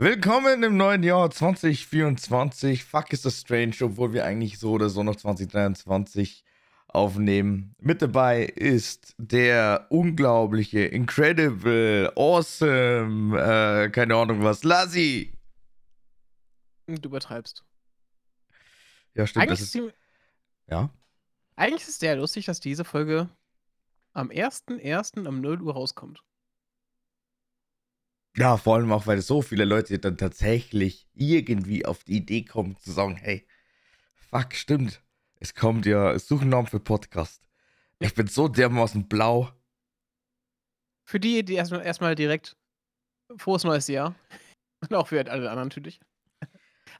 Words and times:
Willkommen 0.00 0.62
im 0.62 0.76
neuen 0.76 1.02
Jahr 1.02 1.28
2024. 1.28 2.84
Fuck 2.84 3.12
ist 3.12 3.24
das 3.24 3.40
strange, 3.40 3.74
obwohl 3.80 4.12
wir 4.12 4.24
eigentlich 4.24 4.60
so 4.60 4.70
oder 4.70 4.90
so 4.90 5.02
noch 5.02 5.16
2023 5.16 6.44
aufnehmen. 6.86 7.74
Mit 7.80 8.00
dabei 8.00 8.44
ist 8.44 9.16
der 9.18 9.88
unglaubliche, 9.90 10.84
incredible, 10.84 12.12
awesome, 12.14 13.36
äh, 13.40 13.90
keine 13.90 14.14
Ahnung 14.14 14.44
was, 14.44 14.62
Lassi. 14.62 15.36
Du 16.86 17.08
übertreibst. 17.08 17.64
Ja, 19.14 19.26
stimmt. 19.26 19.46
Eigentlich 19.46 19.60
ist, 19.62 19.74
die, 19.74 19.90
ja. 20.68 20.90
eigentlich 21.56 21.82
ist 21.82 21.88
es 21.88 21.98
sehr 21.98 22.14
lustig, 22.14 22.46
dass 22.46 22.60
diese 22.60 22.84
Folge 22.84 23.28
am 24.12 24.28
1.1. 24.28 25.26
um 25.26 25.40
0 25.40 25.60
Uhr 25.60 25.72
rauskommt. 25.72 26.22
Ja, 28.38 28.56
vor 28.56 28.76
allem 28.76 28.92
auch, 28.92 29.06
weil 29.06 29.20
so 29.20 29.42
viele 29.42 29.64
Leute 29.64 29.98
dann 29.98 30.16
tatsächlich 30.16 31.08
irgendwie 31.14 31.84
auf 31.84 32.04
die 32.04 32.18
Idee 32.18 32.44
kommen 32.44 32.76
zu 32.78 32.92
sagen, 32.92 33.16
hey, 33.16 33.46
fuck, 34.14 34.54
stimmt. 34.54 35.02
Es 35.40 35.54
kommt 35.54 35.86
ja, 35.86 36.16
such 36.18 36.42
einen 36.42 36.50
Namen 36.50 36.68
für 36.68 36.78
Podcast. 36.78 37.42
Ich 37.98 38.14
bin 38.14 38.28
so 38.28 38.46
dermaßen 38.46 39.08
blau. 39.08 39.50
Für 41.04 41.18
die, 41.18 41.44
die 41.44 41.54
erstmal 41.54 41.84
erstmal 41.84 42.14
direkt 42.14 42.56
frohes 43.36 43.64
neues 43.64 43.88
Jahr. 43.88 44.14
Und 44.80 44.94
auch 44.94 45.08
für 45.08 45.18
alle 45.18 45.50
anderen 45.50 45.68
natürlich. 45.68 46.00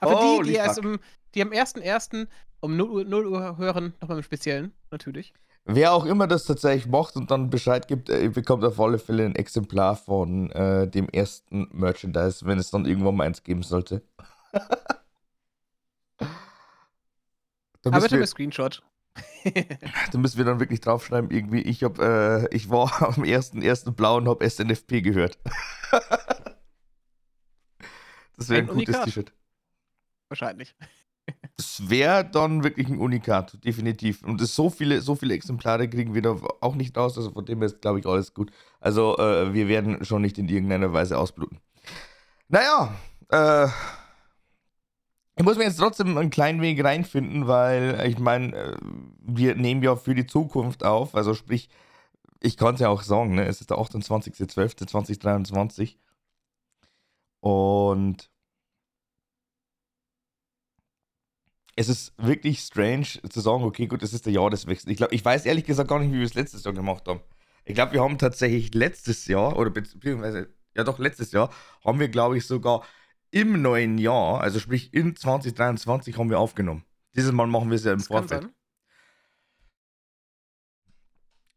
Aber 0.01 0.21
für 0.21 0.43
die, 0.43 0.51
die 0.51 0.57
erst 0.57 0.79
im, 0.79 0.99
die 1.35 1.43
am 1.43 1.51
1.1. 1.51 2.27
um 2.61 2.77
0 2.77 2.91
Uhr, 2.91 3.05
0 3.05 3.27
Uhr 3.27 3.59
hören, 3.59 3.95
nochmal 4.01 4.19
im 4.19 4.25
Speziellen, 4.25 4.73
natürlich. 4.91 5.33
Wer 5.71 5.93
auch 5.93 6.07
immer 6.07 6.27
das 6.27 6.45
tatsächlich 6.45 6.87
macht 6.87 7.15
und 7.17 7.31
dann 7.31 7.51
Bescheid 7.51 7.87
gibt, 7.89 8.09
äh, 8.09 8.31
bekommt 8.31 8.65
auf 8.65 8.81
alle 8.81 8.99
Fälle 8.99 9.27
ein 9.27 9.37
Exemplar 9.37 9.97
von 9.97 10.51
äh, 10.53 10.89
dem 10.89 11.11
ersten 11.11 11.69
Merchandise, 11.73 12.47
wenn 12.47 12.59
es 12.59 12.71
dann 12.71 12.87
irgendwann 12.87 13.17
mal 13.17 13.27
eins 13.27 13.43
geben 13.43 13.63
sollte. 13.63 14.03
da, 14.53 16.27
Aber 17.85 18.11
wir, 18.11 18.19
mit 18.19 18.29
Screenshot. 18.31 18.83
da 20.13 20.19
müssen 20.19 20.39
wir 20.39 20.47
dann 20.47 20.59
wirklich 20.59 20.81
draufschreiben, 20.81 21.31
irgendwie, 21.31 21.61
ich, 21.61 21.85
hab, 21.85 21.99
äh, 21.99 22.49
ich 22.49 22.71
war 22.71 23.03
am 23.19 23.25
ersten, 23.25 23.61
ersten 23.61 23.95
Blau 23.95 24.17
und 24.17 24.27
habe 24.27 24.49
SNFP 24.49 25.03
gehört. 25.03 25.39
das 28.39 28.49
wäre 28.49 28.63
ein 28.63 28.71
Ein 28.71 28.75
gutes. 28.75 29.03
T-Shirt. 29.03 29.35
Wahrscheinlich. 30.31 30.75
Das 31.59 31.91
wäre 31.91 32.25
dann 32.25 32.63
wirklich 32.63 32.89
ein 32.89 32.99
Unikat, 32.99 33.59
definitiv. 33.65 34.23
Und 34.23 34.41
das 34.41 34.55
so 34.55 34.71
viele, 34.71 35.01
so 35.01 35.17
viele 35.17 35.35
Exemplare 35.35 35.89
kriegen 35.89 36.15
wir 36.15 36.23
da 36.23 36.37
auch 36.61 36.77
nicht 36.77 36.97
raus, 36.97 37.19
also 37.19 37.33
von 37.33 37.45
dem 37.45 37.59
her 37.59 37.67
ist, 37.67 37.81
glaube 37.81 37.99
ich, 37.99 38.07
alles 38.07 38.33
gut. 38.33 38.53
Also, 38.79 39.19
äh, 39.19 39.53
wir 39.53 39.67
werden 39.67 40.05
schon 40.05 40.23
nicht 40.23 40.39
in 40.39 40.49
irgendeiner 40.49 40.93
Weise 40.93 41.19
ausbluten. 41.19 41.59
Naja, 42.47 42.95
äh, 43.31 43.67
ich 45.37 45.45
muss 45.45 45.57
mir 45.57 45.65
jetzt 45.65 45.81
trotzdem 45.81 46.17
einen 46.17 46.31
kleinen 46.31 46.63
Weg 46.63 46.85
reinfinden, 46.85 47.49
weil 47.49 48.07
ich 48.07 48.21
meine, 48.21 48.57
äh, 48.57 48.77
wir 49.21 49.57
nehmen 49.57 49.83
ja 49.83 49.97
für 49.97 50.15
die 50.15 50.27
Zukunft 50.27 50.85
auf, 50.85 51.17
also 51.17 51.35
sprich, 51.35 51.69
ich 52.41 52.57
kann 52.57 52.75
es 52.75 52.81
ja 52.81 52.89
auch 52.89 53.03
sagen, 53.03 53.35
ne? 53.35 53.47
es 53.47 53.61
ist 53.61 53.71
der 53.71 53.79
28.12.2023 53.79 55.97
und 57.41 58.31
es 61.79 61.89
ist 61.89 62.13
wirklich 62.19 62.59
strange 62.59 63.07
zu 63.29 63.39
sagen, 63.39 63.63
okay, 63.63 63.87
gut, 63.87 64.03
es 64.03 64.13
ist 64.13 64.27
der 64.27 64.33
Jahreswechsel. 64.33 64.91
Ich 64.91 64.97
glaube, 64.97 65.15
ich 65.15 65.25
weiß 65.25 65.47
ehrlich 65.47 65.65
gesagt 65.65 65.89
gar 65.89 66.01
nicht, 66.01 66.13
wie 66.13 66.19
wir 66.19 66.27
es 66.27 66.35
letztes 66.35 66.65
Jahr 66.65 66.75
gemacht 66.75 67.07
haben. 67.07 67.21
Ich 67.65 67.75
glaube, 67.75 67.93
wir 67.93 68.03
haben 68.03 68.19
tatsächlich 68.19 68.75
letztes 68.75 69.27
Jahr, 69.29 69.57
oder 69.57 69.71
beziehungsweise, 69.71 70.49
ja 70.75 70.83
doch, 70.83 70.99
letztes 70.99 71.31
Jahr, 71.31 71.51
haben 71.85 72.01
wir, 72.01 72.09
glaube 72.09 72.37
ich, 72.37 72.47
sogar 72.47 72.83
im 73.31 73.63
neuen 73.63 73.97
Jahr, 73.97 74.41
also 74.41 74.59
sprich 74.59 74.93
in 74.93 75.15
2023, 75.15 76.19
haben 76.19 76.31
wir 76.31 76.41
aufgenommen. 76.41 76.85
Dieses 77.15 77.31
Mal 77.31 77.47
machen 77.47 77.71
wir 77.71 77.77
es 77.77 77.85
ja 77.85 77.93
im 77.93 77.99
Das 77.99 78.09
Vorfeld. 78.09 78.49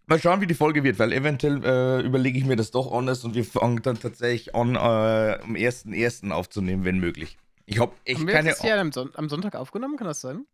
Mal 0.06 0.20
schauen, 0.20 0.42
wie 0.42 0.48
die 0.48 0.53
Folge 0.53 0.84
wird, 0.84 1.00
weil 1.00 1.14
eventuell 1.14 1.64
äh, 1.66 2.06
überlege 2.06 2.38
ich 2.38 2.46
mir 2.46 2.58
das 2.58 2.70
doch 2.70 2.92
anders 2.92 3.24
und 3.24 3.34
wir 3.34 3.46
fangen 3.46 3.82
dann 3.82 4.00
tatsächlich 4.00 4.53
an, 4.53 4.76
äh, 4.76 4.78
am 4.78 5.56
1.1. 5.56 6.30
aufzunehmen, 6.30 6.86
wenn 6.86 7.00
möglich. 7.00 7.40
Ich 7.72 7.80
habe 7.80 7.94
echt 8.04 8.20
Haben 8.20 8.28
wir 8.28 8.34
keine 8.34 8.50
das 8.50 8.62
Jahr 8.64 8.80
am, 8.80 8.92
Son 8.92 9.12
am 9.16 9.30
Sonntag 9.30 9.56
aufgenommen? 9.56 9.96
Kann 9.96 10.08
das 10.08 10.20
sein? 10.22 10.46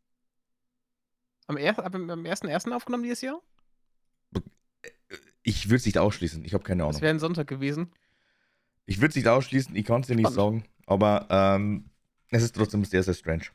Am, 1.48 1.58
er 1.58 1.78
ab, 1.80 1.96
am 1.96 2.02
1.1. 2.10 2.72
aufgenommen 2.72 3.04
dieses 3.04 3.22
Jahr? 3.22 3.42
Ich 5.42 5.66
würde 5.70 5.78
es 5.78 5.86
nicht 5.86 5.98
ausschließen. 5.98 6.46
Ich 6.46 6.54
habe 6.54 6.64
keine 6.64 6.84
Ahnung. 6.84 7.02
wäre 7.02 7.10
ein 7.14 7.20
Sonntag 7.20 7.48
gewesen. 7.48 7.92
Ich 8.86 8.98
würde 9.00 9.10
es 9.10 9.16
nicht 9.16 9.28
ausschließen. 9.28 9.76
Ich 9.76 9.86
kann 9.86 10.02
es 10.02 10.08
dir 10.08 10.16
nicht 10.16 10.32
Spannend. 10.32 10.64
sagen. 10.66 10.74
Aber 10.86 11.28
ähm, 11.30 11.90
es 12.30 12.44
ist 12.44 12.56
trotzdem 12.56 12.86
sehr, 12.86 13.02
sehr 13.02 13.14
strange. 13.14 13.46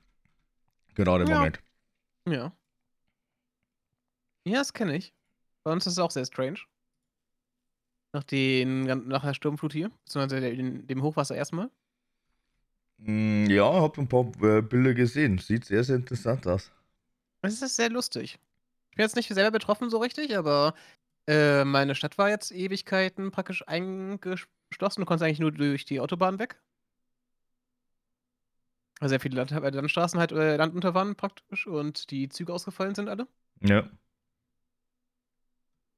Gerade 0.95 1.25
im 1.25 1.31
Ja. 1.31 1.37
Moment. 1.37 1.61
Ja. 2.27 2.53
Ja, 4.45 4.59
das 4.59 4.73
kenne 4.73 4.97
ich. 4.97 5.15
Bei 5.63 5.71
uns 5.73 5.87
ist 5.87 5.93
es 5.93 5.99
auch 5.99 6.11
sehr 6.11 6.25
strange. 6.25 6.59
Nach, 8.13 8.25
den, 8.25 8.85
nach 9.09 9.23
der 9.23 9.35
Sturmflut 9.35 9.73
hier, 9.73 9.91
beziehungsweise 10.05 10.41
dem 10.53 11.03
Hochwasser 11.03 11.37
erstmal. 11.37 11.71
Mm, 13.05 13.47
ja, 13.47 13.65
habe 13.65 14.01
ein 14.01 14.09
paar 14.09 14.31
äh, 14.43 14.63
Bilder 14.63 14.95
gesehen. 14.95 15.39
Sieht 15.39 15.65
sehr, 15.65 15.83
sehr 15.85 15.97
interessant 15.97 16.47
aus. 16.47 16.71
Es 17.43 17.61
ist 17.61 17.77
sehr 17.77 17.91
lustig. 17.91 18.39
Ich 18.91 18.97
bin 18.97 19.05
jetzt 19.05 19.17
nicht 19.17 19.29
selber 19.29 19.51
betroffen 19.51 19.91
so 19.91 19.99
richtig, 19.99 20.37
aber 20.37 20.75
äh, 21.27 21.65
meine 21.65 21.95
Stadt 21.95 22.19
war 22.19 22.29
jetzt 22.29 22.53
Ewigkeiten 22.53 23.31
praktisch 23.31 23.67
eingeschlossen. 23.67 25.01
Du 25.01 25.05
konntest 25.05 25.25
eigentlich 25.25 25.41
nur 25.41 25.53
durch 25.53 25.85
die 25.85 25.99
Autobahn 25.99 26.39
weg. 26.39 26.61
Weil 29.01 29.09
sehr 29.09 29.21
viele 29.21 29.37
Land 29.37 29.51
Landstraßen 29.51 30.21
halt 30.21 30.31
äh, 30.31 30.57
landunter 30.57 30.95
waren 30.95 31.17
praktisch 31.17 31.67
und 31.67 32.11
die 32.13 32.29
Züge 32.29 32.53
ausgefallen 32.53 32.95
sind 32.95 33.09
alle. 33.09 33.27
Ja. 33.61 33.83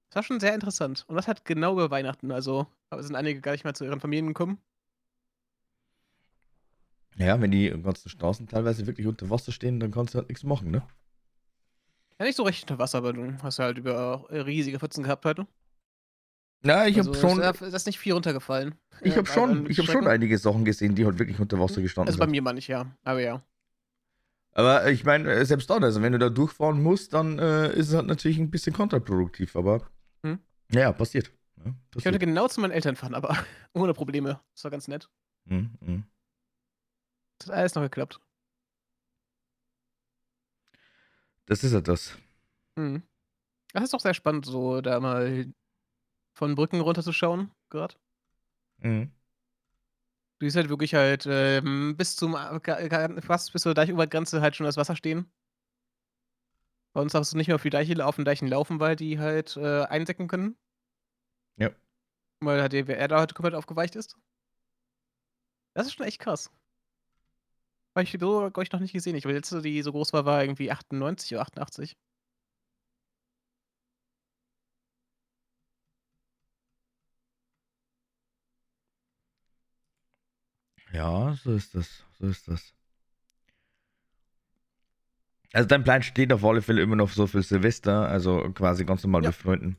Das 0.09 0.17
war 0.17 0.23
schon 0.23 0.41
sehr 0.41 0.55
interessant. 0.55 1.05
Und 1.09 1.17
das 1.17 1.29
hat 1.29 1.45
genau 1.45 1.73
über 1.73 1.91
Weihnachten. 1.91 2.31
Also 2.31 2.67
sind 2.97 3.17
einige 3.17 3.43
gar 3.43 3.53
nicht 3.53 3.65
mehr 3.65 3.75
zu 3.75 3.85
ihren 3.85 4.01
Familien 4.01 4.29
gekommen. 4.29 4.59
Ja, 7.17 7.41
wenn 7.41 7.51
die 7.51 7.71
ganzen 7.71 8.09
Straßen 8.09 8.49
teilweise 8.49 8.87
wirklich 8.87 9.07
unter 9.07 9.31
Wasser 9.31 9.53
stehen, 9.53 9.79
dann 9.81 9.91
kannst 9.93 10.15
du 10.15 10.19
halt 10.19 10.29
nichts 10.29 10.43
machen, 10.45 10.71
ne? 10.71 10.83
Ja, 12.19 12.27
nicht 12.27 12.37
so 12.37 12.45
richtig 12.45 12.65
unter 12.65 12.79
Wasser, 12.79 12.99
aber 12.99 13.13
du 13.13 13.37
hast 13.43 13.59
halt 13.59 13.79
über 13.79 14.25
äh, 14.31 14.41
riesige 14.41 14.79
Pfützen 14.79 15.03
gehabt 15.05 15.25
heute. 15.25 15.47
Ja, 16.65 16.87
ich 16.87 16.97
also, 16.97 17.11
habe 17.11 17.19
schon, 17.19 17.41
ist, 17.41 17.75
ist 17.75 17.87
nicht 17.87 17.99
viel 17.99 18.15
runtergefallen. 18.15 18.75
ich 19.03 19.13
Äh, 19.13 19.19
habe 19.19 19.27
schon, 19.27 19.69
ich 19.71 19.79
habe 19.79 19.89
schon 19.89 20.07
einige 20.07 20.39
Sachen 20.39 20.65
gesehen, 20.65 20.95
die 20.95 21.05
halt 21.05 21.19
wirklich 21.19 21.39
unter 21.39 21.59
Wasser 21.61 21.83
gestanden 21.83 22.09
Also 22.09 22.19
bei 22.19 22.25
sind. 22.27 22.31
mir 22.33 22.43
mal 22.43 22.53
nicht, 22.55 22.69
ja. 22.69 22.87
Aber 23.05 23.21
ja. 23.21 23.43
Aber 24.53 24.89
ich 24.91 25.05
meine, 25.05 25.31
äh, 25.33 25.45
selbst 25.45 25.69
dann, 25.69 25.83
also 25.83 26.01
wenn 26.01 26.13
du 26.13 26.19
da 26.19 26.31
durchfahren 26.31 26.81
musst, 26.83 27.13
dann 27.13 27.39
äh, 27.39 27.73
ist 27.73 27.89
es 27.89 27.95
halt 27.95 28.07
natürlich 28.07 28.39
ein 28.39 28.51
bisschen 28.51 28.73
kontraproduktiv, 28.73 29.57
aber 29.57 29.83
Hm. 30.25 30.39
ja, 30.71 30.93
passiert. 30.93 31.33
Ja, 31.59 31.65
Ich 31.97 32.05
könnte 32.05 32.19
passiert. 32.19 32.21
genau 32.21 32.49
zu 32.49 32.61
meinen 32.61 32.71
Eltern 32.71 32.97
fahren, 32.97 33.15
aber 33.15 33.37
ohne 33.75 33.93
Probleme. 33.93 34.41
Das 34.55 34.65
war 34.65 34.71
ganz 34.71 34.89
nett. 34.89 35.11
Hm, 35.49 35.71
hm. 35.85 36.05
Das 37.45 37.51
hat 37.51 37.59
alles 37.59 37.75
noch 37.75 37.83
geklappt. 37.83 38.21
Das 41.45 41.63
ist 41.63 41.75
halt 41.75 41.89
das. 41.89 42.17
Mhm. 42.77 43.03
Das 43.75 43.85
ist 43.85 43.93
doch 43.93 44.01
sehr 44.01 44.15
spannend, 44.15 44.47
so 44.47 44.81
da 44.81 44.99
mal 44.99 45.53
von 46.33 46.55
Brücken 46.55 46.81
runterzuschauen, 46.81 47.51
gerade. 47.69 47.97
Mhm. 48.79 49.13
Du 50.39 50.47
siehst 50.47 50.57
halt 50.57 50.71
wirklich 50.71 50.95
halt 50.95 51.27
ähm, 51.29 51.97
bis 51.99 52.17
zum 52.17 52.35
äh, 52.35 53.21
fast 53.21 53.53
bis 53.53 53.63
zur 53.63 53.75
Deichobergrenze 53.75 54.41
halt 54.41 54.57
schon 54.57 54.65
das 54.65 54.79
Wasser 54.79 54.97
stehen. 54.97 55.31
Bei 56.95 57.03
uns 57.03 57.13
darfst 57.13 57.33
du 57.33 57.37
nicht 57.37 57.49
mehr 57.49 57.57
auf 57.57 57.63
die 57.63 57.71
Deiche 57.71 58.07
auf 58.07 58.17
den 58.17 58.25
Deichen 58.25 58.49
laufen, 58.49 58.81
weil 58.81 58.97
die 58.97 59.19
halt 59.19 59.57
äh, 59.59 59.83
eindecken 59.83 60.29
können. 60.29 60.57
Ja. 61.57 61.71
Weil 62.41 62.63
halt 62.63 62.73
die 62.73 62.79
Erde 62.79 63.17
halt 63.17 63.35
komplett 63.35 63.55
aufgeweicht 63.55 63.97
ist. 63.97 64.17
Das 65.75 65.87
ist 65.87 65.95
schon 65.95 66.07
echt 66.07 66.21
krass. 66.21 66.51
Habe 67.97 68.05
ich 68.05 68.13
so, 68.13 68.51
glaube 68.51 68.63
ich, 68.63 68.73
noch 68.73 68.81
nicht 68.81 68.93
gesehen. 68.93 69.15
Ich 69.17 69.23
glaube, 69.23 69.33
die 69.35 69.39
letzte, 69.39 69.63
die 69.63 69.83
so 69.83 69.93
groß 69.93 70.13
war, 70.13 70.25
war 70.25 70.43
irgendwie 70.43 70.71
98 70.71 71.33
oder 71.33 71.43
88. 71.43 71.97
Ja, 80.93 81.35
so 81.35 81.53
ist 81.55 81.75
das. 81.75 82.05
So 82.19 82.27
ist 82.29 82.49
das. 82.49 82.73
Also 85.55 85.67
dein 85.69 85.85
Plan 85.85 86.03
steht 86.03 86.33
auf 86.35 86.45
alle 86.45 86.61
Fälle 86.63 86.83
immer 86.83 86.97
noch 86.97 87.09
so 87.11 87.27
für 87.27 87.43
Silvester, 87.43 88.09
also 88.09 88.51
quasi 88.53 88.85
ganz 88.85 89.03
normal 89.05 89.23
Ja. 89.23 89.29
mit 89.31 89.37
Freunden. 89.37 89.77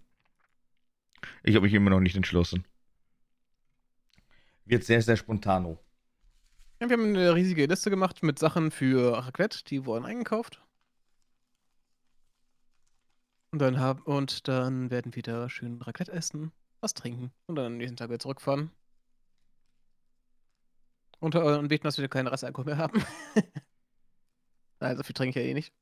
Ich 1.44 1.56
habe 1.56 1.64
mich 1.66 1.74
immer 1.74 1.92
noch 1.92 2.02
nicht 2.02 2.18
entschlossen. 2.18 2.66
Wird 4.66 4.84
sehr, 4.84 5.02
sehr 5.02 5.16
spontano. 5.18 5.80
Wir 6.88 6.98
haben 6.98 7.16
eine 7.16 7.34
riesige 7.34 7.66
Liste 7.66 7.90
gemacht 7.90 8.22
mit 8.22 8.38
Sachen 8.38 8.70
für 8.70 9.18
Raclette, 9.18 9.64
die 9.66 9.86
wurden 9.86 10.06
eingekauft. 10.06 10.62
Und 13.52 13.58
dann, 13.60 13.80
hab, 13.80 14.06
und 14.08 14.48
dann 14.48 14.92
werden 14.92 15.16
wir 15.16 15.24
da 15.24 15.50
schön 15.50 15.82
Raclette 15.82 16.12
essen, 16.12 16.52
was 16.82 16.94
trinken 16.94 17.32
und 17.48 17.56
dann 17.56 17.66
am 17.66 17.78
nächsten 17.78 17.98
Tag 17.98 18.10
wieder 18.10 18.20
zurückfahren. 18.20 18.70
Und, 21.20 21.34
äh, 21.34 21.40
und 21.40 21.70
beten, 21.70 21.86
dass 21.86 21.98
wir 21.98 22.08
keinen 22.08 22.28
Restalkohol 22.28 22.66
mehr 22.66 22.78
haben. 22.78 23.04
Nein, 24.80 24.98
so 24.98 25.02
viel 25.02 25.16
trinke 25.16 25.40
ich 25.40 25.44
ja 25.44 25.50
eh 25.50 25.54
nicht. 25.56 25.74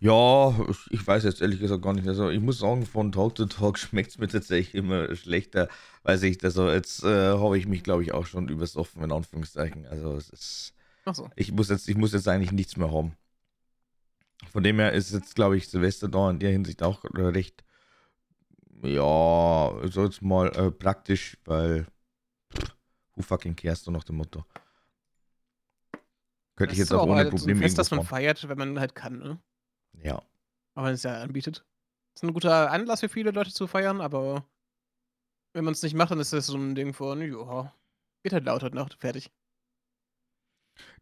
Ja, 0.00 0.54
ich 0.90 1.04
weiß 1.04 1.24
jetzt 1.24 1.40
ehrlich 1.42 1.58
gesagt 1.58 1.82
gar 1.82 1.92
nicht. 1.92 2.06
Also 2.06 2.30
ich 2.30 2.40
muss 2.40 2.58
sagen, 2.58 2.86
von 2.86 3.10
Tag 3.10 3.36
zu 3.36 3.46
Tag 3.46 3.78
schmeckt 3.78 4.10
es 4.10 4.18
mir 4.18 4.28
tatsächlich 4.28 4.74
immer 4.74 5.14
schlechter, 5.16 5.68
weil 6.04 6.22
ich 6.22 6.42
also 6.44 6.70
jetzt 6.70 7.02
äh, 7.02 7.32
habe 7.32 7.58
ich 7.58 7.66
mich, 7.66 7.82
glaube 7.82 8.04
ich, 8.04 8.12
auch 8.12 8.26
schon 8.26 8.48
übersoffen, 8.48 9.02
in 9.02 9.12
Anführungszeichen. 9.12 9.86
Also 9.86 10.16
es 10.16 10.30
ist. 10.30 10.74
Ach 11.04 11.14
so. 11.14 11.28
Ich 11.34 11.50
muss 11.52 11.68
jetzt, 11.68 11.88
ich 11.88 11.96
muss 11.96 12.12
jetzt 12.12 12.28
eigentlich 12.28 12.52
nichts 12.52 12.76
mehr 12.76 12.92
haben. 12.92 13.16
Von 14.52 14.62
dem 14.62 14.78
her 14.78 14.92
ist 14.92 15.12
jetzt, 15.12 15.34
glaube 15.34 15.56
ich, 15.56 15.68
Silvester 15.68 16.08
da 16.08 16.30
in 16.30 16.38
der 16.38 16.52
Hinsicht 16.52 16.82
auch 16.82 17.02
recht, 17.14 17.64
ja, 18.82 19.72
so 19.90 20.04
jetzt 20.04 20.22
mal 20.22 20.48
äh, 20.56 20.70
praktisch, 20.70 21.36
weil 21.44 21.86
pff, 22.54 22.76
who 23.16 23.22
fucking 23.22 23.56
cares, 23.56 23.82
so 23.82 23.90
nach 23.90 24.04
dem 24.04 24.16
Motto. 24.16 24.44
Könnte 26.54 26.74
ich 26.74 26.78
Das 26.78 26.84
ist 26.84 26.90
jetzt 26.90 26.92
auch 26.92 27.02
aber 27.02 27.12
ohne 27.12 27.20
halt 27.22 27.30
so 27.30 27.36
Probleme 27.36 27.60
Fest, 27.60 27.78
irgendwo 27.78 27.80
das 27.80 27.90
man 27.90 28.06
feiert, 28.06 28.48
wenn 28.48 28.58
man 28.58 28.78
halt 28.78 28.94
kann, 28.94 29.18
ne? 29.18 29.40
Ja. 30.02 30.22
Aber 30.74 30.86
wenn 30.88 30.94
es 30.94 31.02
ja 31.02 31.20
anbietet. 31.22 31.64
Ist 32.14 32.24
ein 32.24 32.32
guter 32.32 32.70
Anlass 32.70 33.00
für 33.00 33.08
viele 33.08 33.30
Leute 33.30 33.52
zu 33.52 33.66
feiern, 33.66 34.00
aber 34.00 34.44
wenn 35.54 35.64
man 35.64 35.72
es 35.72 35.82
nicht 35.82 35.94
macht, 35.94 36.10
dann 36.10 36.20
ist 36.20 36.32
das 36.32 36.46
so 36.46 36.56
ein 36.56 36.74
Ding 36.74 36.94
von, 36.94 37.20
ja, 37.20 37.74
geht 38.22 38.32
halt 38.32 38.44
laut 38.44 38.62
heute 38.62 38.76
Nacht, 38.76 38.94
fertig. 38.94 39.30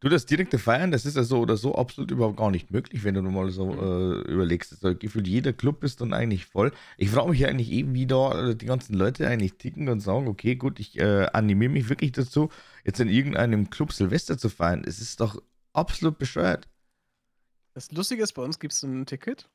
Du, 0.00 0.08
das 0.08 0.26
direkte 0.26 0.58
Feiern, 0.58 0.90
das 0.90 1.04
ist 1.06 1.16
ja 1.16 1.22
so 1.24 1.40
oder 1.40 1.56
so 1.56 1.74
absolut 1.74 2.10
überhaupt 2.10 2.36
gar 2.38 2.50
nicht 2.50 2.70
möglich, 2.70 3.04
wenn 3.04 3.14
du 3.14 3.22
nur 3.22 3.32
mal 3.32 3.50
so 3.50 3.72
Mhm. 3.72 3.78
äh, 4.26 4.32
überlegst. 4.32 4.72
Also, 4.72 4.96
gefühlt 4.96 5.26
jeder 5.26 5.52
Club 5.52 5.84
ist 5.84 6.00
dann 6.00 6.12
eigentlich 6.12 6.46
voll. 6.46 6.72
Ich 6.96 7.10
frage 7.10 7.30
mich 7.30 7.40
ja 7.40 7.48
eigentlich 7.48 7.70
eben, 7.70 7.94
wie 7.94 8.06
da 8.06 8.50
äh, 8.50 8.56
die 8.56 8.66
ganzen 8.66 8.94
Leute 8.94 9.26
eigentlich 9.28 9.54
ticken 9.58 9.88
und 9.88 10.00
sagen, 10.00 10.28
okay, 10.28 10.56
gut, 10.56 10.80
ich 10.80 10.98
äh, 10.98 11.26
animiere 11.32 11.72
mich 11.72 11.88
wirklich 11.88 12.12
dazu, 12.12 12.50
jetzt 12.84 13.00
in 13.00 13.08
irgendeinem 13.08 13.70
Club 13.70 13.92
Silvester 13.92 14.38
zu 14.38 14.48
feiern. 14.48 14.84
Es 14.86 15.00
ist 15.00 15.20
doch 15.20 15.42
absolut 15.72 16.18
bescheuert. 16.18 16.68
Das 17.76 17.92
Lustige 17.92 18.22
ist, 18.22 18.32
bei 18.32 18.40
uns 18.40 18.58
gibt 18.58 18.72
es 18.72 18.82
ein 18.84 19.04
Ticket, 19.04 19.50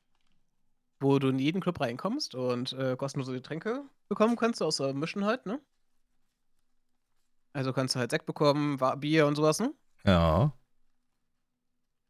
wo 1.00 1.18
du 1.18 1.30
in 1.30 1.40
jeden 1.40 1.60
Club 1.60 1.80
reinkommst 1.80 2.36
und 2.36 2.72
äh, 2.74 2.94
kostenlose 2.96 3.32
Getränke 3.32 3.82
bekommen 4.08 4.36
kannst, 4.36 4.62
außer 4.62 4.94
Mischen 4.94 5.24
halt, 5.24 5.44
ne? 5.44 5.60
Also 7.52 7.72
kannst 7.72 7.96
du 7.96 7.98
halt 7.98 8.12
Sekt 8.12 8.24
bekommen, 8.24 8.78
Bier 9.00 9.26
und 9.26 9.34
sowas, 9.34 9.58
ne? 9.58 9.74
Ja. 10.04 10.56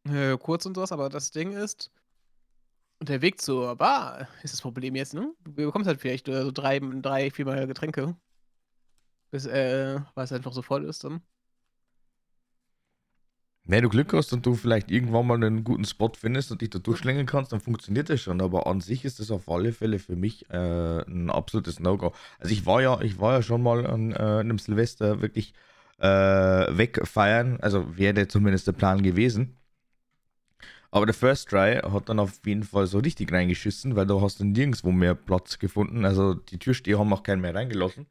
Äh, 0.04 0.36
kurz 0.36 0.66
und 0.66 0.74
sowas, 0.74 0.92
aber 0.92 1.08
das 1.08 1.30
Ding 1.30 1.52
ist, 1.52 1.90
der 3.00 3.22
Weg 3.22 3.40
zur 3.40 3.74
Bar 3.76 4.28
ist 4.42 4.52
das 4.52 4.60
Problem 4.60 4.94
jetzt, 4.94 5.14
ne? 5.14 5.34
Du 5.44 5.54
bekommst 5.54 5.88
halt 5.88 5.98
vielleicht 5.98 6.28
äh, 6.28 6.42
so 6.42 6.50
drei, 6.50 6.78
drei, 6.78 7.30
viermal 7.30 7.66
Getränke. 7.66 8.14
Bis, 9.30 9.46
äh, 9.46 9.98
weil 10.14 10.24
es 10.24 10.32
einfach 10.32 10.52
so 10.52 10.60
voll 10.60 10.84
ist 10.84 11.04
dann. 11.04 11.22
Wenn 13.64 13.84
du 13.84 13.88
Glück 13.88 14.12
hast 14.12 14.32
und 14.32 14.44
du 14.44 14.54
vielleicht 14.54 14.90
irgendwann 14.90 15.26
mal 15.26 15.36
einen 15.36 15.62
guten 15.62 15.84
Spot 15.84 16.10
findest 16.18 16.50
und 16.50 16.62
dich 16.62 16.70
da 16.70 16.80
durchschlängeln 16.80 17.26
kannst, 17.26 17.52
dann 17.52 17.60
funktioniert 17.60 18.10
das 18.10 18.20
schon. 18.20 18.40
Aber 18.40 18.66
an 18.66 18.80
sich 18.80 19.04
ist 19.04 19.20
das 19.20 19.30
auf 19.30 19.48
alle 19.48 19.72
Fälle 19.72 20.00
für 20.00 20.16
mich 20.16 20.50
äh, 20.50 21.02
ein 21.02 21.30
absolutes 21.30 21.78
No-Go. 21.78 22.12
Also 22.40 22.52
ich 22.52 22.66
war 22.66 22.82
ja, 22.82 23.00
ich 23.02 23.20
war 23.20 23.34
ja 23.34 23.42
schon 23.42 23.62
mal 23.62 23.86
an 23.86 24.12
äh, 24.12 24.16
einem 24.16 24.58
Silvester 24.58 25.22
wirklich 25.22 25.54
äh, 25.98 26.06
wegfeiern. 26.06 27.60
Also 27.60 27.96
wäre 27.96 28.26
zumindest 28.26 28.66
der 28.66 28.72
Plan 28.72 29.02
gewesen. 29.02 29.56
Aber 30.90 31.06
der 31.06 31.14
First 31.14 31.48
Try 31.48 31.80
hat 31.82 32.08
dann 32.08 32.18
auf 32.18 32.40
jeden 32.44 32.64
Fall 32.64 32.86
so 32.86 32.98
richtig 32.98 33.32
reingeschissen, 33.32 33.96
weil 33.96 34.06
da 34.06 34.20
hast 34.20 34.40
du 34.40 34.44
nirgendwo 34.44 34.90
mehr 34.90 35.14
Platz 35.14 35.58
gefunden. 35.58 36.04
Also 36.04 36.34
die 36.34 36.58
Türsteher 36.58 36.98
haben 36.98 37.12
auch 37.12 37.22
keinen 37.22 37.40
mehr 37.40 37.54
reingelassen. 37.54 38.06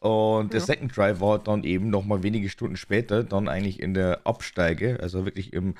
Und 0.00 0.52
der 0.52 0.60
Ja. 0.60 0.66
Second 0.66 0.94
Try 0.94 1.20
war 1.20 1.38
dann 1.38 1.64
eben 1.64 1.90
nochmal 1.90 2.22
wenige 2.22 2.48
Stunden 2.48 2.76
später, 2.76 3.24
dann 3.24 3.48
eigentlich 3.48 3.80
in 3.80 3.94
der 3.94 4.26
Absteige, 4.26 4.98
also 5.00 5.24
wirklich 5.24 5.52
im 5.52 5.74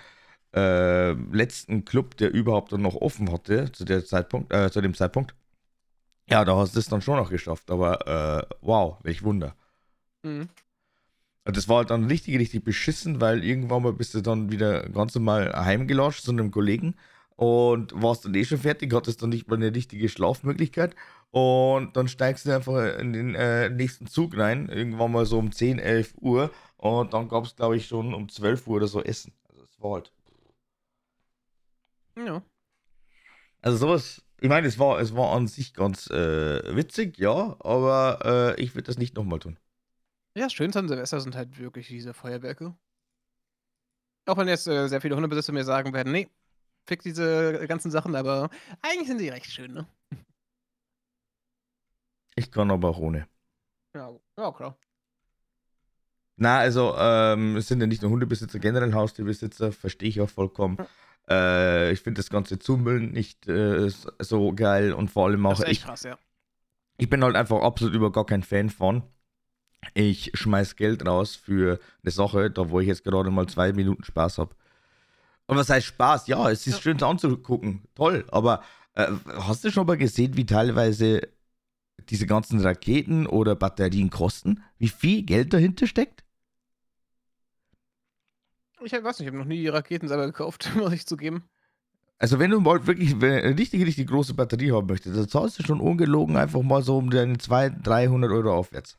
äh, 0.55 1.13
letzten 1.13 1.85
Club, 1.85 2.17
der 2.17 2.33
überhaupt 2.33 2.73
dann 2.73 2.83
noch 2.83 2.97
offen 2.97 3.31
hatte, 3.31 3.71
zu, 3.71 3.85
der 3.85 4.05
Zeitpunkt, 4.05 4.53
äh, 4.53 4.71
zu 4.71 4.81
dem 4.81 4.95
Zeitpunkt. 4.95 5.35
Ja, 6.29 6.45
da 6.45 6.57
hast 6.57 6.75
du 6.75 6.81
es 6.81 6.89
dann 6.89 7.01
schon 7.01 7.17
noch 7.17 7.31
geschafft, 7.31 7.71
aber 7.71 8.49
äh, 8.51 8.55
wow, 8.61 8.99
welch 9.03 9.23
Wunder. 9.23 9.55
Mhm. 10.23 10.49
Und 11.45 11.57
das 11.57 11.69
war 11.69 11.79
halt 11.79 11.91
dann 11.91 12.05
richtig, 12.05 12.39
richtig 12.39 12.65
beschissen, 12.65 13.21
weil 13.21 13.43
irgendwann 13.43 13.83
mal 13.83 13.95
bist 13.95 14.15
du 14.15 14.21
dann 14.21 14.51
wieder 14.51 14.89
ganz 14.91 15.15
normal 15.15 15.53
heimgelatscht 15.55 16.23
zu 16.23 16.31
einem 16.31 16.51
Kollegen 16.51 16.95
und 17.37 17.93
warst 17.95 18.25
dann 18.25 18.35
eh 18.35 18.45
schon 18.45 18.59
fertig, 18.59 18.93
hattest 18.93 19.23
dann 19.23 19.31
nicht 19.31 19.49
mal 19.49 19.57
eine 19.57 19.75
richtige 19.75 20.09
Schlafmöglichkeit 20.09 20.95
und 21.31 21.97
dann 21.97 22.09
steigst 22.09 22.47
du 22.47 22.55
einfach 22.55 22.99
in 22.99 23.13
den 23.13 23.35
äh, 23.35 23.69
nächsten 23.71 24.07
Zug 24.07 24.37
rein, 24.37 24.69
irgendwann 24.69 25.13
mal 25.13 25.27
so 25.27 25.39
um 25.39 25.53
10, 25.53 25.79
11 25.79 26.15
Uhr 26.21 26.51
und 26.77 27.13
dann 27.15 27.29
gab 27.29 27.45
es, 27.45 27.57
glaube 27.57 27.77
ich, 27.77 27.87
schon 27.87 28.15
um 28.15 28.29
12 28.29 28.67
Uhr 28.67 28.77
oder 28.77 28.89
so 28.89 29.03
Essen. 29.03 29.33
Also 29.49 29.63
es 29.65 29.81
war 29.81 29.93
halt, 29.95 30.13
Ja. 32.17 32.43
also 33.63 33.77
sowas, 33.79 34.23
ich 34.41 34.49
meine, 34.49 34.67
es 34.67 34.79
war, 34.79 35.01
es 35.01 35.15
war 35.15 35.35
an 35.35 35.47
sich 35.47 35.75
ganz 35.75 36.09
äh, 36.11 36.77
witzig, 36.77 37.19
ja, 37.19 37.57
aber 37.61 38.55
äh, 38.57 38.63
ich 38.63 38.75
würde 38.75 38.85
das 38.87 38.99
nicht 38.99 39.17
nochmal 39.17 39.39
tun. 39.39 39.59
Ja, 40.35 40.49
Schönste 40.49 40.79
an 40.79 40.89
Silvester 40.89 41.21
sind 41.21 41.37
halt 41.37 41.59
wirklich 41.59 41.89
diese 41.89 42.15
Feuerwerke. 42.15 42.75
Auch 44.27 44.37
wenn 44.37 44.49
jetzt 44.49 44.67
äh, 44.69 44.89
sehr 44.89 45.01
viele 45.01 45.17
Hundebesitzer 45.17 45.53
mir 45.53 45.65
sagen 45.65 45.93
werden, 45.95 46.13
nee, 46.13 46.29
fick 46.87 47.03
diese 47.03 47.67
ganzen 47.69 47.91
Sachen, 47.91 48.15
aber 48.17 48.51
eigentlich 48.83 49.09
sind 49.09 49.19
sie 49.19 49.29
recht 49.31 49.51
schön, 49.51 49.73
ne? 49.73 49.89
Ich 52.39 52.53
kann 52.53 52.71
aber 52.71 52.91
auch 52.91 52.99
ohne. 52.99 53.27
Ja, 53.95 54.13
ja 54.39 54.53
klar. 54.53 54.79
Na, 56.37 56.59
also, 56.59 56.95
ähm, 56.97 57.57
es 57.57 57.67
sind 57.67 57.81
ja 57.81 57.87
nicht 57.89 58.01
nur 58.03 58.13
Hundebesitzer, 58.13 58.61
generell 58.61 58.95
Haustierbesitzer, 58.95 59.73
verstehe 59.73 60.09
ich 60.09 60.21
auch 60.21 60.31
vollkommen. 60.31 60.79
Äh, 61.29 61.91
ich 61.93 62.01
finde 62.01 62.21
das 62.21 62.31
ganze 62.31 62.61
Zumüllen 62.61 63.11
nicht 63.11 63.49
äh, 63.49 63.91
so 64.21 64.53
geil 64.55 64.93
und 64.93 65.11
vor 65.11 65.27
allem 65.27 65.43
Das 65.43 65.55
auch, 65.59 65.59
ist 65.65 65.69
echt 65.69 65.81
ich, 65.81 65.85
krass, 65.85 66.05
ja. 66.05 66.17
ich 66.97 67.11
bin 67.11 67.25
halt 67.25 67.35
einfach 67.35 67.61
absolut 67.63 67.93
über 67.95 68.13
gar 68.13 68.25
kein 68.25 68.45
Fan 68.45 68.71
von. 68.71 69.03
Ich 69.95 70.31
schmeiß 70.35 70.77
Geld 70.77 71.05
raus 71.07 71.35
für 71.35 71.81
eine 72.05 72.11
Sache, 72.13 72.51
da 72.53 72.71
wo 72.71 72.79
ich 72.79 72.87
jetzt 72.87 73.03
gerade 73.03 73.31
mal 73.31 73.49
zwei 73.49 73.73
Minuten 73.73 74.05
Spaß 74.05 74.39
habe. 74.39 74.55
Und 75.47 75.57
was 75.57 75.71
heißt 75.71 75.87
Spaß? 75.87 76.29
Ja, 76.29 76.51
es 76.51 76.67
ist 76.69 76.75
Ja. 76.77 76.81
schön 76.83 77.03
anzugucken, 77.03 77.83
toll, 77.97 78.25
aber 78.31 78.63
äh, 78.95 79.09
hast 79.27 79.65
du 79.65 79.73
schon 79.73 79.87
mal 79.89 79.97
gesehen, 79.97 80.37
wie 80.37 80.47
teilweise 80.47 81.23
diese 82.11 82.27
ganzen 82.27 82.61
Raketen 82.61 83.27
oder 83.27 83.55
Batterien 83.55 84.11
kosten? 84.11 84.63
Wie 84.79 84.89
viel 84.89 85.23
Geld 85.23 85.53
dahinter 85.53 85.87
steckt? 85.87 86.25
Ich 88.81 88.93
weiß 88.93 89.19
nicht, 89.19 89.21
ich 89.21 89.27
habe 89.27 89.39
noch 89.39 89.45
nie 89.45 89.59
die 89.59 89.69
Raketen 89.69 90.09
selber 90.09 90.27
gekauft, 90.27 90.71
muss 90.77 90.93
ich 90.93 91.07
zugeben. 91.07 91.49
Also 92.19 92.39
wenn 92.39 92.51
du 92.51 92.61
mal 92.61 92.87
wirklich 92.87 93.15
eine 93.15 93.57
richtig, 93.57 93.85
richtig 93.87 94.09
große 94.09 94.35
Batterie 94.35 94.73
haben 94.73 94.89
möchtest, 94.89 95.17
dann 95.17 95.29
zahlst 95.29 95.59
du 95.59 95.63
schon 95.63 95.81
ungelogen 95.81 96.37
einfach 96.37 96.63
mal 96.63 96.83
so 96.83 96.99
um 96.99 97.11
deine 97.11 97.39
200, 97.39 97.87
300 97.87 98.31
Euro 98.31 98.55
aufwärts. 98.55 98.99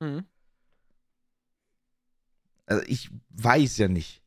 Mhm. 0.00 0.24
Also 2.66 2.84
ich 2.86 3.10
weiß 3.30 3.78
ja 3.78 3.88
nicht. 3.88 4.22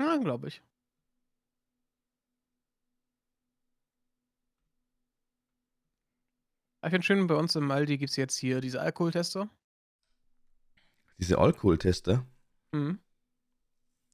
Ja, 0.00 0.16
glaube 0.16 0.48
ich. 0.48 0.62
Aber 6.84 6.88
Ich 6.88 6.92
finde 6.92 7.06
schön, 7.06 7.26
bei 7.26 7.34
uns 7.34 7.56
im 7.56 7.70
Aldi 7.70 7.96
gibt 7.96 8.10
es 8.10 8.16
jetzt 8.16 8.36
hier 8.36 8.60
diese 8.60 8.78
Alkoholtester. 8.78 9.48
Diese 11.16 11.38
Alkoholtester. 11.38 12.26
Mhm. 12.72 12.98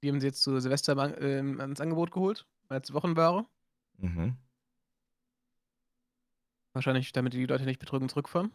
Die 0.00 0.08
haben 0.08 0.20
sie 0.20 0.28
jetzt 0.28 0.40
zu 0.40 0.60
Silvester 0.60 1.20
ähm, 1.20 1.60
ans 1.60 1.80
Angebot 1.80 2.12
geholt, 2.12 2.46
als 2.68 2.92
Wochenware. 2.92 3.44
Mhm. 3.98 4.36
Wahrscheinlich, 6.72 7.10
damit 7.10 7.32
die 7.32 7.44
Leute 7.44 7.64
nicht 7.64 7.80
betrügen 7.80 8.08
zurückfahren. 8.08 8.52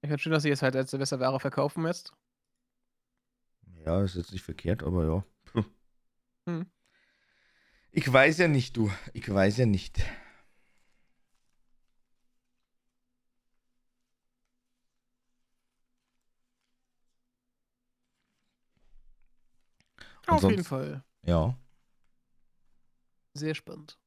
Ich 0.00 0.08
finde 0.08 0.18
schön, 0.18 0.32
dass 0.32 0.42
sie 0.42 0.50
es 0.50 0.62
halt 0.62 0.74
als 0.74 0.90
Silvesterware 0.90 1.38
verkaufen 1.38 1.86
jetzt. 1.86 2.12
Ja, 3.84 4.02
ist 4.02 4.16
jetzt 4.16 4.32
nicht 4.32 4.42
verkehrt, 4.42 4.82
aber 4.82 5.06
ja. 5.54 5.62
Mhm. 6.46 6.66
Ich 7.92 8.12
weiß 8.12 8.38
ja 8.38 8.48
nicht, 8.48 8.76
du. 8.76 8.90
Ich 9.12 9.32
weiß 9.32 9.58
ja 9.58 9.66
nicht. 9.66 10.04
Auf 20.26 20.42
jeden 20.42 20.64
Fall. 20.64 21.02
Ja. 21.24 21.56
Sehr 23.34 23.54
spannend. 23.54 23.98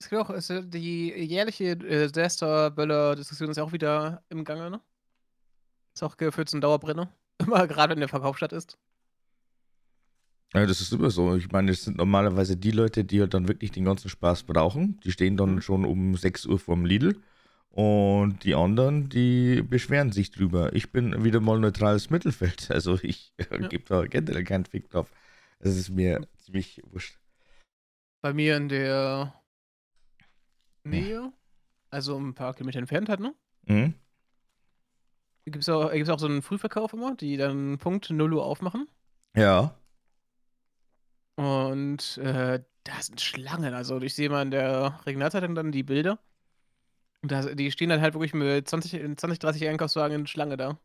Es 0.00 0.08
gibt 0.10 0.20
auch, 0.20 0.30
es, 0.30 0.48
die 0.48 1.08
jährliche 1.12 1.64
äh, 1.70 2.08
Silvester-Böller-Diskussion 2.08 3.50
ist 3.50 3.56
ja 3.56 3.62
auch 3.64 3.72
wieder 3.72 4.22
im 4.28 4.44
Gange, 4.44 4.70
ne? 4.70 4.80
Ist 5.94 6.02
auch 6.02 6.16
geführt 6.16 6.48
zum 6.50 6.60
Dauerbrenner. 6.60 7.10
Immer 7.38 7.66
gerade 7.66 7.94
in 7.94 8.00
der 8.00 8.08
Verkaufsstadt 8.08 8.52
ist. 8.52 8.78
Ja, 10.54 10.64
das 10.64 10.80
ist 10.80 10.92
immer 10.92 11.10
so. 11.10 11.34
Ich 11.36 11.50
meine, 11.50 11.70
das 11.72 11.82
sind 11.84 11.96
normalerweise 11.96 12.56
die 12.56 12.70
Leute, 12.70 13.04
die 13.04 13.20
halt 13.20 13.34
dann 13.34 13.48
wirklich 13.48 13.72
den 13.72 13.84
ganzen 13.84 14.08
Spaß 14.08 14.44
brauchen. 14.44 14.98
Die 15.04 15.10
stehen 15.10 15.36
dann 15.36 15.56
Mhm. 15.56 15.60
schon 15.60 15.84
um 15.84 16.16
6 16.16 16.46
Uhr 16.46 16.58
vorm 16.58 16.84
Lidl 16.86 17.20
Und 17.70 18.44
die 18.44 18.54
anderen, 18.54 19.08
die 19.10 19.62
beschweren 19.62 20.10
sich 20.10 20.30
drüber. 20.30 20.72
Ich 20.74 20.92
bin 20.92 21.24
wieder 21.24 21.40
mal 21.40 21.58
neutrales 21.58 22.08
Mittelfeld. 22.10 22.68
Also 22.70 22.98
ich 23.02 23.34
Ja. 23.50 23.68
gebe 23.68 23.84
da 23.84 24.06
generell 24.06 24.44
keinen 24.44 24.64
Fick 24.64 24.88
drauf. 24.90 25.10
Es 25.58 25.76
ist 25.76 25.90
mir 25.90 26.26
ziemlich 26.38 26.80
wurscht. 26.90 27.18
Bei 28.22 28.32
mir 28.32 28.56
in 28.56 28.68
der 28.68 29.34
Nähe, 30.84 31.32
also 31.90 32.18
ein 32.18 32.34
paar 32.34 32.54
Kilometer 32.54 32.78
entfernt 32.78 33.08
halt, 33.08 33.20
ne? 33.20 33.34
Mhm. 33.66 33.94
Gibt 35.44 35.58
es 35.58 35.68
auch, 35.68 35.92
gibt's 35.92 36.08
auch 36.10 36.18
so 36.18 36.26
einen 36.26 36.42
Frühverkauf 36.42 36.92
immer, 36.92 37.14
die 37.14 37.36
dann 37.36 37.78
Punkt 37.78 38.10
0 38.10 38.32
Uhr 38.34 38.44
aufmachen. 38.44 38.88
Ja. 39.36 39.76
Und 41.36 42.18
äh, 42.18 42.62
da 42.84 43.02
sind 43.02 43.20
Schlangen. 43.20 43.74
Also 43.74 44.00
ich 44.00 44.14
sehe 44.14 44.30
mal 44.30 44.42
in 44.42 44.50
der 44.50 44.98
Regionalzeitung 45.06 45.54
dann 45.54 45.72
die 45.72 45.82
Bilder. 45.82 46.18
Und 47.26 47.32
da, 47.32 47.42
die 47.42 47.72
stehen 47.72 47.88
dann 47.88 48.00
halt 48.00 48.14
wirklich 48.14 48.34
mit 48.34 48.68
20, 48.68 49.18
20 49.18 49.40
30 49.40 49.66
Einkaufswagen 49.66 50.20
in 50.20 50.26
Schlange 50.28 50.56
da. 50.56 50.78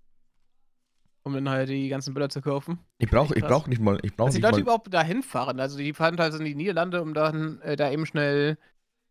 Um 1.22 1.36
dann 1.36 1.48
halt 1.48 1.70
die 1.70 1.88
ganzen 1.88 2.16
Bilder 2.16 2.30
zu 2.30 2.42
kaufen. 2.42 2.80
Ich 2.98 3.12
brauche 3.12 3.36
ich 3.36 3.44
brauch 3.44 3.68
nicht 3.68 3.80
mal. 3.80 4.00
Ich 4.02 4.16
brauche 4.16 4.30
Dass 4.30 4.36
die 4.36 4.42
Leute 4.42 4.56
mal. 4.56 4.62
überhaupt 4.62 4.92
dahin 4.92 5.22
fahren. 5.22 5.60
Also 5.60 5.78
die 5.78 5.94
fahren 5.94 6.18
halt 6.18 6.34
in 6.34 6.44
die 6.44 6.56
Niederlande, 6.56 7.04
um 7.04 7.14
dann 7.14 7.62
äh, 7.62 7.76
da 7.76 7.92
eben 7.92 8.08
schnell 8.08 8.58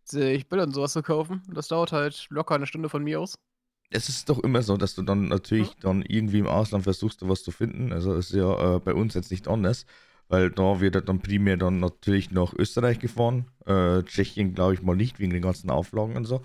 sich 0.02 0.48
Bilder 0.48 0.64
und 0.64 0.72
sowas 0.72 0.92
zu 0.92 1.04
kaufen. 1.04 1.40
Das 1.54 1.68
dauert 1.68 1.92
halt 1.92 2.26
locker 2.30 2.56
eine 2.56 2.66
Stunde 2.66 2.88
von 2.88 3.04
mir 3.04 3.20
aus. 3.20 3.38
Es 3.90 4.08
ist 4.08 4.28
doch 4.28 4.40
immer 4.40 4.62
so, 4.62 4.76
dass 4.76 4.96
du 4.96 5.02
dann 5.02 5.28
natürlich 5.28 5.76
dann 5.76 6.02
irgendwie 6.02 6.40
im 6.40 6.48
Ausland 6.48 6.82
versuchst, 6.82 7.22
da 7.22 7.28
was 7.28 7.44
zu 7.44 7.52
finden. 7.52 7.92
Also 7.92 8.14
ist 8.14 8.32
ja 8.32 8.74
äh, 8.74 8.80
bei 8.80 8.92
uns 8.92 9.14
jetzt 9.14 9.30
nicht 9.30 9.46
anders, 9.46 9.86
weil 10.26 10.50
da 10.50 10.80
wird 10.80 11.08
dann 11.08 11.20
primär 11.20 11.56
dann 11.58 11.78
natürlich 11.78 12.32
nach 12.32 12.54
Österreich 12.54 12.98
gefahren. 12.98 13.46
Äh, 13.66 14.02
Tschechien 14.02 14.52
glaube 14.54 14.74
ich 14.74 14.82
mal 14.82 14.96
nicht, 14.96 15.20
wegen 15.20 15.32
den 15.32 15.42
ganzen 15.42 15.70
Auflagen 15.70 16.16
und 16.16 16.24
so. 16.24 16.42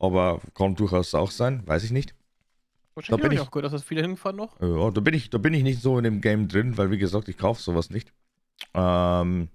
Aber 0.00 0.40
kann 0.54 0.74
durchaus 0.74 1.14
auch 1.14 1.30
sein, 1.30 1.62
weiß 1.66 1.84
ich 1.84 1.92
nicht. 1.92 2.14
Wahrscheinlich 2.94 3.22
bin 3.22 3.32
ich 3.32 3.40
auch 3.40 3.50
gehört, 3.50 3.66
dass 3.66 3.72
das 3.72 3.84
viele 3.84 4.00
hinfahren 4.00 4.36
noch. 4.36 4.60
Ja, 4.60 4.90
da 4.90 5.00
bin 5.00 5.14
ich, 5.14 5.30
da 5.30 5.38
bin 5.38 5.54
ich 5.54 5.62
nicht 5.62 5.80
so 5.80 5.96
in 5.98 6.04
dem 6.04 6.20
Game 6.20 6.48
drin, 6.48 6.76
weil 6.76 6.90
wie 6.90 6.98
gesagt, 6.98 7.28
ich 7.28 7.38
kaufe 7.38 7.62
sowas 7.62 7.90
nicht. 7.90 8.12
Ähm, 8.74 9.48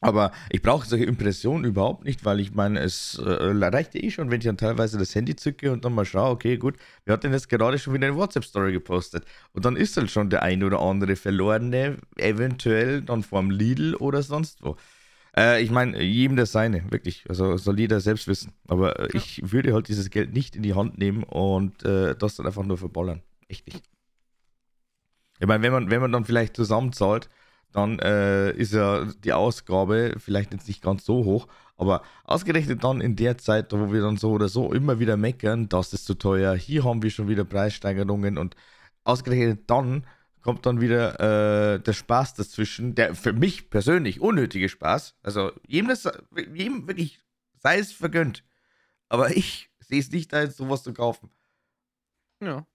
aber 0.00 0.32
ich 0.48 0.62
brauche 0.62 0.86
solche 0.86 1.04
Impressionen 1.04 1.64
überhaupt 1.64 2.04
nicht, 2.04 2.24
weil 2.24 2.40
ich 2.40 2.54
meine, 2.54 2.80
es 2.80 3.18
äh, 3.18 3.30
reicht 3.30 3.94
eh 3.94 4.10
schon, 4.10 4.30
wenn 4.30 4.40
ich 4.40 4.46
dann 4.46 4.56
teilweise 4.56 4.98
das 4.98 5.14
Handy 5.14 5.36
zücke 5.36 5.72
und 5.72 5.84
dann 5.84 5.94
mal 5.94 6.06
schaue, 6.06 6.30
okay, 6.30 6.56
gut, 6.56 6.76
wer 7.04 7.14
hat 7.14 7.24
denn 7.24 7.32
jetzt 7.32 7.50
gerade 7.50 7.78
schon 7.78 7.92
wieder 7.92 8.06
eine 8.06 8.16
WhatsApp-Story 8.16 8.72
gepostet? 8.72 9.26
Und 9.52 9.66
dann 9.66 9.76
ist 9.76 9.96
halt 9.98 10.10
schon 10.10 10.30
der 10.30 10.42
ein 10.42 10.64
oder 10.64 10.80
andere 10.80 11.16
Verlorene, 11.16 11.98
eventuell 12.16 13.02
dann 13.02 13.22
vorm 13.22 13.50
Lidl 13.50 13.94
oder 13.96 14.22
sonst 14.22 14.62
wo. 14.62 14.76
Äh, 15.40 15.62
ich 15.62 15.70
meine, 15.70 16.02
jedem 16.02 16.36
das 16.36 16.52
seine, 16.52 16.90
wirklich. 16.90 17.24
Also 17.28 17.56
soll 17.56 17.80
jeder 17.80 18.00
selbst 18.00 18.28
wissen. 18.28 18.52
Aber 18.68 18.98
äh, 18.98 19.04
Ja. 19.04 19.08
ich 19.14 19.52
würde 19.52 19.72
halt 19.72 19.88
dieses 19.88 20.10
Geld 20.10 20.32
nicht 20.34 20.54
in 20.54 20.62
die 20.62 20.74
Hand 20.74 20.98
nehmen 20.98 21.22
und 21.24 21.82
äh, 21.84 22.14
das 22.14 22.36
dann 22.36 22.46
einfach 22.46 22.64
nur 22.64 22.76
verballern. 22.76 23.22
Echt 23.48 23.66
nicht. 23.66 23.82
Ich 25.38 25.46
meine, 25.46 25.62
wenn 25.62 25.72
man, 25.72 25.90
wenn 25.90 26.02
man 26.02 26.12
dann 26.12 26.26
vielleicht 26.26 26.54
zusammenzahlt, 26.56 27.30
dann 27.72 27.98
äh, 28.00 28.50
ist 28.52 28.72
ja 28.74 29.06
die 29.24 29.32
Ausgabe 29.32 30.16
vielleicht 30.18 30.52
jetzt 30.52 30.68
nicht 30.68 30.82
ganz 30.82 31.04
so 31.04 31.24
hoch, 31.24 31.46
aber 31.76 32.02
ausgerechnet 32.24 32.84
dann 32.84 33.00
in 33.00 33.16
der 33.16 33.38
Zeit, 33.38 33.72
wo 33.72 33.92
wir 33.92 34.02
dann 34.02 34.16
so 34.18 34.32
oder 34.32 34.48
so 34.48 34.72
immer 34.72 34.98
wieder 34.98 35.16
meckern, 35.16 35.68
das 35.68 35.92
ist 35.94 36.04
zu 36.04 36.14
teuer, 36.14 36.54
hier 36.56 36.84
haben 36.84 37.02
wir 37.02 37.10
schon 37.10 37.28
wieder 37.28 37.44
Preissteigerungen 37.44 38.38
und 38.38 38.56
ausgerechnet 39.04 39.70
dann 39.70 40.04
kommt 40.42 40.66
dann 40.66 40.80
wieder 40.80 41.74
äh, 41.74 41.80
der 41.80 41.92
Spaß 41.92 42.34
dazwischen, 42.34 42.94
der 42.94 43.14
für 43.14 43.32
mich 43.32 43.70
persönlich 43.70 44.20
unnötige 44.20 44.68
Spaß, 44.68 45.16
also 45.22 45.52
jedem, 45.66 45.88
das, 45.88 46.08
jedem 46.54 46.86
wirklich 46.88 47.20
sei 47.58 47.78
es 47.78 47.92
vergönnt, 47.92 48.44
aber 49.08 49.30
ich 49.36 49.70
sehe 49.80 50.00
es 50.00 50.10
nicht 50.10 50.32
als 50.34 50.56
sowas 50.56 50.82
zu 50.82 50.92
kaufen. 50.94 51.30
Ja. 52.40 52.66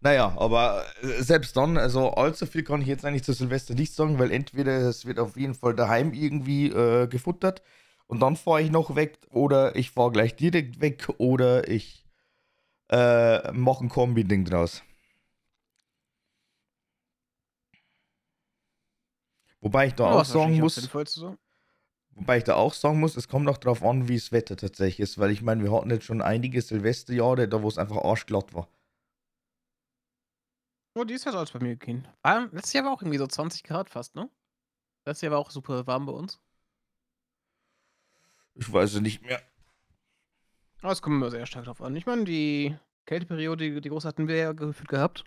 Naja, 0.00 0.32
aber 0.38 0.84
äh, 1.02 1.22
selbst 1.22 1.56
dann, 1.56 1.76
also 1.76 2.10
allzu 2.12 2.46
viel 2.46 2.62
kann 2.62 2.82
ich 2.82 2.86
jetzt 2.86 3.04
eigentlich 3.04 3.24
zu 3.24 3.32
Silvester 3.32 3.74
nicht 3.74 3.92
sagen, 3.92 4.18
weil 4.18 4.30
entweder 4.30 4.72
es 4.88 5.06
wird 5.06 5.18
auf 5.18 5.36
jeden 5.36 5.54
Fall 5.54 5.74
daheim 5.74 6.12
irgendwie 6.12 6.68
äh, 6.68 7.08
gefuttert 7.08 7.62
und 8.08 8.20
dann 8.20 8.36
fahre 8.36 8.62
ich 8.62 8.70
noch 8.70 8.96
weg 8.96 9.18
oder 9.30 9.76
ich 9.76 9.92
fahre 9.92 10.10
gleich 10.12 10.34
direkt 10.36 10.80
weg 10.80 11.08
oder 11.18 11.68
ich 11.68 12.04
äh, 12.90 13.52
mache 13.52 13.84
ein 13.84 13.88
Kombi-Ding 13.88 14.44
draus. 14.44 14.82
Wobei 19.60 19.86
ich 19.88 19.94
da 19.94 20.04
Ja, 20.06 20.10
auch 20.20 20.24
sagen 20.24 20.58
muss, 20.58 20.74
so. 21.06 21.36
Wobei 22.14 22.38
ich 22.38 22.44
da 22.44 22.54
auch 22.54 22.74
sagen 22.74 23.00
muss, 23.00 23.16
es 23.16 23.28
kommt 23.28 23.48
auch 23.48 23.58
drauf 23.58 23.82
an, 23.84 24.08
wie 24.08 24.16
das 24.16 24.32
Wetter 24.32 24.56
tatsächlich 24.56 25.00
ist, 25.00 25.18
weil 25.18 25.30
ich 25.30 25.42
meine, 25.42 25.62
wir 25.62 25.72
hatten 25.72 25.90
jetzt 25.90 26.04
schon 26.04 26.20
einige 26.22 26.60
Silvesterjahre, 26.60 27.48
da 27.48 27.62
wo 27.62 27.68
es 27.68 27.78
einfach 27.78 27.96
arschglatt 28.04 28.54
war. 28.54 28.68
Oh, 30.94 31.04
die 31.04 31.14
ist 31.14 31.24
ja 31.24 31.32
alles 31.32 31.52
bei 31.52 31.60
mir 31.60 31.76
gehen. 31.76 32.06
Ah, 32.22 32.48
letztes 32.52 32.72
Jahr 32.74 32.84
war 32.84 32.92
auch 32.92 33.02
irgendwie 33.02 33.18
so 33.18 33.26
20 33.26 33.62
Grad 33.62 33.88
fast, 33.88 34.14
ne? 34.16 34.28
Letztes 35.06 35.22
Jahr 35.22 35.32
war 35.32 35.38
auch 35.40 35.50
super 35.50 35.86
warm 35.86 36.06
bei 36.06 36.12
uns. 36.12 36.40
Ich 38.58 38.72
weiß 38.72 38.94
es 38.94 39.00
nicht 39.00 39.22
mehr. 39.22 39.40
Aber 40.82 40.92
es 40.92 41.00
kommt 41.00 41.14
immer 41.14 41.30
sehr 41.30 41.46
stark 41.46 41.64
drauf 41.64 41.80
an. 41.80 41.94
Ich 41.94 42.06
meine, 42.06 42.24
die 42.24 42.76
Kälteperiode, 43.06 43.80
die, 43.80 43.88
große 43.88 44.06
hatten 44.06 44.26
wir 44.26 44.36
ja 44.36 44.52
gefühlt 44.52 44.88
gehabt. 44.88 45.24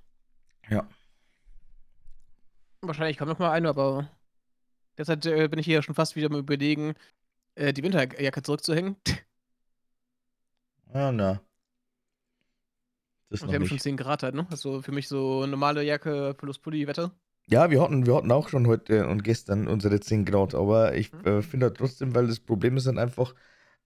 Ja. 0.70 0.88
Wahrscheinlich 2.82 3.18
kommt 3.18 3.30
noch 3.30 3.40
mal 3.40 3.52
eine, 3.52 3.70
aber 3.70 4.10
derzeit 4.98 5.26
äh, 5.26 5.48
bin 5.48 5.60
ich 5.60 5.66
hier 5.66 5.82
schon 5.82 5.96
fast 5.96 6.16
wieder 6.18 6.30
mal 6.30 6.40
überlegen, 6.40 6.94
äh, 7.56 7.72
die 7.74 7.84
Winterjacke 7.84 8.44
zurückzuhängen. 8.44 8.96
Ja, 10.94 11.10
na. 11.10 11.40
Das 13.30 13.42
Und 13.42 13.48
wir 13.48 13.56
haben 13.56 13.66
schon 13.66 13.76
nicht. 13.76 13.84
10 13.84 13.96
Grad 13.96 14.24
halt, 14.24 14.36
ne? 14.36 14.46
Also 14.52 14.82
für 14.82 14.92
mich 14.92 15.08
so 15.08 15.46
normale 15.46 15.84
Jacke 15.84 16.36
plus 16.38 16.60
Pulli-Wetter. 16.60 17.16
Ja, 17.52 17.70
wir 17.70 17.82
hatten, 17.82 18.06
wir 18.06 18.16
hatten 18.16 18.32
auch 18.32 18.48
schon 18.48 18.66
heute 18.68 19.08
und 19.08 19.24
gestern 19.24 19.68
unsere 19.68 20.00
10 20.00 20.24
Grad, 20.24 20.56
aber 20.56 20.96
ich 20.96 21.12
Mhm. 21.12 21.26
äh, 21.26 21.42
finde 21.42 21.66
halt 21.68 21.78
trotzdem, 21.78 22.16
weil 22.16 22.28
das 22.28 22.40
Problem 22.40 22.78
ist 22.78 22.88
dann 22.88 22.98
einfach, 22.98 23.36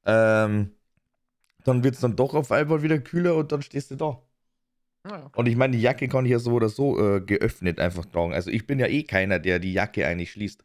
ähm, 0.05 0.71
dann 1.63 1.83
wird 1.83 1.95
es 1.95 2.01
dann 2.01 2.15
doch 2.15 2.35
auf 2.35 2.51
einmal 2.51 2.83
wieder 2.83 2.99
kühler 2.99 3.35
und 3.35 3.51
dann 3.51 3.63
stehst 3.63 3.89
du 3.91 3.95
da. 3.95 4.21
Naja. 5.03 5.31
Und 5.35 5.47
ich 5.47 5.55
meine, 5.55 5.75
die 5.75 5.81
Jacke 5.81 6.07
kann 6.07 6.25
ich 6.25 6.31
ja 6.31 6.39
so 6.39 6.53
oder 6.53 6.69
so 6.69 6.99
äh, 6.99 7.21
geöffnet 7.21 7.79
einfach 7.79 8.05
tragen. 8.05 8.33
Also 8.33 8.51
ich 8.51 8.67
bin 8.67 8.79
ja 8.79 8.87
eh 8.87 9.03
keiner, 9.03 9.39
der 9.39 9.59
die 9.59 9.73
Jacke 9.73 10.05
eigentlich 10.05 10.31
schließt. 10.31 10.63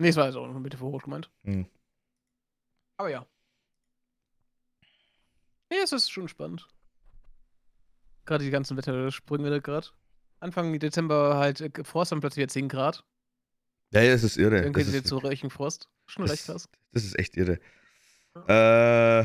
Nee, 0.00 0.08
es 0.08 0.16
war 0.16 0.24
also 0.24 0.42
eine 0.42 0.58
Metaphor 0.58 0.98
gemeint. 0.98 1.30
Hm. 1.44 1.66
Aber 2.96 3.10
ja. 3.10 3.26
Nee, 5.70 5.76
es 5.84 5.92
ist 5.92 6.10
schon 6.10 6.26
spannend. 6.26 6.66
Gerade 8.24 8.44
die 8.44 8.50
ganzen 8.50 8.76
Wettersprünge 8.78 9.50
da 9.50 9.58
gerade. 9.58 9.88
Anfang 10.40 10.78
Dezember 10.78 11.36
halt 11.36 11.60
äh, 11.60 11.70
Frost, 11.84 12.12
dann 12.12 12.20
plötzlich 12.20 12.42
wieder 12.42 12.48
10 12.48 12.68
Grad. 12.68 13.04
Ja, 13.92 14.02
ja, 14.02 14.12
das 14.12 14.22
ist 14.24 14.36
irre. 14.36 14.62
Dann 14.62 14.72
Das 14.72 14.86
geht 14.86 15.02
es 15.02 15.08
zu 15.08 15.18
reichen 15.18 15.50
Frost. 15.50 15.88
Schon 16.06 16.24
recht 16.24 16.44
krass. 16.46 16.68
das 16.92 17.04
ist 17.04 17.18
echt 17.18 17.36
irre. 17.36 17.58
Äh, 18.48 19.24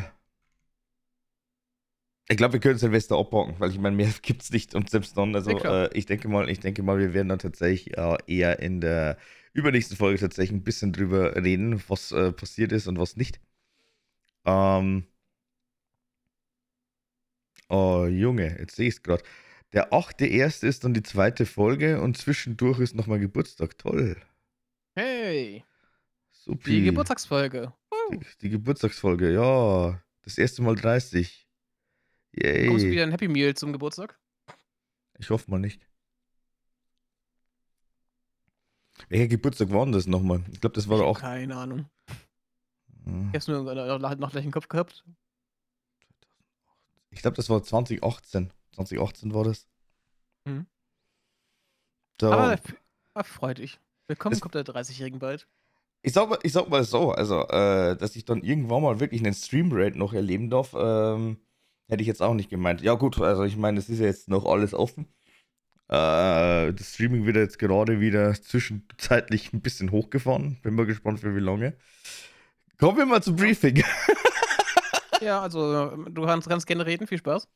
ich 2.28 2.38
glaube, 2.38 2.54
wir 2.54 2.60
können 2.60 2.78
Silvester 2.80 3.18
abhaken, 3.18 3.56
weil 3.60 3.70
ich 3.70 3.78
meine, 3.78 3.96
mehr 3.96 4.10
gibt's 4.22 4.52
nicht 4.52 4.74
und 4.76 4.90
selbst 4.90 5.16
dann, 5.18 5.36
also 5.36 5.52
Ja, 5.52 5.86
äh, 5.86 5.90
ich 5.94 6.06
denke 6.06 6.28
mal, 6.28 6.50
ich 6.50 6.60
denke 6.60 6.82
mal, 6.84 6.98
wir 7.00 7.14
werden 7.14 7.30
dann 7.30 7.40
tatsächlich 7.40 7.98
äh, 7.98 8.18
eher 8.28 8.60
in 8.60 8.82
der 8.82 9.18
übernächsten 9.54 9.96
Folge 9.98 10.20
tatsächlich 10.20 10.58
ein 10.60 10.64
bisschen 10.64 10.92
drüber 10.92 11.36
reden, 11.36 11.82
was 11.88 12.12
äh, 12.12 12.32
passiert 12.32 12.72
ist 12.72 12.88
und 12.88 13.00
was 13.00 13.16
nicht. 13.16 13.40
Ähm, 14.46 15.08
oh 17.70 18.06
Junge, 18.08 18.58
jetzt 18.60 18.76
sehe 18.76 18.88
ich 18.88 18.96
es 18.96 19.04
gerade. 19.04 19.24
Der 19.74 19.92
achte 19.94 20.26
erste 20.26 20.68
ist 20.68 20.84
dann 20.84 20.94
die 20.94 21.04
zweite 21.04 21.46
Folge 21.46 22.02
und 22.02 22.18
zwischendurch 22.18 22.80
ist 22.80 22.96
nochmal 22.96 23.20
Geburtstag. 23.20 23.78
Toll. 23.78 24.16
Hey, 24.96 25.66
Super. 26.32 26.70
die 26.70 26.84
Geburtstagsfolge. 26.84 27.74
Die, 28.12 28.20
die 28.42 28.50
Geburtstagsfolge, 28.50 29.34
ja. 29.34 30.02
Das 30.22 30.38
erste 30.38 30.62
Mal 30.62 30.76
30. 30.76 31.48
Bekommst 32.32 32.84
du 32.84 32.88
Yay. 32.88 32.92
wieder 32.92 33.04
ein 33.04 33.12
Happy 33.12 33.28
Meal 33.28 33.54
zum 33.56 33.72
Geburtstag? 33.74 34.18
Ich 35.18 35.30
hoffe 35.30 35.50
mal 35.52 35.60
nicht. 35.60 35.88
Welcher 39.10 39.28
Geburtstag 39.28 39.72
war 39.72 39.86
denn 39.86 39.92
das 39.94 40.08
nochmal? 40.08 40.44
Ich 40.52 40.62
glaube, 40.62 40.74
das 40.76 40.88
war 40.88 40.98
doch 41.00 41.06
auch. 41.08 41.20
keine 41.20 41.56
Ahnung. 41.56 41.86
Hm, 43.04 43.30
Ich 43.30 43.36
hab's 43.36 43.48
nur 43.48 43.62
noch, 43.64 44.00
noch, 44.00 44.18
noch 44.18 44.32
gleich 44.32 44.46
im 44.46 44.52
Kopf 44.52 44.68
gehabt. 44.68 45.04
Ich 47.12 47.22
glaube, 47.22 47.36
das 47.38 47.50
war 47.50 47.62
2018. 47.64 48.52
2018 48.76 49.34
war 49.34 49.44
das. 49.44 49.68
Mhm. 50.46 50.68
Da, 52.18 52.32
Aber 52.32 52.60
ah, 53.14 53.24
freut 53.24 53.58
dich. 53.58 53.80
Willkommen 54.08 54.40
kommt 54.40 54.56
der 54.56 54.64
30-Jährigen 54.64 55.20
bald. 55.20 55.48
ich, 56.04 56.14
sag 56.14 56.30
mal, 56.30 56.40
ich 56.44 56.54
sag 56.54 56.70
mal 56.70 56.84
so, 56.84 57.12
also, 57.12 57.48
äh, 57.48 57.98
dass 57.98 58.16
ich 58.16 58.26
dann 58.26 58.44
irgendwann 58.44 58.84
mal 58.84 59.00
wirklich 59.00 59.22
einen 59.22 59.34
Stream-Rate 59.34 59.98
noch 59.98 60.14
erleben 60.14 60.50
darf, 60.50 60.76
ähm, 60.78 61.38
hätte 61.88 62.02
ich 62.02 62.08
jetzt 62.08 62.22
auch 62.22 62.34
nicht 62.34 62.50
gemeint. 62.50 62.82
Ja, 62.82 62.94
gut, 62.94 63.20
also 63.20 63.44
ich 63.44 63.58
meine, 63.58 63.80
es 63.80 63.90
ist 63.90 64.00
ja 64.00 64.06
jetzt 64.06 64.30
noch 64.30 64.46
alles 64.46 64.74
offen. 64.74 65.08
Äh, 65.88 66.74
das 66.74 66.94
Streaming 66.94 67.26
wird 67.26 67.36
jetzt 67.36 67.60
gerade 67.60 68.00
wieder 68.00 68.34
zwischenzeitlich 68.34 69.54
ein 69.54 69.62
bisschen 69.62 69.92
hochgefahren. 69.92 70.60
Bin 70.62 70.76
mal 70.76 70.86
gespannt, 70.86 71.20
für 71.20 71.36
wie 71.36 71.40
lange. 71.40 71.78
Kommen 72.78 72.98
wir 72.98 73.06
mal 73.06 73.24
zum 73.24 73.36
Briefing. 73.36 73.84
Ja, 75.22 75.42
also 75.42 75.96
du 75.96 76.26
kannst 76.26 76.50
ganz 76.50 76.66
gerne 76.66 76.86
reden. 76.86 77.08
Viel 77.08 77.18
Spaß. 77.18 77.48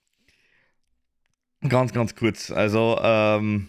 Ganz, 1.68 1.92
ganz 1.94 2.16
kurz. 2.16 2.52
Also, 2.52 2.98
ähm, 3.02 3.68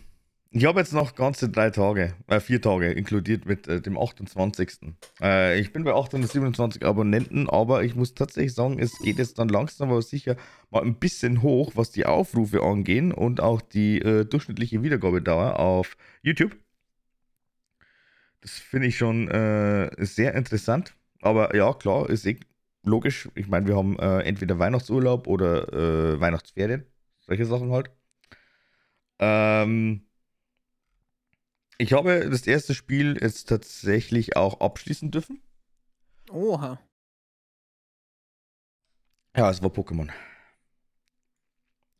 ich 0.52 0.64
habe 0.64 0.80
jetzt 0.80 0.92
noch 0.92 1.14
ganze 1.16 1.48
drei 1.48 1.70
Tage, 1.70 2.14
äh, 2.28 2.40
vier 2.40 2.60
Tage 2.60 2.92
inkludiert 2.92 3.46
mit 3.46 3.66
äh, 3.66 3.80
dem 3.80 3.98
28. 3.98 4.94
Äh, 5.20 5.60
ich 5.60 5.72
bin 5.72 5.84
bei 5.84 5.92
827 5.92 6.84
Abonnenten, 6.84 7.48
aber 7.48 7.82
ich 7.82 7.94
muss 7.96 8.14
tatsächlich 8.14 8.54
sagen, 8.54 8.78
es 8.78 8.96
geht 8.98 9.18
jetzt 9.18 9.38
dann 9.38 9.48
langsam 9.48 9.90
aber 9.90 10.02
sicher 10.02 10.36
mal 10.70 10.82
ein 10.82 10.96
bisschen 10.96 11.42
hoch, 11.42 11.72
was 11.74 11.90
die 11.90 12.06
Aufrufe 12.06 12.62
angehen 12.62 13.12
und 13.12 13.40
auch 13.40 13.60
die 13.60 14.00
äh, 14.00 14.24
durchschnittliche 14.24 14.82
Wiedergabedauer 14.82 15.58
auf 15.58 15.96
YouTube. 16.22 16.56
Das 18.40 18.52
finde 18.52 18.86
ich 18.88 18.96
schon 18.96 19.28
äh, 19.28 19.90
sehr 20.04 20.34
interessant. 20.34 20.94
Aber 21.20 21.54
ja, 21.54 21.72
klar, 21.74 22.08
ist 22.08 22.26
eh 22.26 22.38
logisch. 22.82 23.28
Ich 23.34 23.48
meine, 23.48 23.66
wir 23.66 23.76
haben 23.76 23.98
äh, 23.98 24.20
entweder 24.22 24.58
Weihnachtsurlaub 24.58 25.26
oder 25.26 25.72
äh, 25.72 26.20
Weihnachtsferien. 26.20 26.89
Solche 27.30 27.46
Sachen 27.46 27.70
halt. 27.70 27.92
Ähm, 29.20 30.04
ich 31.78 31.92
habe 31.92 32.28
das 32.28 32.44
erste 32.44 32.74
Spiel 32.74 33.16
jetzt 33.22 33.48
tatsächlich 33.48 34.34
auch 34.34 34.60
abschließen 34.60 35.12
dürfen. 35.12 35.40
Oha. 36.28 36.80
Ja, 39.36 39.48
es 39.48 39.62
war 39.62 39.70
Pokémon. 39.70 40.10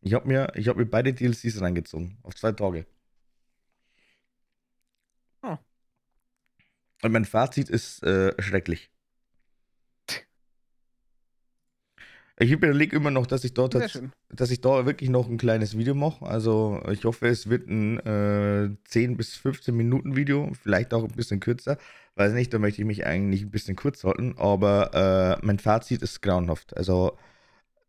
Ich 0.01 0.15
habe 0.15 0.27
mir, 0.27 0.53
hab 0.57 0.77
mir 0.77 0.87
beide 0.87 1.15
DLCs 1.15 1.61
reingezogen. 1.61 2.19
Auf 2.25 2.35
zwei 2.35 2.51
Tage. 2.51 2.85
Oh. 5.43 5.59
Und 7.03 7.13
mein 7.13 7.25
Fazit 7.25 7.71
ist 7.71 8.03
äh, 8.03 8.35
schrecklich. 8.43 8.90
Ich 12.43 12.51
überlege 12.51 12.97
immer 12.97 13.11
noch, 13.11 13.27
dass 13.27 13.45
ich 13.45 13.53
dort, 13.53 13.75
dass 13.75 14.51
ich 14.51 14.61
da 14.63 14.87
wirklich 14.87 15.11
noch 15.11 15.29
ein 15.29 15.37
kleines 15.37 15.77
Video 15.77 15.95
mache. 15.95 16.25
Also 16.25 16.81
ich 16.91 17.05
hoffe, 17.05 17.29
es 17.29 17.51
wird 17.51 17.69
ein 17.69 17.99
äh, 17.99 18.75
10 18.85 19.19
bis 19.19 19.37
15 19.37 19.77
Minuten 19.77 20.17
Video, 20.17 20.51
vielleicht 20.55 20.95
auch 20.95 21.05
ein 21.05 21.15
bisschen 21.15 21.41
kürzer. 21.41 21.77
Weiß 22.15 22.33
nicht, 22.33 22.55
da 22.55 22.59
möchte 22.59 22.81
ich 22.81 22.87
mich 22.87 23.05
eigentlich 23.05 23.43
ein 23.43 23.51
bisschen 23.51 23.77
kurz 23.77 24.05
halten, 24.05 24.37
aber 24.39 25.39
äh, 25.43 25.45
mein 25.45 25.59
Fazit 25.59 26.01
ist 26.01 26.23
grauenhaft. 26.23 26.75
Also 26.79 27.19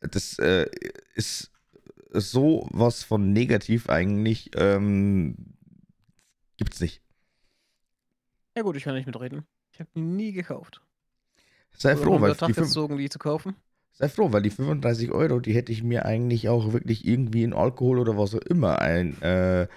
das 0.02 0.38
äh, 0.40 0.70
ist 1.16 1.50
so 2.10 2.68
was 2.72 3.06
von 3.06 3.32
negativ 3.32 3.90
eigentlich 3.90 4.52
ähm, 4.56 5.38
gibt's 6.58 6.82
nicht. 6.82 7.02
Ja 8.58 8.64
gut, 8.64 8.76
ich 8.76 8.84
kann 8.84 8.96
nicht 8.96 9.06
mitreden. 9.06 9.48
Ich 9.72 9.80
habe 9.80 9.98
nie 9.98 10.34
gekauft. 10.34 10.82
Sei 11.72 11.96
froh, 11.96 12.20
weil 12.20 12.36
die, 12.36 12.52
gezogen, 12.52 12.98
die 12.98 13.08
zu 13.08 13.18
kaufen. 13.18 13.56
Sei 13.94 14.08
froh, 14.10 14.32
weil 14.32 14.42
die 14.42 14.50
35 14.50 15.12
Euro, 15.12 15.40
die 15.40 15.54
hätte 15.54 15.72
ich 15.72 15.84
mir 15.84 16.06
eigentlich 16.06 16.50
auch 16.50 16.74
wirklich 16.74 17.06
irgendwie 17.06 17.44
in 17.44 17.54
Alkohol 17.54 18.00
oder 18.00 18.18
was 18.18 18.34
auch 18.34 18.42
immer 18.42 18.80
ein, 18.80 19.22
äh, 19.22 19.68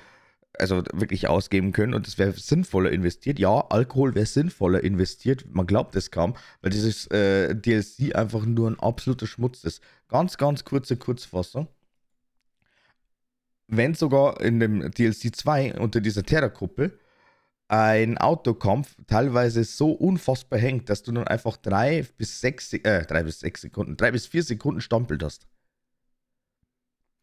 also 0.59 0.85
wirklich 0.93 1.29
ausgeben 1.29 1.73
können 1.73 1.95
und 1.95 2.07
es 2.07 2.17
wäre 2.17 2.33
sinnvoller 2.33 2.93
investiert. 2.93 3.39
Ja, 3.39 3.67
Alkohol 3.71 4.15
wäre 4.15 4.27
sinnvoller 4.27 4.85
investiert, 4.85 5.45
man 5.53 5.67
glaubt 5.67 5.97
es 5.97 6.11
kaum, 6.11 6.35
weil 6.63 6.71
dieses 6.71 7.07
äh, 7.09 7.55
DLC 7.57 8.15
einfach 8.15 8.47
nur 8.47 8.71
ein 8.71 8.79
absoluter 8.79 9.27
Schmutz 9.27 9.65
ist. 9.65 9.83
Ganz, 10.09 10.39
ganz 10.39 10.65
kurze 10.65 10.97
Kurzfassung. 10.97 11.69
Wenn 13.67 13.95
sogar 13.95 14.41
in 14.41 14.61
dem 14.61 14.91
DLC 14.93 15.35
2 15.35 15.81
unter 15.81 16.01
dieser 16.01 16.23
Terrorkuppel 16.23 16.99
ein 17.69 18.19
Autokampf 18.19 18.95
teilweise 19.07 19.65
so 19.65 19.93
unfassbar 19.93 20.59
hängt, 20.59 20.91
dass 20.91 21.03
du 21.03 21.13
dann 21.13 21.27
einfach 21.27 21.57
drei 21.57 22.05
bis 22.17 22.41
sechs, 22.41 22.73
äh, 22.73 23.07
drei 23.07 23.23
bis 23.23 23.41
sechs 23.41 23.63
Sekunden, 23.63 23.97
drei 23.97 24.11
bis 24.11 24.27
vier 24.27 24.43
Sekunden 24.43 24.81
stampelt 24.81 25.23
hast. 25.23 25.47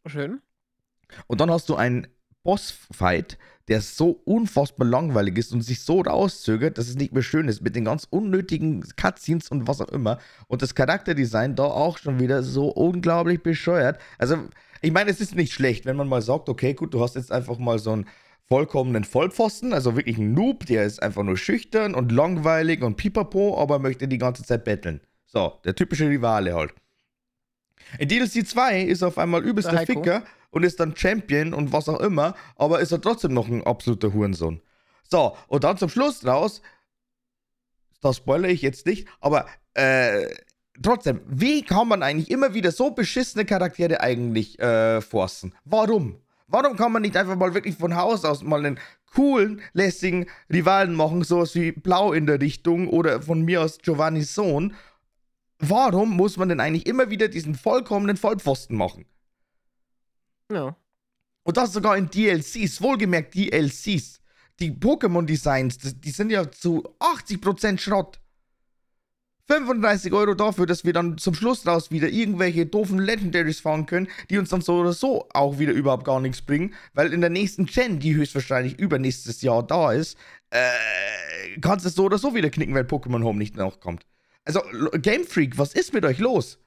Schön. 0.06 0.40
Und 1.26 1.40
dann 1.40 1.50
hast 1.50 1.68
du 1.68 1.76
einen 1.76 2.08
Bossfight, 2.42 3.38
der 3.68 3.80
so 3.80 4.20
unfassbar 4.24 4.86
langweilig 4.86 5.38
ist 5.38 5.52
und 5.52 5.62
sich 5.62 5.82
so 5.82 6.00
rauszögert, 6.00 6.76
dass 6.76 6.88
es 6.88 6.96
nicht 6.96 7.12
mehr 7.12 7.22
schön 7.22 7.46
ist, 7.46 7.62
mit 7.62 7.76
den 7.76 7.84
ganz 7.84 8.06
unnötigen 8.10 8.82
Cutscenes 8.96 9.48
und 9.48 9.68
was 9.68 9.80
auch 9.80 9.88
immer. 9.88 10.18
Und 10.48 10.62
das 10.62 10.74
Charakterdesign 10.74 11.54
da 11.54 11.64
auch 11.64 11.98
schon 11.98 12.18
wieder 12.18 12.42
so 12.42 12.68
unglaublich 12.68 13.42
bescheuert. 13.42 14.00
Also, 14.18 14.48
ich 14.80 14.90
meine, 14.90 15.10
es 15.10 15.20
ist 15.20 15.36
nicht 15.36 15.52
schlecht, 15.52 15.86
wenn 15.86 15.96
man 15.96 16.08
mal 16.08 16.22
sagt, 16.22 16.48
okay, 16.48 16.74
gut, 16.74 16.92
du 16.92 17.00
hast 17.00 17.14
jetzt 17.14 17.30
einfach 17.30 17.58
mal 17.58 17.78
so 17.78 17.92
ein 17.94 18.06
vollkommenen 18.52 19.04
Vollpfosten, 19.04 19.72
also 19.72 19.96
wirklich 19.96 20.18
ein 20.18 20.34
Noob, 20.34 20.66
der 20.66 20.84
ist 20.84 21.02
einfach 21.02 21.22
nur 21.22 21.38
schüchtern 21.38 21.94
und 21.94 22.12
langweilig 22.12 22.82
und 22.82 22.96
pipapo, 22.96 23.58
aber 23.58 23.78
möchte 23.78 24.06
die 24.08 24.18
ganze 24.18 24.42
Zeit 24.42 24.64
betteln. 24.64 25.00
So, 25.24 25.58
der 25.64 25.74
typische 25.74 26.06
Rivale 26.06 26.54
halt. 26.54 26.74
In 27.98 28.08
DLC 28.08 28.46
2 28.46 28.82
ist 28.82 29.00
er 29.00 29.08
auf 29.08 29.16
einmal 29.16 29.42
übelst 29.42 29.72
der 29.72 29.86
Ficker 29.86 30.22
und 30.50 30.64
ist 30.64 30.80
dann 30.80 30.94
Champion 30.94 31.54
und 31.54 31.72
was 31.72 31.88
auch 31.88 32.00
immer, 32.00 32.34
aber 32.56 32.80
ist 32.80 32.92
er 32.92 33.00
trotzdem 33.00 33.32
noch 33.32 33.48
ein 33.48 33.64
absoluter 33.64 34.12
Hurensohn. 34.12 34.60
So, 35.08 35.34
und 35.46 35.64
dann 35.64 35.78
zum 35.78 35.88
Schluss 35.88 36.26
raus, 36.26 36.60
das 38.02 38.18
spoilere 38.18 38.50
ich 38.50 38.60
jetzt 38.60 38.84
nicht, 38.84 39.08
aber 39.20 39.46
äh, 39.72 40.26
trotzdem, 40.82 41.22
wie 41.26 41.62
kann 41.62 41.88
man 41.88 42.02
eigentlich 42.02 42.30
immer 42.30 42.52
wieder 42.52 42.70
so 42.70 42.90
beschissene 42.90 43.46
Charaktere 43.46 44.02
eigentlich 44.02 44.58
äh, 44.58 45.00
forcen? 45.00 45.54
Warum? 45.64 46.21
Warum 46.52 46.76
kann 46.76 46.92
man 46.92 47.00
nicht 47.00 47.16
einfach 47.16 47.34
mal 47.34 47.54
wirklich 47.54 47.76
von 47.76 47.96
Haus 47.96 48.26
aus 48.26 48.42
mal 48.42 48.64
einen 48.64 48.78
coolen, 49.14 49.62
lässigen 49.72 50.26
Rivalen 50.52 50.94
machen, 50.94 51.24
sowas 51.24 51.54
wie 51.54 51.72
Blau 51.72 52.12
in 52.12 52.26
der 52.26 52.42
Richtung 52.42 52.88
oder 52.88 53.22
von 53.22 53.40
mir 53.40 53.62
aus 53.62 53.78
Giovannis 53.78 54.34
Sohn? 54.34 54.74
Warum 55.58 56.14
muss 56.14 56.36
man 56.36 56.50
denn 56.50 56.60
eigentlich 56.60 56.86
immer 56.86 57.08
wieder 57.08 57.28
diesen 57.28 57.54
vollkommenen 57.54 58.18
Vollpfosten 58.18 58.76
machen? 58.76 59.06
Ja. 60.52 60.76
Und 61.42 61.56
das 61.56 61.72
sogar 61.72 61.96
in 61.96 62.10
DLCs, 62.10 62.82
wohlgemerkt 62.82 63.34
DLCs. 63.34 64.20
Die 64.60 64.72
Pokémon-Designs, 64.72 65.78
die 65.78 66.10
sind 66.10 66.30
ja 66.30 66.50
zu 66.50 66.84
80% 67.00 67.78
Schrott. 67.78 68.20
35 69.48 70.12
Euro 70.12 70.34
dafür, 70.34 70.66
dass 70.66 70.84
wir 70.84 70.92
dann 70.92 71.18
zum 71.18 71.34
Schluss 71.34 71.66
raus 71.66 71.90
wieder 71.90 72.08
irgendwelche 72.08 72.64
doofen 72.64 72.98
Legendaries 72.98 73.60
fahren 73.60 73.86
können, 73.86 74.08
die 74.30 74.38
uns 74.38 74.50
dann 74.50 74.60
so 74.60 74.80
oder 74.80 74.92
so 74.92 75.28
auch 75.34 75.58
wieder 75.58 75.72
überhaupt 75.72 76.04
gar 76.04 76.20
nichts 76.20 76.42
bringen, 76.42 76.74
weil 76.94 77.12
in 77.12 77.20
der 77.20 77.30
nächsten 77.30 77.66
Gen, 77.66 77.98
die 77.98 78.14
höchstwahrscheinlich 78.14 78.78
übernächstes 78.78 79.42
Jahr 79.42 79.66
da 79.66 79.92
ist, 79.92 80.16
äh, 80.50 81.58
kannst 81.60 81.84
du 81.84 81.88
es 81.88 81.94
so 81.94 82.04
oder 82.04 82.18
so 82.18 82.34
wieder 82.34 82.50
knicken, 82.50 82.74
weil 82.74 82.84
Pokémon 82.84 83.24
Home 83.24 83.38
nicht 83.38 83.56
nachkommt. 83.56 84.06
Also, 84.44 84.60
Game 84.98 85.24
Freak, 85.24 85.58
was 85.58 85.74
ist 85.74 85.92
mit 85.92 86.04
euch 86.04 86.18
los? 86.18 86.58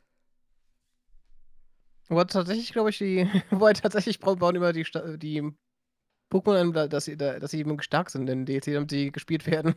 Aber 2.10 2.28
tatsächlich, 2.28 2.72
glaube 2.72 2.90
ich, 2.92 2.98
die, 2.98 3.28
weil 3.52 3.74
tatsächlich 3.74 4.20
bauen 4.20 4.56
immer 4.56 4.74
die, 4.74 4.86
die 5.18 5.44
Pokémon, 6.32 6.88
dass 6.88 7.06
sie, 7.06 7.18
dass 7.18 7.52
sie 7.52 7.60
eben 7.60 7.82
stark 7.82 8.10
sind 8.10 8.30
in 8.30 8.46
DLC, 8.46 8.74
damit 8.74 8.92
sie 8.92 9.12
gespielt 9.12 9.46
werden. 9.48 9.76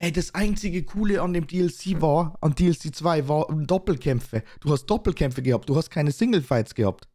Ey, 0.00 0.12
das 0.12 0.34
einzige 0.34 0.84
Coole 0.84 1.22
an 1.22 1.32
dem 1.32 1.46
DLC 1.46 2.00
war, 2.00 2.36
an 2.40 2.54
DLC 2.54 2.94
2, 2.94 3.28
war 3.28 3.46
Doppelkämpfe. 3.48 4.42
Du 4.60 4.72
hast 4.72 4.86
Doppelkämpfe 4.86 5.42
gehabt, 5.42 5.68
du 5.68 5.76
hast 5.76 5.90
keine 5.90 6.12
Single-Fights 6.12 6.74
gehabt. 6.74 7.08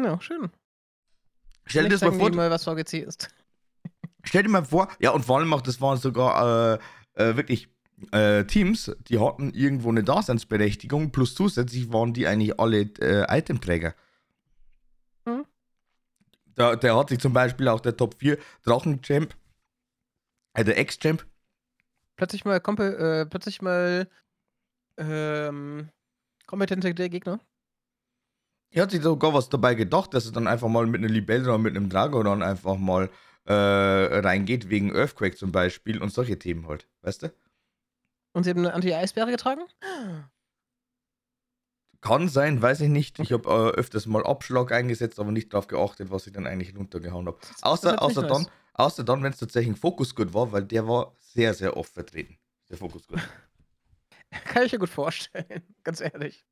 Ja, 0.00 0.20
schön. 0.20 0.50
Stell 1.66 1.84
dir 1.84 1.90
das 1.90 2.02
mal 2.02 2.12
vor. 2.12 2.30
mal, 2.30 2.50
was 2.50 2.64
VGC 2.64 3.00
ist. 3.00 3.28
Stell 4.22 4.42
dir 4.42 4.48
mal 4.48 4.64
vor, 4.64 4.88
ja, 5.00 5.10
und 5.10 5.24
vor 5.24 5.38
allem 5.38 5.52
auch, 5.52 5.60
das 5.60 5.80
waren 5.80 5.98
sogar 5.98 6.74
äh, 6.74 6.78
äh, 7.14 7.36
wirklich 7.36 7.68
äh, 8.12 8.44
Teams, 8.44 8.94
die 9.08 9.18
hatten 9.18 9.50
irgendwo 9.52 9.88
eine 9.88 10.04
Daseinsberechtigung, 10.04 11.10
plus 11.10 11.34
zusätzlich 11.34 11.92
waren 11.92 12.12
die 12.12 12.26
eigentlich 12.26 12.60
alle 12.60 12.82
äh, 13.00 13.38
Itemträger. 13.38 13.94
Hm? 15.26 15.44
Da, 16.54 16.76
der 16.76 16.96
hat 16.96 17.08
sich 17.08 17.18
zum 17.18 17.32
Beispiel 17.32 17.68
auch 17.68 17.80
der 17.80 17.96
Top 17.96 18.16
4 18.18 18.38
Drachenchamp 18.64 19.34
äh, 20.58 20.64
der 20.64 20.78
Ex-Champ? 20.78 21.26
Plötzlich 22.16 22.44
mal, 22.44 22.56
äh, 22.56 23.26
plötzlich 23.26 23.62
mal 23.62 24.08
ähm, 24.96 25.88
kompetente 26.46 26.92
Gegner. 26.92 27.40
Er 28.70 28.82
hat 28.82 28.90
sich 28.90 29.02
sogar 29.02 29.32
was 29.32 29.48
dabei 29.48 29.74
gedacht, 29.74 30.12
dass 30.12 30.26
er 30.26 30.32
dann 30.32 30.46
einfach 30.46 30.68
mal 30.68 30.86
mit 30.86 31.00
einer 31.00 31.12
Libelle 31.12 31.44
oder 31.44 31.58
mit 31.58 31.76
einem 31.76 31.88
Drago 31.88 32.22
dann 32.22 32.42
einfach 32.42 32.76
mal 32.76 33.08
äh, 33.44 33.52
reingeht, 33.52 34.68
wegen 34.68 34.94
Earthquake 34.94 35.36
zum 35.36 35.52
Beispiel 35.52 36.02
und 36.02 36.10
solche 36.10 36.38
Themen 36.38 36.66
halt, 36.66 36.88
weißt 37.02 37.22
du? 37.22 37.32
Und 38.34 38.44
sie 38.44 38.50
haben 38.50 38.58
eine 38.58 38.74
Anti-Eisbäre 38.74 39.30
getragen? 39.30 39.62
Kann 42.00 42.28
sein, 42.28 42.60
weiß 42.60 42.82
ich 42.82 42.88
nicht. 42.88 43.18
Ich 43.20 43.32
habe 43.32 43.48
äh, 43.48 43.78
öfters 43.78 44.06
mal 44.06 44.24
Abschlag 44.24 44.70
eingesetzt, 44.70 45.18
aber 45.18 45.32
nicht 45.32 45.52
darauf 45.52 45.66
geachtet, 45.66 46.10
was 46.10 46.26
ich 46.26 46.32
dann 46.32 46.46
eigentlich 46.46 46.76
runtergehauen 46.76 47.26
habe. 47.26 47.38
Außer, 47.62 48.00
außer 48.02 48.22
dann, 48.26 48.46
Außer 48.78 49.02
dann, 49.02 49.24
wenn 49.24 49.32
es 49.32 49.38
tatsächlich 49.38 49.74
ein 49.74 49.76
Fokusgut 49.76 50.32
war, 50.34 50.52
weil 50.52 50.62
der 50.62 50.86
war 50.86 51.12
sehr, 51.18 51.52
sehr 51.52 51.76
oft 51.76 51.92
vertreten. 51.92 52.38
Der 52.70 52.78
Fokusgut. 52.78 53.18
Kann 54.44 54.64
ich 54.66 54.72
mir 54.72 54.78
gut 54.78 54.88
vorstellen, 54.90 55.62
ganz 55.84 56.00
ehrlich. 56.00 56.42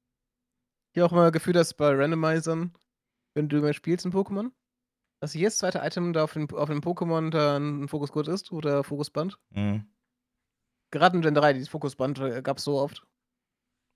Ich 0.95 1.03
habe 1.03 1.11
auch 1.11 1.13
immer 1.13 1.31
Gefühl, 1.31 1.53
dass 1.53 1.75
bei 1.75 1.91
Randomizern, 1.95 2.73
wenn 3.35 3.49
du 3.49 3.61
mal 3.61 3.75
spielst 3.75 4.05
in 4.07 4.13
Pokémon, 4.13 4.51
Dass 5.21 5.35
jedes 5.35 5.59
zweite 5.59 5.81
Item 5.81 6.13
da 6.13 6.25
auf 6.25 6.35
dem 6.35 6.49
auf 6.51 6.69
dem 6.71 6.81
Pokémon 6.83 7.31
da 7.31 7.57
'n 7.59 7.89
Fokusgurt 7.89 8.29
ist 8.29 8.53
oder 8.53 8.85
Fokusband. 8.85 9.39
Mhm. 9.51 9.87
Gerade 10.93 11.17
in 11.17 11.23
Gen 11.23 11.35
3, 11.35 11.53
dieses 11.53 11.69
Fokusband, 11.69 12.19
äh, 12.21 12.43
gab's 12.43 12.65
so 12.65 12.79
oft. 12.79 13.05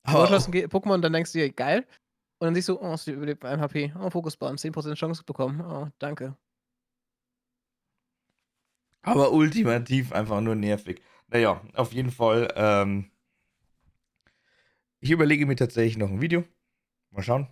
Du 0.07 0.13
Aber 0.13 0.31
hast 0.31 0.47
'n 0.49 0.51
auch 0.51 0.53
Ge 0.53 0.67
Pokémon, 0.67 1.01
dann 1.01 1.13
denkst 1.13 1.33
du 1.33 1.39
dir: 1.39 1.53
„Geil.“ 1.53 1.87
Und 2.41 2.47
dann 2.47 2.55
siehst 2.55 2.69
du: 2.69 2.81
„Oh, 2.81 2.95
es 2.95 3.07
überlebt 3.07 3.43
mit 3.45 3.53
1 3.53 3.61
HP. 3.61 3.93
Oh, 3.99 4.11
Fokusband, 4.11 4.61
10 4.61 4.73
% 4.73 4.99
Chance 4.99 5.25
bekommen. 5.25 5.61
Oh, 5.63 5.89
danke.“ 5.99 6.37
Aber 9.03 9.33
ultimativ 9.33 10.13
einfach 10.13 10.41
nur 10.41 10.55
nervig. 10.55 11.03
Na 11.29 11.39
ja, 11.39 11.63
auf 11.75 11.93
jeden 11.93 12.11
Fall, 12.11 12.49
ähm 12.57 13.11
ich 15.01 15.11
überlege 15.11 15.47
mir 15.47 15.57
tatsächlich 15.57 15.97
noch 15.99 16.11
'n 16.11 16.21
Video. 16.21 16.45
Mal 17.13 17.23
schauen. 17.23 17.49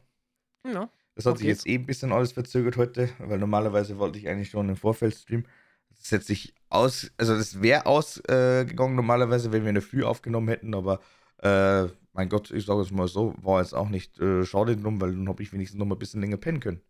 Ja, 0.64 0.90
Das 1.16 1.26
hat 1.26 1.38
sich 1.38 1.46
jetzt 1.48 1.66
eh 1.66 1.74
'n 1.76 1.86
bisschen 1.86 2.12
alles 2.12 2.32
verzögert 2.32 2.76
heute, 2.76 3.08
weil 3.18 3.38
normalerweise 3.38 3.98
wollte 3.98 4.18
ich 4.18 4.28
eigentlich 4.28 4.50
schon 4.50 4.68
im 4.68 4.76
Vorfeld 4.76 5.14
streamen. 5.14 5.46
Das 5.90 6.10
jetzt 6.10 6.26
sich 6.28 6.54
aus 6.68 7.10
also, 7.16 7.34
das 7.36 7.60
wäre 7.60 7.86
aus 7.86 8.18
äh, 8.28 8.64
normalerweise, 8.64 9.50
wenn 9.52 9.62
wir 9.62 9.70
in 9.70 9.74
der 9.74 9.82
Früh 9.82 10.04
aufgenommen 10.04 10.48
hätten, 10.48 10.74
aber, 10.74 11.00
äh, 11.42 11.88
mein 12.12 12.28
Gott, 12.28 12.50
ich 12.50 12.66
sage 12.66 12.82
jetzt 12.82 12.92
mal 12.92 13.08
so, 13.08 13.34
war 13.42 13.60
jetzt 13.60 13.74
auch 13.74 13.88
nicht, 13.88 14.18
äh, 14.20 14.44
schade 14.44 14.76
drum, 14.76 15.00
weil 15.00 15.12
dann 15.12 15.28
habe 15.28 15.42
ich 15.42 15.52
wenigstens 15.52 15.78
noch 15.78 15.86
mal 15.86 15.96
bisschen 15.96 16.20
länger 16.20 16.36
pennen 16.36 16.60
können. 16.60 16.82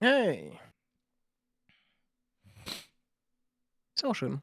Hey. 0.00 0.58
Ist 3.98 4.04
auch 4.04 4.14
schön. 4.14 4.40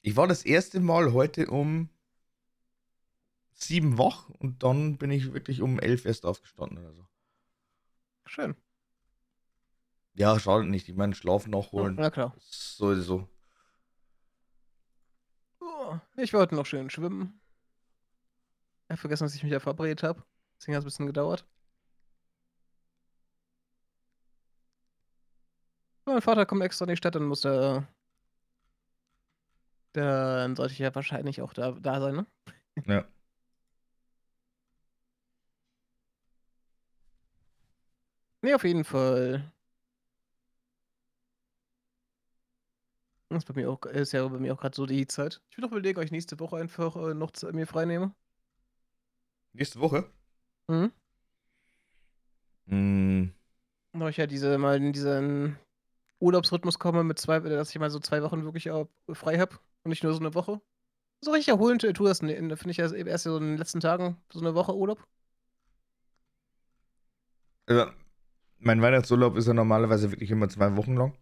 Ich 0.00 0.16
war 0.16 0.26
das 0.26 0.44
erste 0.46 0.80
Mal 0.80 1.12
heute 1.12 1.48
um 1.48 1.90
7 3.54 3.96
wach 3.98 4.28
und 4.38 4.62
dann 4.62 4.98
bin 4.98 5.10
ich 5.10 5.32
wirklich 5.32 5.62
um 5.62 5.78
11 5.78 6.04
erst 6.04 6.24
aufgestanden 6.26 6.78
oder 6.78 6.92
so. 6.94 7.06
Schön. 8.26 8.56
Ja, 10.14 10.38
schadet 10.40 10.68
nicht. 10.68 10.88
Ich 10.88 10.96
meine, 10.96 11.14
Schlaf 11.14 11.44
Ja, 11.44 11.50
nachholen 11.52 11.96
na 11.96 12.10
klar. 12.10 12.34
sowieso. 12.38 13.28
Oh, 15.60 15.98
ich 16.16 16.32
war 16.32 16.40
heute 16.40 16.54
noch 16.54 16.64
schön 16.66 16.88
schwimmen. 16.90 17.40
Ich 18.88 18.90
habe 18.90 19.00
vergessen, 19.00 19.24
dass 19.24 19.34
ich 19.34 19.42
mich 19.42 19.52
da 19.52 19.58
verabredet 19.60 20.02
habe. 20.04 20.22
Deswegen 20.60 20.76
hat's 20.76 20.84
'n 20.84 20.86
bisschen 20.88 21.06
gedauert. 21.06 21.44
Mein 26.08 26.22
Vater 26.22 26.46
kommt 26.46 26.62
extra 26.62 26.84
in 26.84 26.90
die 26.90 26.96
Stadt, 26.96 27.16
dann 27.16 27.24
muss 27.24 27.44
er 27.44 27.88
dann 29.92 30.56
sollte 30.56 30.72
ich 30.74 30.78
ja 30.78 30.94
wahrscheinlich 30.94 31.40
auch 31.42 31.52
da 31.54 31.72
da 31.72 32.00
sein, 32.00 32.14
ne? 32.16 32.26
Ja. 32.86 33.04
Ne, 38.42 38.54
auf 38.54 38.64
jeden 38.64 38.84
Fall. 38.84 39.50
Ist 43.30 43.46
bei 43.46 43.54
mir 43.54 43.70
auch 43.70 43.84
ist 43.86 44.12
ja 44.12 44.26
bei 44.28 44.38
mir 44.38 44.54
auch 44.54 44.60
grad 44.60 44.74
so 44.74 44.86
die 44.86 45.06
Zeit. 45.06 45.40
Ich 45.50 45.56
würde 45.58 45.66
auch 45.66 45.72
überlegen, 45.72 45.98
ob 45.98 46.04
ich 46.04 46.12
nächste 46.12 46.38
Woche 46.38 46.56
einfach, 46.56 46.94
äh, 46.96 47.14
noch 47.14 47.32
z 47.32 47.52
mir 47.52 47.66
freinehme. 47.66 48.14
Nächste 49.52 49.80
Woche? 49.80 50.08
Mhm. 50.68 50.92
Hm. 52.68 53.32
Weil 53.92 54.10
ich 54.10 54.16
ja 54.18 54.26
diese 54.26 54.58
mal 54.58 54.76
in 54.76 54.92
diesen 54.92 55.58
Urlaubsrhythmus 56.20 56.78
komme 56.78 57.04
mit 57.04 57.18
2 57.18 57.40
dass 57.40 57.70
ich 57.70 57.78
mal 57.78 57.90
so 57.90 58.00
2 58.00 58.22
Wochen 58.22 58.44
wirklich 58.44 58.70
auch 58.70 58.88
frei 59.12 59.38
habe 59.38 59.56
und 59.84 59.90
nicht 59.90 60.02
nur 60.04 60.14
so 60.14 60.20
'ne 60.20 60.34
Woche. 60.34 60.60
So 61.22 61.32
richtig 61.32 61.48
erholend, 61.50 61.84
äh, 61.84 61.92
tut 61.94 62.08
das 62.08 62.22
ne 62.22 62.34
finde 62.56 62.70
ich 62.72 62.78
erst 62.80 62.94
erst 62.94 63.24
so 63.24 63.36
in 63.38 63.44
den 63.44 63.58
letzten 63.58 63.80
Tagen, 63.80 64.18
so 64.32 64.40
'ne 64.40 64.54
Woche 64.54 64.76
Urlaub. 64.76 65.06
Also, 67.68 67.90
mein 68.60 68.82
Weihnachtsurlaub 68.82 69.36
ist 69.36 69.48
ja 69.48 69.54
normalerweise 69.54 70.12
wirklich 70.12 70.30
immer 70.30 70.48
2 70.48 70.76
Wochen 70.76 70.96
lang. 70.96 71.16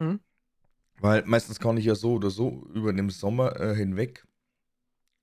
Mhm. 0.00 0.22
Weil 1.00 1.24
meistens 1.26 1.58
kann 1.58 1.76
ich 1.76 1.84
ja 1.84 1.94
so 1.94 2.14
oder 2.14 2.30
so 2.30 2.64
über 2.74 2.92
den 2.92 3.08
Sommer, 3.10 3.58
äh, 3.60 3.74
hinweg 3.74 4.24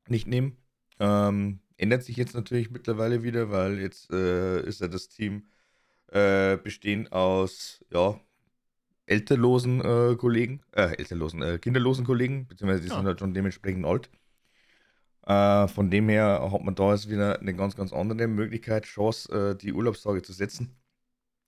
nicht 0.08 0.28
nehmen. 0.28 0.58
Ähm, 1.00 1.60
ändert 1.78 2.04
sich 2.04 2.18
jetzt 2.18 2.34
natürlich 2.36 2.72
mittlerweile 2.72 3.24
wieder, 3.24 3.52
weil 3.52 3.80
jetzt, 3.80 4.12
äh, 4.12 4.62
ist 4.66 4.82
ja 4.82 4.88
das 4.88 5.08
Team, 5.10 5.48
äh, 6.08 6.58
bestehend 6.58 7.12
aus, 7.14 7.84
ja, 7.92 8.20
elternlosen, 9.10 9.82
äh, 9.82 10.16
Kollegen 10.18 10.62
äh, 10.74 10.96
elternlosen, 10.98 11.42
äh, 11.44 11.60
kinderlosen 11.60 12.06
Kollegen, 12.06 12.48
beziehungsweise 12.48 12.84
die 12.84 12.90
Ja. 12.90 12.96
sind 12.96 13.06
halt 13.08 13.20
schon 13.20 13.34
dementsprechend 13.34 13.86
alt. 13.86 14.10
Äh, 15.28 15.68
von 15.68 15.90
dem 15.92 16.10
her 16.10 16.50
hat 16.52 16.64
man 16.64 16.76
da 16.76 16.92
jetzt 16.94 17.10
wieder 17.10 17.40
'ne 17.42 17.54
ganz, 17.54 17.76
ganz 17.76 17.94
andere 17.94 18.28
Möglichkeit, 18.28 18.86
Chance, 18.86 19.52
äh, 19.52 19.56
die 19.58 19.74
Urlaubstage 19.74 20.22
zu 20.22 20.34
setzen. 20.34 20.78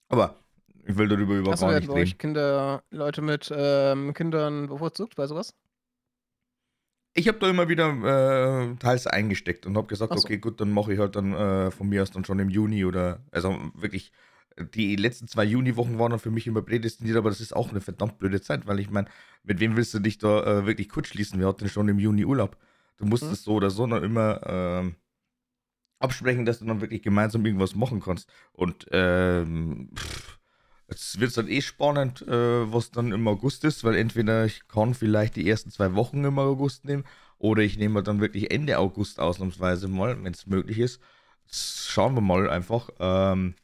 Aber 0.09 0.43
ich 0.85 0.97
will 0.97 1.07
darüber 1.09 1.35
überhaupt 1.37 1.61
werden 1.61 1.75
nicht 1.77 1.87
bei 1.87 1.93
euch 1.93 2.17
reden. 2.17 2.17
Kinder 2.17 2.83
Leute 2.91 3.21
mit, 3.21 3.51
ähm, 3.55 4.13
Kindern 4.13 4.67
bevorzugt 4.67 5.15
bei 5.15 5.27
so 5.27 5.35
was? 5.35 5.53
Ich 7.15 7.27
habe 7.27 7.39
da 7.39 7.49
immer 7.49 7.67
wieder, 7.67 7.89
äh, 8.71 8.75
teils 8.77 9.05
eingesteckt 9.05 9.65
und 9.65 9.75
habe 9.75 9.87
gesagt: 9.87 10.15
so. 10.15 10.17
„Okay, 10.17 10.37
gut, 10.37 10.61
dann 10.61 10.71
mache 10.71 10.93
ich 10.93 10.99
halt 10.99 11.15
dann, 11.17 11.33
äh, 11.33 11.69
von 11.71 11.89
mir 11.89 12.01
aus 12.03 12.11
dann 12.11 12.23
schon 12.23 12.39
im 12.39 12.49
Juni“ 12.49 12.85
oder 12.85 13.25
also, 13.31 13.53
wirklich, 13.75 14.13
die 14.75 14.95
letzten 14.95 15.27
2 15.27 15.43
Juniwochen 15.45 15.97
waren 15.99 16.11
dann 16.11 16.19
für 16.19 16.31
mich 16.31 16.47
immer 16.47 16.61
prädestiniert, 16.61 17.17
aber 17.17 17.29
das 17.29 17.41
ist 17.41 17.55
auch 17.55 17.71
'ne 17.71 17.81
verdammt 17.81 18.17
blöde 18.19 18.41
Zeit, 18.41 18.67
weil 18.67 18.79
ich 18.79 18.89
meine, 18.89 19.07
mit 19.43 19.59
wem 19.59 19.75
willst 19.77 19.93
du 19.93 19.99
dich 19.99 20.17
da, 20.17 20.43
äh, 20.61 20.65
wirklich 20.65 20.89
kurzschließen? 20.89 21.39
Wer 21.39 21.47
hat 21.49 21.61
denn 21.61 21.69
schon 21.69 21.87
im 21.89 21.99
Juni 21.99 22.25
Urlaub? 22.25 22.57
Du 22.97 23.05
musst 23.05 23.23
Mhm. 23.23 23.31
es 23.31 23.43
so 23.43 23.53
oder 23.55 23.69
so 23.71 23.87
dann 23.87 24.03
immer, 24.03 24.41
ähm, 24.47 24.95
absprechen, 25.99 26.45
dass 26.45 26.59
du 26.59 26.65
dann 26.65 26.81
wirklich 26.81 27.03
gemeinsam 27.03 27.45
irgendwas 27.45 27.75
machen 27.75 27.99
kannst. 28.01 28.27
Und, 28.53 28.87
ähm, 28.91 29.89
jetzt 30.89 31.19
wird's 31.19 31.35
dann 31.35 31.47
eh 31.47 31.61
spannend, 31.61 32.21
äh, 32.27 32.71
was 32.73 32.91
dann 32.91 33.11
im 33.11 33.27
August 33.27 33.63
ist, 33.63 33.83
weil 33.83 33.95
entweder 33.95 34.45
ich 34.45 34.67
kann 34.67 34.93
vielleicht 34.93 35.35
die 35.35 35.47
ersten 35.49 35.71
2 35.71 35.93
Wochen 35.95 36.23
im 36.25 36.39
August 36.39 36.85
nehmen 36.85 37.03
oder 37.37 37.61
ich 37.63 37.77
nehme 37.77 38.03
dann 38.03 38.19
wirklich 38.21 38.51
Ende 38.51 38.77
August 38.79 39.19
ausnahmsweise 39.19 39.87
mal, 39.87 40.23
wenn's 40.23 40.47
möglich 40.47 40.79
ist. 40.79 40.99
Schauen 41.51 42.15
wir 42.15 42.21
mal 42.21 42.49
einfach, 42.49 42.89
ähm, 42.99 43.55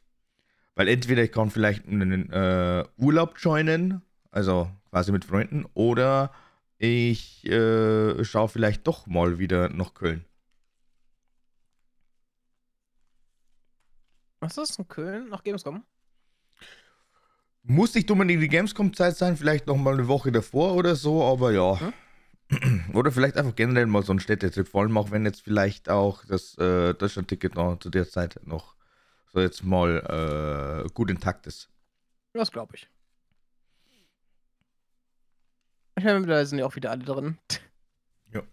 weil 0.78 0.88
entweder 0.90 1.24
ich 1.24 1.34
kann 1.34 1.52
vielleicht 1.52 1.88
'nen, 1.88 2.32
äh, 2.32 2.86
Urlaub 2.98 3.36
joinen, 3.40 4.04
also 4.32 4.70
quasi 4.92 5.12
mit 5.14 5.26
Freunden, 5.26 5.66
oder 5.76 6.32
ich, 6.80 7.46
äh, 7.48 8.24
schaue 8.26 8.50
vielleicht 8.50 8.88
doch 8.88 9.08
mal 9.08 9.40
wieder 9.40 9.70
nach 9.70 9.96
Köln. 9.96 10.26
Was 14.44 14.58
ist 14.58 14.78
in 14.80 14.88
Köln? 14.88 15.30
Nach 15.30 15.44
Gamescom? 15.44 15.84
Muss 17.66 17.94
nicht 17.96 18.10
unbedingt 18.12 18.42
die 18.42 18.48
Gamescom-Zeit 18.48 19.18
sein, 19.18 19.36
vielleicht 19.38 19.68
noch 19.68 19.78
mal 19.78 19.96
'ne 19.96 20.08
Woche 20.08 20.32
davor 20.32 20.76
oder 20.76 20.96
so, 20.96 21.24
aber 21.24 21.52
ja. 21.52 21.80
Mhm. 21.82 21.94
Oder 22.96 23.12
vielleicht 23.12 23.38
einfach 23.38 23.56
generell 23.56 23.88
mal 23.88 24.04
so 24.04 24.14
'n 24.14 24.20
Städtetrip, 24.22 24.70
vor 24.70 24.84
allem 24.84 24.98
auch 24.98 25.12
wenn 25.12 25.26
jetzt 25.26 25.42
vielleicht 25.42 25.90
auch 25.90 26.26
das, 26.26 26.58
äh, 26.60 26.94
Deutschlandticket 26.96 27.56
noch 27.56 27.80
zu 27.80 27.90
der 27.90 28.10
Zeit 28.10 28.40
noch 28.46 28.77
so 29.34 29.40
jetzt 29.40 29.64
mal, 29.64 30.84
äh, 30.86 30.90
gut 30.94 31.10
intakt 31.10 31.48
ist. 31.48 31.70
Das 32.34 32.52
glaube 32.52 32.76
ich. 32.76 32.90
Ich 35.98 36.04
meine, 36.04 36.20
mittlerweile 36.20 36.46
sind 36.46 36.60
ja 36.60 36.66
auch 36.66 36.76
wieder 36.76 36.92
alle 36.92 37.04
drin. 37.04 37.38
Ja. 38.34 38.44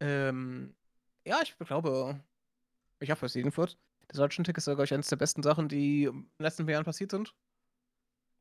Ähm, 0.00 0.74
ja, 1.26 1.40
ich 1.42 1.56
glaube 1.58 2.22
ich 3.00 3.10
hoffe 3.10 3.26
es 3.26 3.34
jedenfalls. 3.34 3.76
Das 4.08 4.16
Deutschlandticket 4.16 4.58
ist 4.58 4.66
ja, 4.66 4.74
glaube 4.74 4.84
ich, 4.86 4.94
eins 4.94 5.08
der 5.08 5.16
besten 5.16 5.42
Sachen, 5.42 5.68
die 5.68 6.04
in 6.04 6.12
den 6.22 6.30
letzten 6.38 6.68
Jahren 6.68 6.84
passiert 6.84 7.10
sind. 7.10 7.34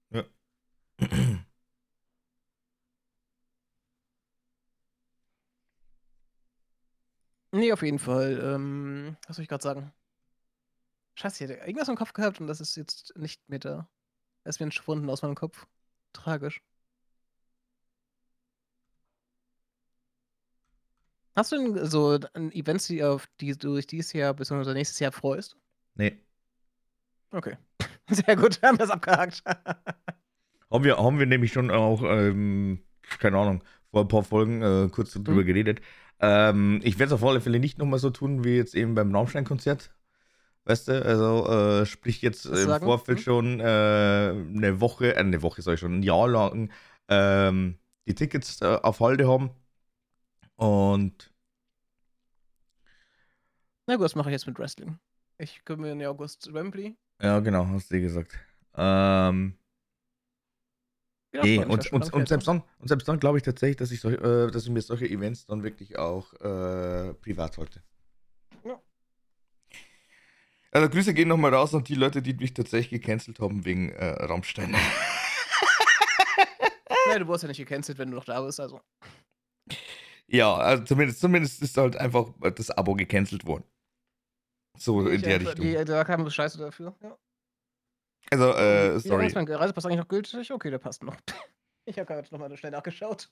Ja. 0.09 0.23
Ne, 7.51 7.73
auf 7.73 7.81
jeden 7.81 7.97
Fall. 7.99 8.39
Ähm, 8.43 9.17
was 9.27 9.38
soll 9.38 9.43
ich 9.43 9.49
grad 9.49 9.63
sagen? 9.63 9.91
Scheiße, 11.19 11.43
ich 11.43 11.49
hatte 11.51 11.60
irgendwas 11.67 11.89
im 11.89 11.95
Kopf 11.97 12.13
gehabt 12.13 12.39
und 12.39 12.47
das 12.47 12.62
ist 12.62 12.75
jetzt 12.77 13.13
nicht 13.17 13.41
mehr 13.49 13.60
da. 13.60 13.89
Es 14.43 14.55
ist 14.55 14.60
mir 14.60 14.65
entschwunden 14.65 15.10
aus 15.10 15.21
meinem 15.21 15.36
Kopf. 15.36 15.67
Tragisch. 16.13 16.62
Hast 21.36 21.51
du 21.51 21.58
denn 21.58 21.86
so 21.86 22.15
Events, 22.51 22.88
die 22.88 23.03
auf 23.03 23.27
die 23.39 23.58
du 23.58 23.75
dich 23.75 23.88
dieses 23.88 24.13
Jahr 24.13 24.34
beziehungsweise 24.34 24.73
nächstes 24.73 24.99
Jahr 24.99 25.12
freust? 25.12 25.58
Ne. 25.95 26.19
Okay. 27.32 27.58
Sehr 28.10 28.36
gut, 28.36 28.62
haben 28.62 28.79
wir's 28.79 28.89
abgehakt. 28.89 29.43
Haben 30.71 30.84
wir 30.84 30.97
haben 30.97 31.19
wir 31.19 31.25
nämlich 31.25 31.51
schon 31.53 31.71
auch, 31.71 32.03
ähm, 32.03 32.84
keine 33.19 33.38
Ahnung, 33.38 33.63
vor 33.91 34.01
'n 34.03 34.08
paar 34.08 34.23
Folgen, 34.23 34.62
äh, 34.62 34.89
kurz 34.91 35.13
drüber 35.13 35.41
Mhm. 35.41 35.45
geredet. 35.45 35.82
Ähm, 36.19 36.79
ich 36.84 36.99
werde 36.99 37.13
es 37.15 37.21
auf 37.21 37.27
alle 37.27 37.41
Fälle 37.41 37.60
nicht 37.60 37.77
noch 37.79 37.86
mal 37.88 37.97
so 37.99 38.10
tun 38.12 38.43
wie 38.43 38.55
jetzt 38.58 38.75
eben 38.75 38.93
beim 38.95 39.15
Rammstein-Konzert. 39.15 39.91
Weißt 40.67 40.88
du? 40.88 41.04
Also, 41.06 41.48
äh, 41.82 41.86
sprich 41.86 42.22
jetzt 42.22 42.45
Was 42.50 42.63
im 42.63 42.76
sagen? 42.76 42.86
Vorfeld 42.86 43.19
Mhm. 43.19 43.24
schon, 43.24 43.60
äh, 43.60 44.34
'ne 44.34 44.80
Woche 44.82 45.15
äh, 45.15 45.24
'ne 45.24 45.41
Woche 45.41 45.62
sage 45.62 45.76
ich 45.76 45.80
schon, 45.80 46.00
'n 46.00 46.04
Jahr 46.04 46.28
lang, 46.28 46.72
ähm, 47.08 47.80
die 48.08 48.15
Tickets, 48.15 48.62
äh, 48.62 48.65
auf 48.84 49.00
Halde 49.00 49.28
haben. 49.28 49.52
Und 50.58 51.32
Na 53.88 53.95
gut, 53.95 54.04
das 54.06 54.15
mache 54.15 54.30
ich 54.30 54.34
jetzt 54.34 54.45
mit 54.48 54.60
Wrestling. 54.60 55.00
Ich 55.39 55.63
gönne 55.65 55.82
mir 55.82 55.91
im 55.93 56.02
August 56.02 56.54
Wembley 56.54 56.95
Ja, 57.22 57.39
genau, 57.41 57.67
hast 57.67 57.91
du 57.91 58.00
gesagt. 58.00 58.39
Ähm, 58.76 59.60
Ja, 61.34 61.43
nee, 61.43 61.63
und, 61.65 61.91
und, 61.91 62.12
und 62.13 62.28
selbst 62.28 62.48
dann, 62.48 62.63
und 62.80 62.88
selbst 62.88 63.08
dann 63.08 63.19
glaube 63.19 63.38
ich 63.38 63.43
tatsächlich, 63.43 63.78
dass 63.78 63.91
ich, 63.91 64.00
solch, 64.02 64.15
äh, 64.19 64.52
dass 64.52 64.63
ich 64.63 64.69
mir 64.72 64.82
solche 64.82 65.08
Events 65.10 65.45
dann 65.45 65.63
wirklich 65.63 65.98
auch 65.98 66.34
äh, 66.34 67.13
privat 67.15 67.58
halte. 67.58 67.82
Ja. 70.73 70.82
Also 70.82 70.89
Grüße 70.89 71.13
gehen 71.13 71.27
nochmal 71.27 71.53
raus 71.53 71.73
an 71.73 71.84
die 71.84 71.95
Leute, 71.95 72.21
die 72.21 72.34
mich 72.34 72.53
tatsächlich 72.53 73.01
gecancelt 73.01 73.39
haben 73.39 73.65
wegen 73.65 73.89
äh, 73.89 74.05
Rammstein. 74.25 74.75
Nee, 77.08 77.19
du 77.19 77.27
wurdest 77.27 77.43
ja 77.43 77.47
nicht 77.47 77.58
gecancelt, 77.58 77.97
wenn 77.97 78.12
du 78.12 78.17
noch 78.17 78.25
da 78.25 78.39
bist, 78.41 78.60
also. 78.60 78.82
ja, 80.27 80.53
also 80.55 80.84
zumindest, 80.84 81.19
zumindest 81.19 81.60
ist 81.63 81.75
halt 81.75 81.95
einfach 81.97 82.27
das 82.55 82.69
Abo 82.69 82.93
gecancelt 82.93 83.45
worden. 83.47 83.63
So 84.77 85.08
in 85.08 85.15
Ich 85.15 85.21
der 85.23 85.36
einfach- 85.36 85.51
Richtung. 85.58 85.65
Die, 85.65 85.86
da 85.86 86.03
kam 86.03 86.23
so 86.23 86.29
Scheiße 86.29 86.60
dafür. 86.60 86.95
Ja. 87.01 87.17
Also, 88.29 88.53
äh, 88.53 88.99
sorry. 88.99 89.15
lange 89.15 89.27
ist 89.27 89.36
mein 89.36 89.47
Reisepass 89.47 89.86
eigentlich 89.88 89.97
noch 89.97 90.08
gültig? 90.08 90.51
Okay, 90.51 90.69
der 90.69 90.77
passt 90.79 91.01
noch. 91.03 91.15
Ich 91.86 91.97
habe 91.97 92.05
gerade 92.05 92.27
nochmal 92.29 92.55
schnell 92.55 92.71
nachgeschaut. 92.71 93.32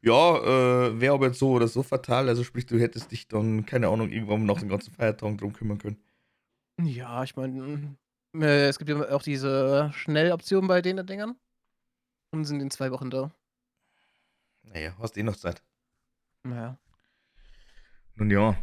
Ja, 0.00 0.36
äh, 0.38 1.00
wäre 1.00 1.14
aber 1.14 1.26
jetzt 1.26 1.38
so 1.38 1.50
oder 1.52 1.68
so 1.68 1.82
fatal. 1.82 2.28
Also 2.28 2.44
sprich, 2.44 2.66
du 2.66 2.78
hättest 2.78 3.10
dich 3.12 3.28
dann, 3.28 3.66
keine 3.66 3.88
Ahnung, 3.88 4.10
irgendwann 4.10 4.44
nach 4.44 4.60
den 4.60 4.68
ganzen 4.68 4.92
Feiertagen 4.92 5.38
drum 5.38 5.52
kümmern 5.52 5.78
können. 5.78 6.02
Ja, 6.80 7.22
ich 7.22 7.36
meine, 7.36 7.96
äh, 8.34 8.68
es 8.68 8.78
gibt 8.78 8.90
ja 8.90 9.10
auch 9.10 9.22
diese 9.22 9.90
Schnelloption 9.94 10.66
bei 10.66 10.82
den 10.82 11.04
Dingern. 11.06 11.36
Und 12.34 12.46
sind 12.46 12.60
in 12.60 12.70
zwei 12.70 12.90
Wochen 12.90 13.10
da. 13.10 13.30
Naja, 14.62 14.94
hast 14.98 15.18
eh 15.18 15.22
noch 15.22 15.36
Zeit. 15.36 15.62
Naja. 16.44 16.78
Nun 18.14 18.30
ja. 18.30 18.56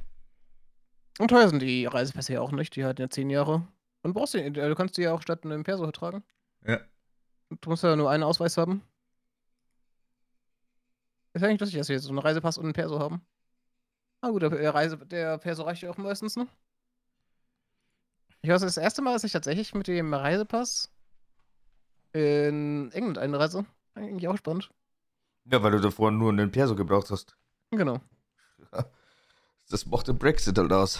Und 1.19 1.27
teuer 1.27 1.49
sind 1.49 1.61
die 1.61 1.85
Reisepässe 1.85 2.33
ja 2.33 2.41
auch 2.41 2.51
nicht. 2.51 2.75
Die 2.75 2.83
halten 2.83 3.01
ja 3.01 3.09
zehn 3.09 3.29
Jahre. 3.29 3.67
Und 4.01 4.13
brauchst 4.13 4.33
du, 4.33 4.51
du 4.51 4.75
kannst 4.75 4.97
die 4.97 5.03
ja 5.03 5.13
auch 5.13 5.21
statt 5.21 5.45
einem 5.45 5.63
Perso 5.63 5.89
tragen. 5.91 6.23
Ja. 6.65 6.79
Du 7.61 7.69
musst 7.69 7.83
ja 7.83 7.95
nur 7.95 8.09
einen 8.09 8.23
Ausweis 8.23 8.57
haben. 8.57 8.81
Ist 11.33 11.41
nicht 11.41 11.61
lustig, 11.61 11.77
dass 11.77 11.89
wir 11.89 11.95
jetzt 11.95 12.05
so 12.05 12.09
einen 12.09 12.19
Reisepass 12.19 12.57
und 12.57 12.65
einen 12.65 12.73
Perso 12.73 12.99
haben. 12.99 13.25
Ah 14.21 14.29
gut, 14.29 14.41
der, 14.41 14.73
Reise, 14.73 14.97
der 14.97 15.37
Perso 15.37 15.63
reicht 15.63 15.83
ja 15.83 15.89
auch 15.89 15.97
meistens, 15.97 16.35
ne? 16.35 16.47
Ich 18.41 18.49
weiß, 18.49 18.61
das 18.61 18.77
erste 18.77 19.01
Mal, 19.01 19.13
dass 19.13 19.23
ich 19.23 19.31
tatsächlich 19.31 19.73
mit 19.73 19.87
dem 19.87 20.13
Reisepass 20.13 20.91
in 22.13 22.91
England 22.91 23.17
einreise. 23.17 23.65
Eigentlich 23.93 24.27
auch 24.27 24.37
spannend. 24.37 24.69
Ja, 25.45 25.61
weil 25.61 25.71
du 25.71 25.79
davor 25.79 26.11
nur 26.11 26.31
einen 26.31 26.51
Perso 26.51 26.75
gebraucht 26.75 27.09
hast. 27.11 27.35
Genau. 27.71 27.99
Das 29.71 29.85
macht 29.85 30.07
den 30.07 30.17
Brexit 30.17 30.57
halt 30.57 30.73
aus. 30.73 30.99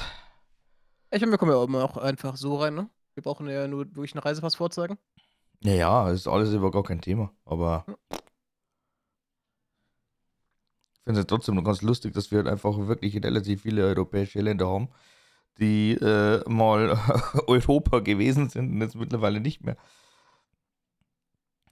Ich 1.10 1.22
meine, 1.22 1.32
wir 1.32 1.40
kommen 1.40 1.52
ja 1.52 1.64
immer 1.64 1.84
auch 1.84 1.98
einfach 1.98 2.38
so 2.38 2.56
rein, 2.58 2.76
ne? 2.76 2.88
Wir 3.16 3.24
brauchen 3.24 3.50
ja 3.50 3.68
nur 3.68 3.80
wirklich 3.96 4.14
einen 4.14 4.22
Reisepass 4.22 4.54
vorzeigen. 4.54 5.00
Ja, 5.62 5.74
ja, 5.74 6.12
ist 6.12 6.28
alles 6.28 6.54
über 6.54 6.70
gar 6.70 6.84
kein 6.84 7.02
Thema. 7.02 7.34
Aber 7.46 7.84
Ja. 7.88 7.96
Ich 11.10 11.12
finde 11.12 11.22
es 11.22 11.28
trotzdem 11.28 11.56
noch 11.56 11.64
ganz 11.64 11.82
lustig, 11.82 12.14
dass 12.14 12.30
wir 12.30 12.38
halt 12.38 12.48
einfach 12.48 12.78
wirklich 12.88 13.16
relativ 13.16 13.64
viele 13.64 13.84
europäische 13.84 14.42
Länder 14.42 14.68
haben, 14.68 14.90
die 15.58 15.94
äh, 15.94 16.48
mal 16.48 17.00
Europa 17.48 17.98
gewesen 18.02 18.48
sind 18.50 18.74
und 18.74 18.82
jetzt 18.82 18.96
mittlerweile 18.96 19.40
nicht 19.40 19.64
mehr. 19.64 19.76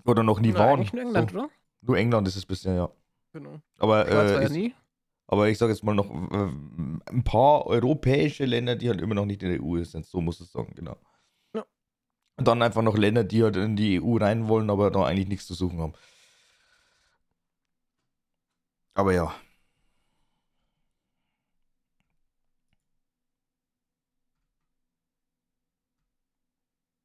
Oder 0.05 0.23
noch 0.23 0.39
nie 0.39 0.53
Na, 0.53 0.59
waren. 0.59 0.89
Nur 0.91 1.01
England, 1.03 1.29
so. 1.29 1.37
oder? 1.37 1.49
Nur 1.81 1.97
England 1.99 2.27
ist 2.27 2.35
es 2.35 2.47
bisher, 2.47 2.73
ja. 2.73 2.89
Genau. 3.31 3.61
Aber, 3.77 4.07
äh, 4.07 4.33
ja 4.33 4.41
ich, 4.41 4.49
nie. 4.49 4.73
aber 5.27 5.49
ich 5.49 5.59
sage 5.59 5.71
jetzt 5.71 5.83
mal 5.83 5.93
noch 5.93 6.09
äh, 6.09 6.49
ein 7.11 7.23
paar 7.23 7.67
europäische 7.67 8.45
Länder, 8.45 8.75
die 8.75 8.89
halt 8.89 9.01
immer 9.01 9.13
noch 9.13 9.25
nicht 9.27 9.43
in 9.43 9.51
der 9.51 9.63
EU 9.63 9.83
sind. 9.83 10.07
So 10.07 10.19
muss 10.19 10.39
es 10.39 10.51
sagen, 10.51 10.73
genau. 10.75 10.97
Ja. 11.53 11.63
Und 12.37 12.47
dann 12.47 12.63
einfach 12.63 12.81
noch 12.81 12.97
Länder, 12.97 13.23
die 13.23 13.43
halt 13.43 13.55
in 13.55 13.75
die 13.75 14.01
EU 14.01 14.17
rein 14.17 14.47
wollen, 14.47 14.71
aber 14.71 14.89
da 14.89 15.05
eigentlich 15.05 15.27
nichts 15.27 15.45
zu 15.45 15.53
suchen 15.53 15.77
haben. 15.77 15.93
Aber 18.97 19.13
ja. 19.13 19.31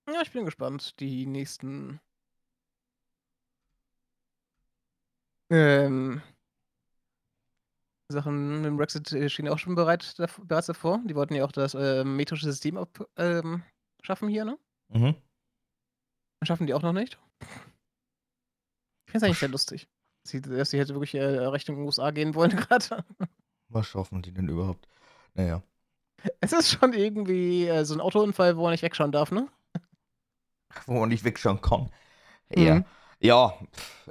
Ja, 0.08 0.22
ich 0.22 0.32
bin 0.32 0.46
gespannt. 0.46 0.98
Die 1.00 1.26
nächsten. 1.26 2.00
Ähm, 5.50 6.22
Sachen 8.08 8.56
mit 8.56 8.64
dem 8.64 8.76
Brexit 8.78 9.12
äh, 9.12 9.28
stehen 9.28 9.48
auch 9.48 9.58
schon 9.58 9.74
bereit, 9.74 10.14
bereits 10.44 10.68
davor. 10.68 11.02
Die 11.06 11.14
wollten 11.14 11.34
ja 11.34 11.44
auch 11.44 11.52
das 11.52 11.74
ähm, 11.74 12.16
metrische 12.16 12.46
System 12.46 12.78
ab, 12.78 13.06
ähm, 13.18 13.62
schaffen 14.00 14.28
hier, 14.30 14.46
ne? 14.46 14.58
Mhm. 14.88 15.14
Schaffen 16.42 16.66
die 16.66 16.72
auch 16.72 16.82
noch 16.82 16.94
nicht. 16.94 17.18
Ich 17.40 19.12
finde 19.12 19.18
es 19.18 19.22
eigentlich 19.24 19.38
sehr 19.38 19.48
lustig. 19.50 19.88
Sie, 20.24 20.40
dass 20.40 20.70
sie 20.70 20.78
hätte 20.78 20.94
wirklich 20.94 21.14
äh, 21.14 21.24
Richtung 21.24 21.84
USA 21.84 22.10
gehen 22.10 22.34
wollen 22.34 22.50
gerade. 22.56 23.04
Was 23.68 23.86
schaffen 23.86 24.22
die 24.22 24.32
denn 24.32 24.48
überhaupt? 24.48 24.88
Naja. 25.34 25.62
Es 26.40 26.52
ist 26.52 26.70
schon 26.70 26.92
irgendwie 26.92 27.66
äh, 27.66 27.84
so 27.84 27.94
ein 27.94 28.00
Autounfall, 28.00 28.56
wo 28.56 28.62
man 28.62 28.72
nicht 28.72 28.82
wegschauen 28.82 29.12
darf, 29.12 29.32
ne? 29.32 29.48
Wo 30.86 31.00
man 31.00 31.08
nicht 31.08 31.24
wegschauen 31.24 31.60
kann. 31.60 31.90
Ja. 32.54 32.76
Mhm. 32.76 32.84
Ja, 33.20 33.54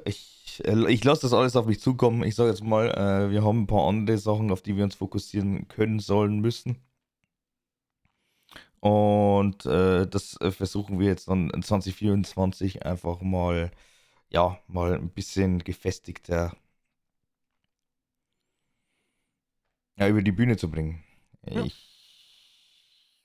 ich, 0.05 0.61
äh, 0.65 0.91
ich 0.91 1.03
lasse 1.03 1.23
das 1.23 1.33
alles 1.33 1.55
auf 1.55 1.65
mich 1.65 1.79
zukommen. 1.79 2.23
Ich 2.23 2.35
sage 2.35 2.49
jetzt 2.49 2.63
mal, 2.63 2.89
äh, 2.89 3.31
wir 3.31 3.43
haben 3.43 3.63
ein 3.63 3.67
paar 3.67 3.87
andere 3.87 4.17
Sachen, 4.17 4.51
auf 4.51 4.61
die 4.61 4.75
wir 4.77 4.83
uns 4.83 4.95
fokussieren 4.95 5.67
können, 5.67 5.99
sollen, 5.99 6.39
müssen. 6.39 6.77
Und 8.79 9.65
äh, 9.65 10.07
das 10.07 10.39
äh, 10.41 10.51
versuchen 10.51 10.99
wir 10.99 11.07
jetzt 11.07 11.27
dann 11.27 11.49
in 11.51 11.61
2024 11.61 12.83
einfach 12.85 13.21
mal, 13.21 13.71
ja, 14.31 14.59
mal 14.67 14.95
ein 14.95 15.09
bisschen 15.09 15.59
gefestigter 15.59 16.55
ja, 19.97 20.07
über 20.07 20.21
die 20.21 20.31
Bühne 20.31 20.57
zu 20.57 20.69
bringen. 20.69 21.03
Ja. 21.47 21.63
Ich 21.63 21.91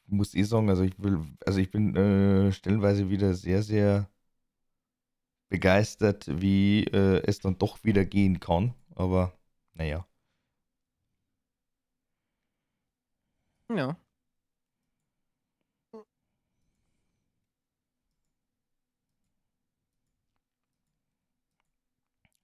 muss 0.07 0.35
eh 0.35 0.43
sagen, 0.43 0.69
also 0.71 0.83
ich 0.85 0.99
will, 1.03 1.21
also 1.45 1.59
ich 1.59 1.71
bin 1.71 1.97
äh, 1.97 2.53
stellenweise 2.53 3.11
wieder 3.11 3.35
sehr, 3.35 3.63
sehr 3.63 4.09
begeistert, 5.49 6.27
wie 6.29 6.85
äh, 6.85 7.23
es 7.27 7.41
dann 7.41 7.59
doch 7.59 7.83
wieder 7.85 8.05
gehen 8.05 8.41
kann. 8.41 8.75
Aber 8.95 9.33
naja. 9.75 10.07
Ja. 13.69 13.97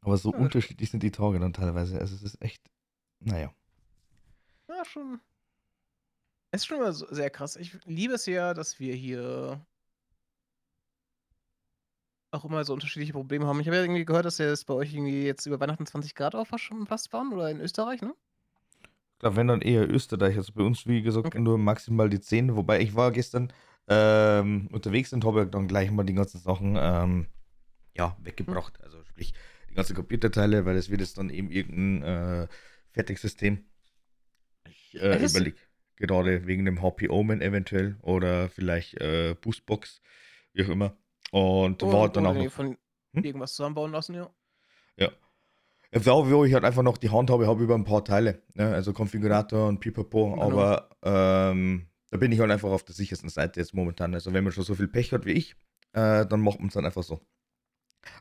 Aber 0.02 0.16
so 0.18 0.30
Ja, 0.32 0.38
das 0.38 0.42
unterschiedlich 0.42 0.90
sind 0.90 1.02
die 1.02 1.10
Tage 1.12 1.38
dann 1.40 1.52
teilweise. 1.54 1.98
Also 2.00 2.14
es 2.16 2.22
ist 2.22 2.42
echt, 2.42 2.62
naja. 3.20 3.52
Ja, 4.68 4.84
schon. 4.84 5.20
Es 6.50 6.62
ist 6.62 6.66
schon 6.66 6.78
immer 6.78 6.92
so 6.92 7.06
sehr 7.12 7.30
krass. 7.30 7.56
Ich 7.56 7.76
liebe 7.84 8.14
es 8.14 8.26
ja, 8.26 8.54
dass 8.54 8.78
wir 8.80 8.94
hier 8.94 9.64
auch 12.30 12.44
immer 12.44 12.64
so 12.64 12.72
unterschiedliche 12.72 13.12
Probleme 13.12 13.46
haben. 13.46 13.60
Ich 13.60 13.66
habe 13.66 13.76
ja 13.76 13.82
irgendwie 13.82 14.04
gehört, 14.04 14.24
dass 14.24 14.40
es 14.40 14.64
bei 14.64 14.74
euch 14.74 14.92
irgendwie 14.94 15.24
jetzt 15.24 15.46
über 15.46 15.60
Weihnachten 15.60 15.86
20 15.86 16.14
Grad 16.14 16.34
auch 16.34 16.46
fast 16.46 16.64
schon 16.64 16.86
fast 16.86 17.12
waren 17.12 17.32
oder 17.32 17.50
in 17.50 17.60
Österreich, 17.60 18.00
ne? 18.02 18.14
Ich 19.14 19.18
glaube, 19.20 19.36
wenn 19.36 19.48
dann 19.48 19.60
eher 19.62 19.88
Österreich. 19.88 20.36
Also 20.36 20.52
bei 20.52 20.62
uns, 20.64 20.86
wie 20.86 21.02
gesagt, 21.02 21.28
Okay. 21.28 21.38
nur 21.38 21.58
maximal 21.58 22.08
die 22.10 22.20
10. 22.20 22.56
Wobei 22.56 22.80
ich 22.80 22.94
war 22.96 23.12
gestern 23.12 23.52
ähm, 23.88 24.68
unterwegs 24.72 25.12
und 25.12 25.24
habe 25.24 25.46
dann 25.46 25.68
gleich 25.68 25.90
mal 25.90 26.04
die 26.04 26.14
ganzen 26.14 26.40
Sachen 26.40 26.76
ähm, 26.78 27.26
ja, 27.96 28.16
weggebracht. 28.22 28.80
Also 28.82 29.04
sprich, 29.04 29.34
die 29.72 29.76
ganzen 29.76 29.96
Computerteile, 29.96 30.64
weil 30.64 30.76
es 30.76 30.90
wird 30.90 31.00
jetzt 31.00 31.18
dann 31.18 31.30
eben 31.30 31.50
irgendein 31.50 32.02
äh, 32.42 32.48
Fertigsystem. 32.92 33.64
Ich 34.68 35.00
äh, 35.00 35.24
überlege 35.24 35.56
gerade 35.96 36.46
wegen 36.46 36.64
dem 36.64 36.82
HP 36.82 37.08
Omen 37.08 37.40
eventuell 37.40 37.96
oder 38.02 38.48
vielleicht 38.48 39.00
äh, 39.00 39.34
Boostbox, 39.40 40.00
wie 40.52 40.64
auch 40.64 40.68
immer. 40.68 40.96
Und 41.30 41.82
war 41.82 42.10
dann 42.10 42.26
auch 42.26 42.34
noch 42.34 42.52
von 42.52 42.76
Hm? 43.14 43.24
irgendwas 43.24 43.54
zusammenbauen 43.54 43.92
lassen, 43.92 44.14
ja. 44.14 44.30
Ja, 45.94 46.00
da, 46.00 46.12
wo 46.12 46.44
ich 46.44 46.54
halt 46.54 46.64
einfach 46.64 46.82
noch 46.82 46.96
die 46.96 47.10
Hand 47.10 47.28
habe, 47.28 47.46
habe 47.46 47.60
ich 47.60 47.64
über 47.64 47.74
ein 47.74 47.84
paar 47.84 48.02
Teile. 48.02 48.42
Ne? 48.54 48.72
Also 48.72 48.94
Konfigurator 48.94 49.68
und 49.68 49.80
Pipapo. 49.80 50.30
Genau. 50.32 50.42
Aber 50.42 50.88
ähm, 51.02 51.88
da 52.10 52.16
bin 52.16 52.32
ich 52.32 52.40
halt 52.40 52.50
einfach 52.50 52.70
auf 52.70 52.82
der 52.82 52.94
sichersten 52.94 53.28
Seite 53.28 53.60
jetzt 53.60 53.74
momentan. 53.74 54.14
Also 54.14 54.32
wenn 54.32 54.42
man 54.42 54.54
schon 54.54 54.64
so 54.64 54.74
viel 54.74 54.88
Pech 54.88 55.12
hat 55.12 55.26
wie 55.26 55.32
ich, 55.32 55.54
äh, 55.92 56.24
dann 56.24 56.40
macht 56.40 56.60
man 56.60 56.68
es 56.68 56.74
dann 56.74 56.86
einfach 56.86 57.02
so. 57.02 57.20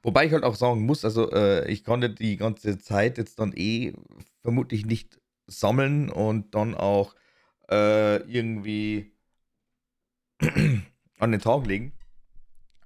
Wobei 0.04 0.26
ich 0.26 0.34
halt 0.34 0.44
auch 0.44 0.56
sagen 0.56 0.86
muss, 0.86 1.06
also 1.06 1.32
äh, 1.32 1.70
ich 1.72 1.84
konnte 1.84 2.10
die 2.10 2.38
ganze 2.38 2.78
Zeit 2.78 3.18
jetzt 3.18 3.40
dann 3.40 3.54
eh 3.56 3.94
vermutlich 4.42 4.86
nicht 4.86 5.20
sammeln 5.48 6.10
und 6.10 6.56
dann 6.56 6.76
auch 6.76 7.16
äh, 7.70 8.18
irgendwie 8.32 9.14
an 11.20 11.32
den 11.32 11.42
Tag 11.42 11.66
legen. 11.68 11.94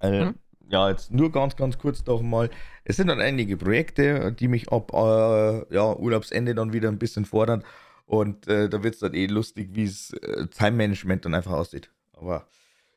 Äh, 0.00 0.26
Mhm. 0.26 0.34
Ja, 0.68 0.90
jetzt 0.90 1.12
nur 1.12 1.30
ganz, 1.30 1.54
ganz 1.54 1.78
kurz 1.78 2.04
noch 2.06 2.22
mal. 2.22 2.50
Es 2.84 2.96
sind 2.96 3.06
dann 3.08 3.20
einige 3.20 3.56
Projekte, 3.56 4.32
die 4.32 4.48
mich 4.48 4.72
ab 4.72 4.92
äh, 4.92 5.74
ja, 5.74 5.94
Urlaubsende 5.96 6.56
dann 6.56 6.72
wieder 6.72 6.88
ein 6.88 6.98
bisschen 6.98 7.24
fordern. 7.24 7.62
Und 8.04 8.48
äh, 8.48 8.68
da 8.68 8.82
wird 8.82 8.94
es 8.94 9.00
dann 9.00 9.14
eh 9.14 9.26
lustig, 9.26 9.70
wie 9.74 9.84
es 9.84 10.12
äh, 10.14 10.46
Time-Management 10.48 11.24
dann 11.24 11.34
einfach 11.34 11.52
aussieht. 11.52 11.90
Aber 12.14 12.46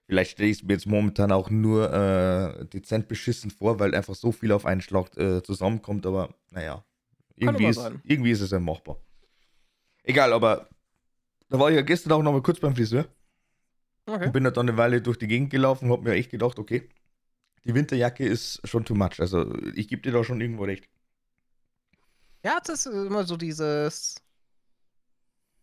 Vielleicht 0.09 0.31
stelle 0.31 0.49
ich 0.49 0.57
es 0.57 0.63
mir 0.63 0.73
jetzt 0.73 0.87
momentan 0.87 1.31
auch 1.31 1.51
nur 1.51 1.93
äh, 1.93 2.65
dezent 2.65 3.07
beschissen 3.07 3.51
vor, 3.51 3.79
weil 3.79 3.93
einfach 3.93 4.15
so 4.15 4.31
viel 4.31 4.51
auf 4.51 4.65
einen 4.65 4.81
Schlag 4.81 5.15
äh, 5.17 5.43
zusammenkommt, 5.43 6.07
aber 6.07 6.33
naja, 6.49 6.83
irgendwie 7.35 7.67
ist, 7.67 7.79
irgendwie 8.05 8.31
ist 8.31 8.41
es 8.41 8.49
ja 8.49 8.59
machbar. 8.59 8.97
Egal, 10.01 10.33
aber 10.33 10.67
da 11.49 11.59
war 11.59 11.69
ich 11.69 11.75
ja 11.75 11.83
gestern 11.83 12.13
auch 12.13 12.23
noch 12.23 12.31
mal 12.31 12.41
kurz 12.41 12.59
beim 12.59 12.75
Friseur. 12.75 13.05
Okay. 14.07 14.25
Und 14.25 14.33
bin 14.33 14.45
dann 14.45 14.57
eine 14.57 14.77
Weile 14.77 14.99
durch 14.99 15.19
die 15.19 15.27
Gegend 15.27 15.51
gelaufen 15.51 15.85
und 15.85 15.91
hab 15.91 16.01
mir 16.01 16.13
echt 16.13 16.31
gedacht, 16.31 16.57
okay, 16.57 16.89
die 17.65 17.75
Winterjacke 17.75 18.25
ist 18.25 18.67
schon 18.67 18.85
too 18.85 18.95
much. 18.95 19.19
Also 19.19 19.55
ich 19.75 19.89
gebe 19.89 20.01
dir 20.01 20.11
da 20.11 20.23
schon 20.23 20.41
irgendwo 20.41 20.63
recht. 20.63 20.89
Ja, 22.43 22.57
das 22.65 22.87
ist 22.87 22.93
immer 22.95 23.25
so 23.25 23.37
dieses 23.37 24.15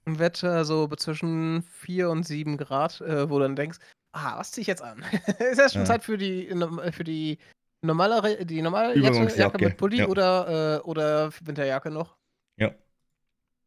Wetter 0.05 0.65
so 0.65 0.87
zwischen 0.87 1.65
4 1.65 2.11
und 2.11 2.23
7 2.23 2.59
Grad, 2.59 3.01
äh, 3.01 3.29
wo 3.29 3.39
du 3.39 3.43
dann 3.43 3.57
denkst, 3.57 3.79
ah, 4.17 4.39
was 4.39 4.51
ziehe 4.51 4.63
ich 4.63 4.69
jetzt 4.69 4.83
an? 4.83 5.05
ist 5.39 5.59
ja 5.59 5.69
schon 5.69 5.83
ja. 5.83 5.87
Zeit 5.87 6.05
für 6.05 6.19
die, 6.19 6.49
für 6.93 7.05
die 7.05 7.39
normale, 7.83 8.45
die 8.45 8.63
normale 8.63 8.99
Jacke 8.99 9.65
mit 9.65 9.77
Pulli 9.77 9.99
ja. 9.99 10.09
oder, 10.09 10.79
äh, 10.79 10.81
oder 10.81 11.31
Winterjacke 11.41 11.91
noch. 11.91 12.17
Ja. 12.57 12.75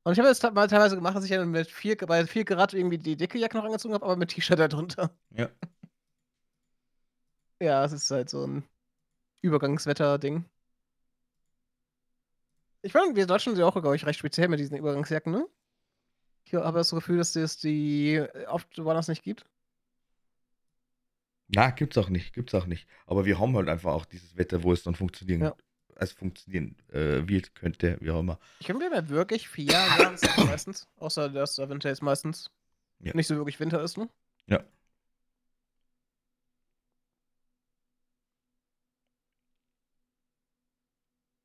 Und 0.03 0.13
ich 0.13 0.19
habe 0.19 0.29
es 0.29 0.41
mal 0.41 0.67
teilweise 0.67 0.95
gemacht, 0.95 1.15
dass 1.15 1.23
ich 1.23 1.31
dann 1.31 1.51
mit 1.51 1.69
4, 1.69 1.97
bei 1.97 2.25
4 2.25 2.45
Grad 2.45 2.73
irgendwie 2.73 2.97
die 2.97 3.15
dicke 3.15 3.37
Jacke 3.37 3.57
noch 3.57 3.65
angezogen 3.65 3.93
habe, 3.93 4.05
aber 4.05 4.15
mit 4.15 4.29
T-Shirt 4.29 4.59
darunter. 4.59 5.11
Ja. 5.31 5.49
ja, 7.61 7.85
es 7.85 7.91
ist 7.91 8.09
halt 8.09 8.29
so 8.29 8.45
ein 8.45 8.63
Übergangswetter-Ding. 9.41 10.45
Ich 12.81 12.93
meine, 12.93 13.15
wir 13.15 13.27
Deutschen 13.27 13.53
sind 13.53 13.59
ja 13.59 13.67
auch, 13.67 13.73
glaube 13.73 13.95
ich, 13.95 14.05
recht 14.05 14.19
speziell 14.19 14.47
mit 14.47 14.59
diesen 14.59 14.77
Übergangsjacken, 14.77 15.31
ne? 15.31 15.47
Ich 16.45 16.55
habe 16.55 16.79
das 16.79 16.89
Gefühl, 16.89 17.17
dass 17.17 17.35
es 17.35 17.57
die 17.57 18.15
äh, 18.15 18.47
oft 18.47 18.83
woanders 18.83 19.09
nicht 19.09 19.21
gibt. 19.21 19.45
Na, 21.49 21.71
gibt's 21.71 21.97
auch 21.97 22.09
nicht, 22.09 22.33
gibt's 22.33 22.53
auch 22.53 22.67
nicht. 22.67 22.87
Aber 23.07 23.25
wir 23.25 23.39
haben 23.39 23.55
halt 23.55 23.69
einfach 23.69 23.91
auch 23.91 24.05
dieses 24.05 24.37
Wetter, 24.37 24.63
wo 24.63 24.71
es 24.71 24.83
dann 24.83 24.93
funktionieren, 24.93 25.41
ja. 25.41 25.55
also 25.95 26.15
funktionieren 26.15 26.75
äh, 26.91 27.27
wird, 27.27 27.55
könnte, 27.55 27.97
wie 28.01 28.11
auch 28.11 28.19
immer. 28.19 28.39
Ich 28.59 28.67
finde 28.67 28.87
mir 28.89 29.09
wirklich 29.09 29.49
vier 29.49 29.65
Jahreszeiten 29.73 30.45
meistens, 30.45 30.87
außer 30.97 31.27
dass 31.29 31.55
der 31.55 31.69
Winter 31.69 31.89
jetzt 31.89 32.03
meistens 32.03 32.51
ja. 32.99 33.15
nicht 33.15 33.25
so 33.25 33.35
wirklich 33.35 33.59
Winter 33.59 33.81
ist, 33.81 33.97
ne? 33.97 34.07
Ja. 34.45 34.63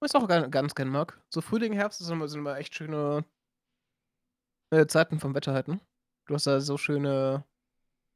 Was 0.01 0.13
ich 0.13 0.21
auch 0.21 0.29
ganz, 0.29 0.51
ganz 0.51 0.75
gern 0.75 0.89
mag. 0.91 1.19
So 1.31 1.41
Frühling, 1.41 1.73
Herbst 1.73 2.01
sind 2.01 2.13
immer, 2.13 2.29
sind 2.29 2.41
immer 2.41 2.59
echt 2.59 2.75
schöne 2.75 3.25
äh, 4.69 4.87
Zeiten 4.87 5.19
vom 5.19 5.35
Wetter 5.35 5.55
halt, 5.55 5.69
ne? 5.69 5.81
Du 6.27 6.35
hast 6.35 6.47
da 6.47 6.61
so 6.61 6.77
schöne 6.77 7.45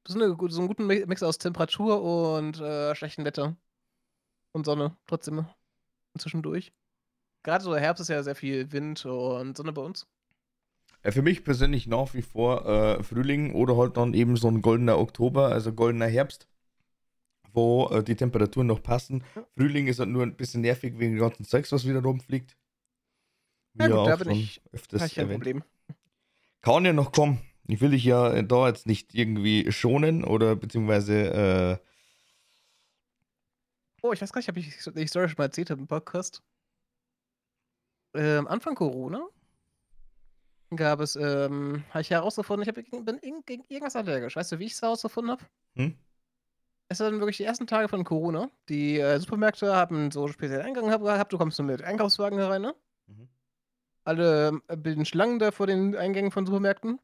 so 0.09 0.19
'ne 0.19 0.37
so 0.51 0.63
'n 0.63 0.69
guten 0.69 0.87
Mix 0.87 1.23
aus 1.23 1.39
Temperatur 1.39 2.03
und, 2.03 2.61
äh, 2.61 2.95
schlechtem 2.95 3.25
Wetter. 3.27 3.57
Und 4.53 4.67
Sonne 4.67 4.97
trotzdem 5.07 5.47
zwischendurch. 6.19 6.73
Grade 7.45 7.65
so 7.65 7.77
Herbst 7.77 8.03
ist 8.03 8.09
ja 8.09 8.23
sehr 8.23 8.37
viel 8.37 8.73
Wind 8.73 9.07
und 9.07 9.57
Sonne 9.57 9.73
bei 9.73 9.83
uns. 9.83 10.07
Für 11.05 11.23
mich 11.23 11.45
persönlich 11.45 11.87
nach 11.87 12.13
wie 12.15 12.23
vor, 12.23 12.67
äh, 12.67 13.03
Frühling 13.05 13.55
oder 13.55 13.77
halt 13.77 13.97
dann 13.97 14.15
eben 14.15 14.37
so 14.37 14.49
'n 14.49 14.63
goldener 14.63 14.99
Oktober, 14.99 15.47
also 15.53 15.73
goldener 15.73 16.07
Herbst, 16.09 16.49
wo, 17.53 17.89
äh, 17.91 18.03
die 18.05 18.17
Temperaturen 18.17 18.67
noch 18.69 18.83
passen. 18.83 19.25
Ja. 19.37 19.45
Frühling 19.57 19.87
ist 19.89 20.01
halt 20.01 20.11
nur 20.11 20.25
'n 20.25 20.37
bisschen 20.37 20.63
nervig 20.63 20.99
wegen 20.99 21.15
dem 21.17 21.21
ganzen 21.21 21.45
Zeugs, 21.45 21.73
was 21.73 21.87
wieder 21.87 22.03
rumfliegt. 22.03 22.55
Ja 23.77 23.89
gut, 23.89 24.07
da 24.07 24.17
bin 24.17 24.31
ich 24.31 24.61
öfters 24.73 25.05
ich 25.07 25.15
kein 25.15 25.29
Problem. 25.29 25.63
Kann 26.65 26.85
ja 26.85 26.93
noch 26.93 27.13
kommen. 27.13 27.48
Ich 27.69 27.83
will 27.83 27.91
dich 27.91 28.03
ja 28.03 28.43
da 28.43 28.67
jetzt 28.67 28.87
nicht 28.87 29.15
irgendwie 29.15 29.71
schonen 29.71 30.25
oder 30.25 30.57
beziehungsweise. 30.57 31.81
Äh 31.83 31.87
oh, 34.03 34.13
ich 34.13 34.23
weiß 34.23 34.33
gar 34.33 34.39
nicht, 34.39 34.49
ob 34.49 34.57
ich 34.57 34.75
die 34.75 35.07
Story 35.07 35.29
schon 35.29 35.37
mal 35.37 35.45
erzählt 35.45 35.71
habe 35.71 35.83
im 35.83 35.87
Podcast. 35.87 36.43
Ähm, 38.15 38.49
Anfang 38.49 38.75
Corona 38.75 39.29
gab 40.75 41.01
es, 41.01 41.15
ähm, 41.17 41.85
habe 41.91 42.01
ich 42.01 42.11
herausgefunden, 42.11 42.63
ich 42.63 42.69
hab, 42.69 43.05
bin 43.05 43.21
gegen 43.45 43.65
irgendwas 43.69 43.97
allergisch. 43.97 44.37
Weißt 44.37 44.53
du, 44.53 44.59
wie 44.59 44.65
ich 44.65 44.73
es 44.73 44.83
herausgefunden 44.83 45.33
habe? 45.33 45.45
Hm? 45.77 45.95
Es 46.89 47.01
waren 47.01 47.21
wirklich 47.21 47.37
die 47.37 47.45
ersten 47.45 47.67
Tage 47.67 47.89
von 47.89 48.03
Corona. 48.03 48.51
Die 48.71 48.99
äh, 48.99 49.19
Supermärkte 49.19 49.75
haben 49.75 50.11
so 50.11 50.27
speziellen 50.29 50.65
Eingang 50.65 50.87
gehabt. 50.87 51.33
Du 51.33 51.37
kommst 51.37 51.59
nur 51.59 51.67
mit 51.67 51.83
Einkaufswagen 51.83 52.39
herein, 52.39 52.63
ne? 52.63 52.75
Mhm. 53.07 53.29
Alle 54.05 54.63
äh, 54.69 54.77
bilden 54.77 55.05
Schlangen 55.05 55.39
da 55.39 55.51
vor 55.51 55.67
den 55.67 55.95
Eingängen 55.95 56.31
von 56.31 56.47
Supermärkten. 56.47 56.99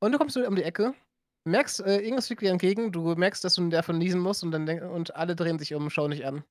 Und 0.00 0.12
du 0.12 0.18
kommst 0.18 0.36
um 0.36 0.54
die 0.54 0.62
Ecke, 0.62 0.94
merkst, 1.44 1.80
äh, 1.80 1.98
irgendwas 1.98 2.26
fliegt 2.28 2.42
dir 2.42 2.50
entgegen, 2.50 2.92
du 2.92 3.14
merkst, 3.14 3.42
dass 3.44 3.54
du 3.54 3.68
davon 3.68 3.98
niesen 3.98 4.20
musst 4.20 4.42
und 4.44 4.52
dann 4.52 4.68
und 4.82 5.16
alle 5.16 5.34
drehen 5.34 5.58
sich 5.58 5.74
um, 5.74 5.90
schauen 5.90 6.12
dich 6.12 6.26
an. 6.26 6.44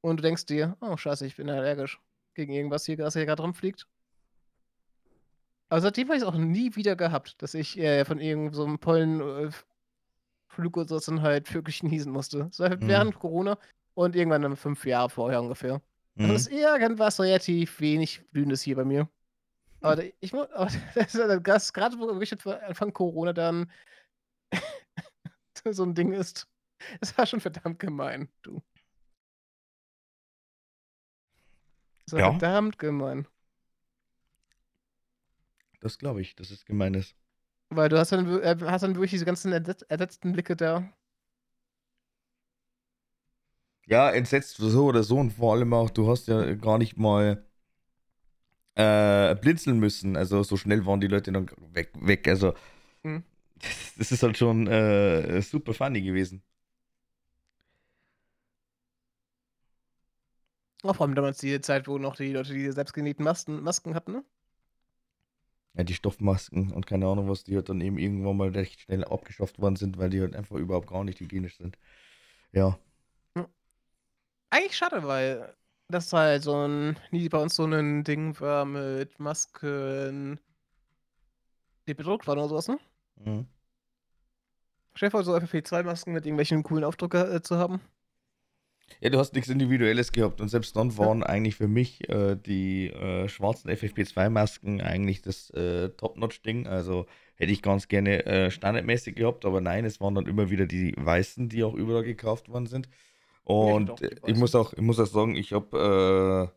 Und 0.00 0.18
du 0.18 0.22
denkst 0.22 0.46
dir: 0.46 0.76
„Oh, 0.80 0.96
scheiße, 0.96 1.26
ich 1.26 1.36
bin 1.36 1.50
allergisch 1.50 2.00
gegen 2.34 2.52
irgendwas 2.52 2.86
hier, 2.86 2.98
was 2.98 3.14
hier 3.14 3.26
grad 3.26 3.40
rumfliegt.“ 3.40 3.86
Aber 5.68 5.80
seitdem 5.80 6.08
habe 6.08 6.16
ich's 6.16 6.24
auch 6.26 6.36
nie 6.36 6.76
wieder 6.76 6.94
gehabt, 6.96 7.40
dass 7.42 7.54
ich, 7.54 7.78
äh, 7.78 8.04
von 8.04 8.20
irgend 8.20 8.54
so 8.54 8.66
'nem 8.66 8.78
Pollen 8.78 9.20
äh, 9.20 9.50
oder 10.58 11.00
so 11.00 11.22
halt 11.22 11.52
wirklich 11.52 11.82
niesen 11.82 12.12
musste. 12.12 12.44
Das 12.44 12.60
war 12.60 12.70
halt 12.70 12.82
mhm. 12.82 12.88
während 12.88 13.18
Corona 13.18 13.58
und 13.94 14.14
irgendwann 14.14 14.56
5 14.56 14.84
Jahre 14.86 15.10
vorher 15.10 15.42
ungefähr. 15.42 15.82
Mhm. 16.14 16.24
Also 16.30 16.34
ist 16.34 16.52
irgendwas 16.52 17.18
relativ 17.20 17.80
wenig 17.80 18.22
Blühendes 18.30 18.62
hier 18.62 18.76
bei 18.76 18.84
mir. 18.84 19.08
Aber 19.84 20.02
ich 20.20 20.32
muss 20.32 20.48
das 20.94 21.12
wo 21.98 22.06
wirklich 22.06 22.30
Anfang 22.62 22.92
Corona 22.92 23.32
dann 23.32 23.70
so 25.72 25.84
'n 25.84 25.94
Ding 25.94 26.12
ist. 26.12 26.48
Das 27.00 27.16
war 27.18 27.26
schon 27.26 27.40
verdammt 27.40 27.78
gemein, 27.78 28.28
du. 28.42 28.62
Das 32.06 32.12
war 32.14 32.20
Ja. 32.20 32.32
verdammt 32.32 32.78
gemein. 32.78 33.26
Das 35.80 35.98
glaube 35.98 36.20
ich, 36.20 36.34
dass 36.34 36.50
es 36.50 36.64
gemein 36.64 36.94
ist. 36.94 37.14
Weil 37.70 37.88
du 37.88 37.98
hast 37.98 38.12
dann 38.12 38.26
äh, 38.42 38.56
hast 38.62 38.82
dann 38.82 38.94
wirklich 38.94 39.10
diese 39.10 39.24
ganzen 39.24 39.52
entsetzten 39.52 40.32
Blicke 40.32 40.56
da. 40.56 40.88
Ja, 43.86 44.10
entsetzt 44.10 44.56
so 44.56 44.86
oder 44.86 45.02
so 45.02 45.16
und 45.18 45.32
vor 45.32 45.52
allem 45.54 45.74
auch, 45.74 45.90
du 45.90 46.08
hast 46.10 46.26
ja 46.28 46.54
gar 46.54 46.78
nicht 46.78 46.96
mal 46.96 47.43
äh, 48.74 49.34
blinzeln 49.36 49.78
müssen. 49.78 50.16
Also 50.16 50.42
so 50.42 50.56
schnell 50.56 50.86
waren 50.86 51.00
die 51.00 51.08
Leute 51.08 51.32
dann 51.32 51.50
weg. 51.72 51.92
weg. 51.94 52.28
Also 52.28 52.54
mhm. 53.02 53.22
das 53.98 54.12
ist 54.12 54.22
halt 54.22 54.36
schon 54.36 54.66
äh, 54.66 55.40
super 55.42 55.74
funny 55.74 56.02
gewesen. 56.02 56.42
Auch 60.82 60.96
vor 60.96 61.06
allem 61.06 61.14
damals 61.14 61.38
die 61.38 61.60
Zeit, 61.62 61.88
wo 61.88 61.96
noch 61.98 62.16
die 62.16 62.32
Leute 62.32 62.52
die 62.52 62.70
selbstgenähten 62.70 63.24
Masken, 63.24 63.62
Masken 63.62 63.94
hatten, 63.94 64.12
ne? 64.12 64.24
Ja, 65.76 65.82
die 65.82 65.94
Stoffmasken 65.94 66.72
und 66.72 66.86
keine 66.86 67.06
Ahnung 67.06 67.28
was, 67.28 67.42
die 67.42 67.56
halt 67.56 67.68
dann 67.68 67.80
eben 67.80 67.98
irgendwann 67.98 68.36
mal 68.36 68.50
recht 68.50 68.80
schnell 68.80 69.02
abgeschafft 69.04 69.58
worden 69.58 69.76
sind, 69.76 69.98
weil 69.98 70.10
die 70.10 70.20
halt 70.20 70.36
einfach 70.36 70.56
überhaupt 70.56 70.88
gar 70.88 71.02
nicht 71.02 71.18
hygienisch 71.20 71.56
sind. 71.56 71.78
Ja. 72.52 72.78
Eigentlich 74.50 74.76
schade, 74.76 75.02
weil 75.02 75.52
das 75.88 76.12
halt 76.12 76.42
so 76.42 76.54
'n 76.64 76.98
nie 77.10 77.28
bei 77.28 77.38
uns 77.38 77.54
so 77.56 77.66
'nen 77.66 78.04
Ding 78.04 78.38
war 78.40 78.64
mit 78.64 79.18
Masken 79.20 80.38
die 81.86 81.94
bedruckt 81.94 82.26
waren 82.26 82.38
oder 82.38 82.48
so 82.48 82.56
was, 82.56 82.68
ne? 82.68 82.78
Mhm. 83.16 83.46
Stell 84.96 85.08
dir 85.08 85.10
vor, 85.12 85.24
so 85.24 85.34
FFP2-Masken 85.36 86.12
mit 86.12 86.24
irgendwelchen 86.26 86.62
coolen 86.62 86.84
Aufdruck 86.84 87.14
äh, 87.14 87.42
zu 87.42 87.56
haben. 87.58 87.80
Ja, 89.00 89.10
du 89.10 89.18
hast 89.18 89.34
nichts 89.34 89.50
Individuelles 89.50 90.12
gehabt 90.12 90.40
und 90.40 90.48
selbst 90.48 90.76
dann 90.76 90.96
waren 90.98 91.20
ja. 91.20 91.26
eigentlich 91.26 91.56
für 91.56 91.68
mich 91.68 92.08
äh, 92.08 92.36
die 92.36 92.88
äh, 92.90 93.28
schwarzen 93.28 93.68
FFP2-Masken 93.70 94.80
eigentlich 94.80 95.22
das 95.22 95.50
äh, 95.50 95.90
Top-Notch-Ding. 95.90 96.66
Also 96.66 97.06
hätte 97.36 97.52
ich 97.52 97.62
ganz 97.62 97.88
gerne 97.88 98.24
äh, 98.26 98.50
standardmäßig 98.50 99.16
gehabt, 99.16 99.44
aber 99.44 99.60
nein, 99.60 99.84
es 99.84 100.00
waren 100.00 100.14
dann 100.14 100.26
immer 100.26 100.50
wieder 100.50 100.66
die 100.66 100.94
weißen, 100.96 101.48
die 101.48 101.64
auch 101.64 101.74
überall 101.74 102.04
gekauft 102.04 102.48
worden 102.48 102.66
sind. 102.66 102.88
Und 103.44 104.00
ja, 104.00 104.08
ich, 104.26 104.36
muss 104.36 104.54
auch, 104.54 104.72
ich 104.72 104.80
muss 104.80 104.98
auch 104.98 105.06
sagen, 105.06 105.36
ich 105.36 105.52
habe, 105.52 106.50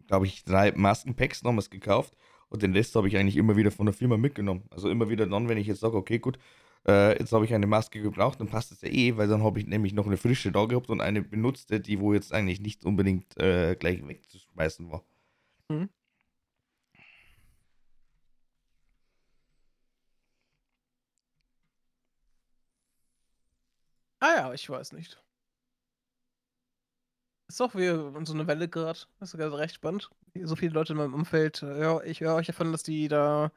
äh, 0.00 0.06
glaube 0.06 0.26
ich, 0.26 0.44
drei 0.44 0.72
Maskenpacks 0.72 1.42
nochmals 1.42 1.70
gekauft 1.70 2.14
und 2.48 2.62
den 2.62 2.72
Rest 2.72 2.96
habe 2.96 3.08
ich 3.08 3.16
eigentlich 3.16 3.36
immer 3.36 3.56
wieder 3.56 3.70
von 3.70 3.86
der 3.86 3.94
Firma 3.94 4.16
mitgenommen. 4.16 4.64
Also 4.70 4.88
immer 4.88 5.08
wieder 5.10 5.26
dann, 5.26 5.48
wenn 5.48 5.58
ich 5.58 5.66
jetzt 5.66 5.80
sage, 5.80 5.96
okay, 5.96 6.18
gut, 6.18 6.38
äh, 6.86 7.18
jetzt 7.18 7.32
habe 7.32 7.44
ich 7.44 7.54
eine 7.54 7.66
Maske 7.66 8.00
gebraucht, 8.00 8.40
dann 8.40 8.48
passt 8.48 8.72
es 8.72 8.80
ja 8.80 8.88
eh, 8.88 9.16
weil 9.16 9.28
dann 9.28 9.42
habe 9.44 9.60
ich 9.60 9.66
nämlich 9.66 9.92
noch 9.92 10.06
eine 10.06 10.16
frische 10.16 10.50
da 10.50 10.64
gehabt 10.64 10.90
und 10.90 11.00
eine 11.00 11.22
benutzte, 11.22 11.80
die 11.80 12.00
wo 12.00 12.14
jetzt 12.14 12.32
eigentlich 12.32 12.60
nicht 12.60 12.84
unbedingt 12.84 13.36
äh, 13.38 13.76
gleich 13.76 14.06
wegzuschmeißen 14.06 14.90
war. 14.90 15.04
Mhm. 15.68 15.90
Ah 24.20 24.34
ja, 24.36 24.52
ich 24.54 24.68
weiß 24.68 24.92
nicht. 24.92 25.22
Ist 27.52 27.60
auch 27.60 27.74
wie 27.74 27.86
so 28.24 28.32
eine 28.32 28.46
Welle 28.46 28.66
gerade. 28.66 28.98
Das 29.20 29.34
ist 29.34 29.38
gerade 29.38 29.58
recht 29.58 29.74
spannend. 29.74 30.08
So 30.42 30.56
viele 30.56 30.72
Leute 30.72 30.94
in 30.94 30.96
meinem 30.96 31.12
Umfeld, 31.12 31.62
äh, 31.62 31.82
ja, 31.82 32.02
ich 32.02 32.22
höre 32.22 32.34
euch 32.34 32.46
davon, 32.46 32.72
dass 32.72 32.82
die 32.82 33.08
da 33.08 33.52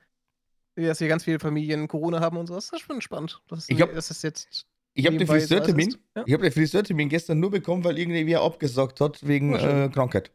dass 0.75 0.97
hier 0.97 1.07
ganz 1.07 1.23
viele 1.23 1.39
Familien 1.39 1.87
Corona 1.87 2.19
haben 2.19 2.35
und 2.35 2.47
so. 2.47 2.55
Das 2.55 2.69
ist 2.69 2.81
schon 2.81 2.99
spannend, 2.99 3.41
dass 3.47 3.69
Ich 3.69 3.77
dass 3.77 4.09
das 4.09 4.21
jetzt 4.21 4.67
ich 4.95 5.05
habe 5.05 5.17
den 5.17 5.25
so 5.25 5.31
Friseurtermin 5.31 5.87
ist. 5.89 5.99
Ja. 6.13 6.23
ich 6.25 6.33
habe 6.33 6.43
den 6.43 6.51
Friseurtermin 6.51 7.07
gestern 7.07 7.39
nur 7.39 7.51
bekommen, 7.51 7.85
weil 7.85 7.97
irgendwer 7.97 8.41
abgesagt 8.41 8.99
hat 8.99 9.25
wegen, 9.25 9.53
Oh, 9.53 9.57
äh, 9.57 9.89
Krankheit. 9.93 10.33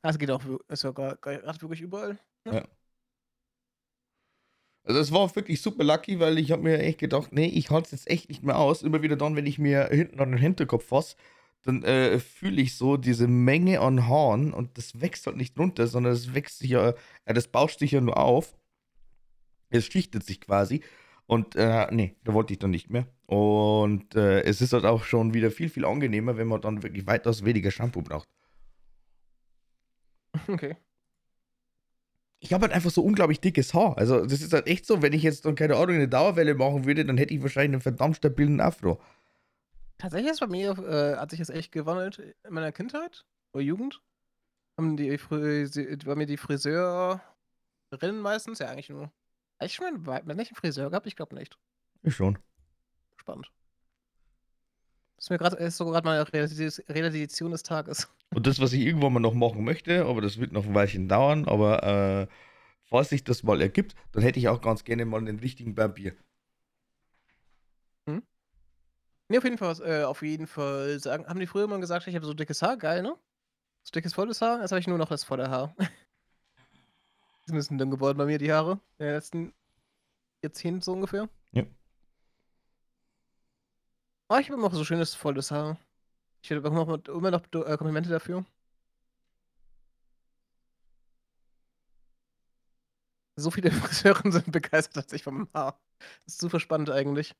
Ah, 0.00 0.08
es 0.08 0.18
geht 0.18 0.30
auch 0.30 0.42
ist 0.68 0.82
ja 0.82 0.92
grad 0.92 1.20
wirklich 1.60 1.82
überall, 1.82 2.18
ne? 2.46 2.54
Ja. 2.54 2.64
Also, 4.84 4.98
es 4.98 5.12
war 5.12 5.36
wirklich 5.36 5.60
super 5.60 5.84
lucky, 5.84 6.20
weil 6.20 6.38
ich 6.38 6.52
habe 6.52 6.62
mir 6.62 6.78
echt 6.78 6.98
gedacht: 6.98 7.32
„Ne, 7.32 7.50
ich 7.50 7.68
halte 7.70 7.84
es 7.84 7.90
jetzt 7.90 8.10
echt 8.10 8.30
nicht 8.30 8.42
mehr 8.42 8.56
aus.“ 8.58 8.82
Immer 8.82 9.02
wieder 9.02 9.16
dann, 9.16 9.36
wenn 9.36 9.44
ich 9.44 9.58
mir 9.58 9.88
hinten 9.88 10.18
an 10.20 10.30
den 10.30 10.40
Hinterkopf 10.40 10.86
fasse, 10.86 11.16
dann, 11.62 11.82
äh, 11.84 12.18
fühle 12.20 12.60
ich 12.62 12.76
so 12.76 12.96
diese 12.96 13.28
Menge 13.28 13.80
an 13.80 14.08
Haaren 14.08 14.52
und 14.52 14.78
das 14.78 15.00
wächst 15.00 15.26
halt 15.26 15.36
nicht 15.36 15.58
runter, 15.58 15.86
sondern 15.86 16.12
es 16.12 16.34
wächst 16.34 16.58
sich 16.58 16.70
ja 16.70 16.94
äh, 17.26 17.34
das 17.34 17.48
bauscht 17.48 17.78
sich 17.80 17.92
ja 17.92 18.00
nur 18.00 18.16
auf. 18.18 18.54
Es 19.72 19.86
schichtet 19.86 20.24
sich 20.24 20.40
quasi 20.40 20.82
und, 21.26 21.54
äh, 21.56 21.86
ne, 21.94 22.16
da 22.24 22.34
wollte 22.34 22.52
ich 22.52 22.58
dann 22.58 22.72
nicht 22.72 22.90
mehr. 22.90 23.06
Und, 23.26 24.14
äh, 24.16 24.40
es 24.42 24.60
ist 24.60 24.72
halt 24.72 24.84
auch 24.84 25.04
schon 25.04 25.32
wieder 25.32 25.50
viel, 25.52 25.68
viel 25.68 25.84
angenehmer, 25.84 26.36
wenn 26.36 26.48
man 26.48 26.60
dann 26.60 26.82
wirklich 26.82 27.06
weitaus 27.06 27.44
weniger 27.44 27.70
Shampoo 27.70 28.02
braucht. 28.02 28.26
Okay. 30.48 30.80
Ich 32.42 32.54
habe 32.54 32.62
halt 32.62 32.72
einfach 32.72 32.90
so 32.90 33.02
unglaublich 33.04 33.40
dickes 33.40 33.74
Haar. 33.74 33.98
Also, 33.98 34.24
das 34.24 34.40
ist 34.40 34.52
halt 34.54 34.66
echt 34.66 34.86
so, 34.86 35.02
wenn 35.02 35.12
ich 35.12 35.22
jetzt 35.22 35.44
dann, 35.44 35.54
keine 35.54 35.76
Ahnung, 35.76 35.98
'ne 35.98 36.08
Dauerwelle 36.08 36.54
machen 36.54 36.86
würde, 36.86 37.04
dann 37.04 37.18
hätte 37.18 37.34
ich 37.34 37.42
wahrscheinlich 37.42 37.72
'nen 37.72 37.80
verdammt 37.82 38.16
stabilen 38.16 38.60
Afro. 38.60 38.98
Tatsächlich 40.00 40.32
ist 40.32 40.40
bei 40.40 40.46
mir, 40.46 40.70
äh, 40.78 41.16
hat 41.18 41.28
sich 41.30 41.40
das 41.40 41.50
echt 41.50 41.72
gewandelt 41.72 42.18
in 42.18 42.34
meiner 42.54 42.72
Kindheit 42.72 43.26
oder 43.52 43.62
Jugend. 43.62 44.00
Haben 44.78 44.96
die 44.96 45.18
Frisi 45.18 45.96
bei 46.04 46.16
mir 46.16 46.26
die 46.26 46.38
Friseurinnen 46.38 47.20
meistens 48.22 48.60
ja, 48.60 48.68
eigentlich 48.68 48.90
nur 48.90 49.04
habe 49.60 49.66
ich 49.66 49.74
schon 49.74 49.86
mal 49.86 49.94
'n 50.00 50.06
wei 50.06 50.22
männlichen 50.24 50.56
Friseur 50.56 50.90
gehabt? 50.90 51.06
Ich 51.06 51.16
glaube 51.16 51.34
nicht. 51.36 51.56
Ich 52.04 52.14
schon. 52.14 52.38
Spannend. 53.18 53.50
Ist 55.18 55.30
mir 55.30 55.36
ist 55.58 55.76
so 55.76 55.86
grad 55.90 56.04
meine 56.04 56.24
Realisation 56.32 57.50
des 57.52 57.62
Tages. 57.62 58.08
Und 58.32 58.46
das, 58.46 58.60
was 58.60 58.72
ich 58.72 58.82
irgendwann 58.82 59.12
mal 59.12 59.20
noch 59.20 59.34
machen 59.34 59.64
möchte, 59.64 60.06
aber 60.06 60.20
das 60.20 60.38
wird 60.38 60.52
noch 60.52 60.64
'n 60.64 60.74
Weilchen 60.74 61.08
dauern, 61.08 61.46
aber, 61.46 61.82
äh, 61.82 62.26
falls 62.84 63.08
sich 63.10 63.24
das 63.24 63.42
mal 63.42 63.60
ergibt, 63.60 63.94
dann 64.12 64.22
hätte 64.22 64.38
ich 64.38 64.48
auch 64.48 64.60
ganz 64.60 64.84
gerne 64.84 65.04
mal 65.04 65.20
'nen 65.20 65.40
richtigen 65.40 65.74
Barbier. 65.74 66.14
Mhm. 68.08 68.20
Ne, 69.30 69.38
auf 69.38 69.44
jeden 69.44 69.58
Fall 69.58 69.76
äh, 69.82 70.02
auf 70.04 70.22
jeden 70.22 70.46
Fall 70.48 70.98
sagen 70.98 71.24
haben 71.28 71.38
die 71.38 71.46
früher 71.46 71.64
immer 71.64 71.78
gesagt, 71.78 72.06
ich 72.08 72.16
habe 72.16 72.26
so 72.26 72.34
dickes 72.34 72.62
Haar, 72.62 72.76
geil, 72.76 73.02
ne? 73.02 73.16
So 73.84 73.92
dickes, 73.92 74.14
volles 74.14 74.42
Haar. 74.42 74.60
Jetzt 74.62 74.72
habe 74.72 74.80
ich 74.80 74.88
nur 74.88 74.98
noch 74.98 75.08
das 75.10 75.24
volle 75.24 75.50
Haar. 75.50 75.74
'n 77.48 77.54
bisschen 77.54 77.78
dünn 77.78 77.90
geworden 77.90 78.16
bei 78.18 78.24
mir 78.26 78.38
die 78.38 78.52
Haare 78.52 78.80
in 78.98 79.06
den 79.06 79.14
letzten 79.14 79.52
Jahrzehnten 80.42 80.82
so 80.82 80.92
ungefähr. 80.92 81.28
Ja. 81.52 81.64
Aber 84.28 84.40
ich 84.40 84.46
habe 84.48 84.54
immer 84.58 84.68
noch 84.68 84.74
so 84.74 84.84
schönes, 84.84 85.14
volles 85.14 85.50
Haar. 85.50 85.78
Ich 86.42 86.52
auch 86.54 86.64
immer 86.64 87.30
noch 87.32 87.46
d 87.48 87.58
äh, 87.60 87.76
Komplimente 87.78 88.10
dafür. 88.10 88.44
So 93.36 93.50
viele 93.50 93.70
Friseurinnen 93.72 94.32
sind 94.32 94.52
begeistert 94.52 94.94
tatsächlich 94.94 95.24
von 95.24 95.34
meinem 95.34 95.48
Haar. 95.54 95.80
Das 96.24 96.34
ist 96.34 96.40
super 96.40 96.60
spannend 96.60 96.90
eigentlich. 96.90 97.34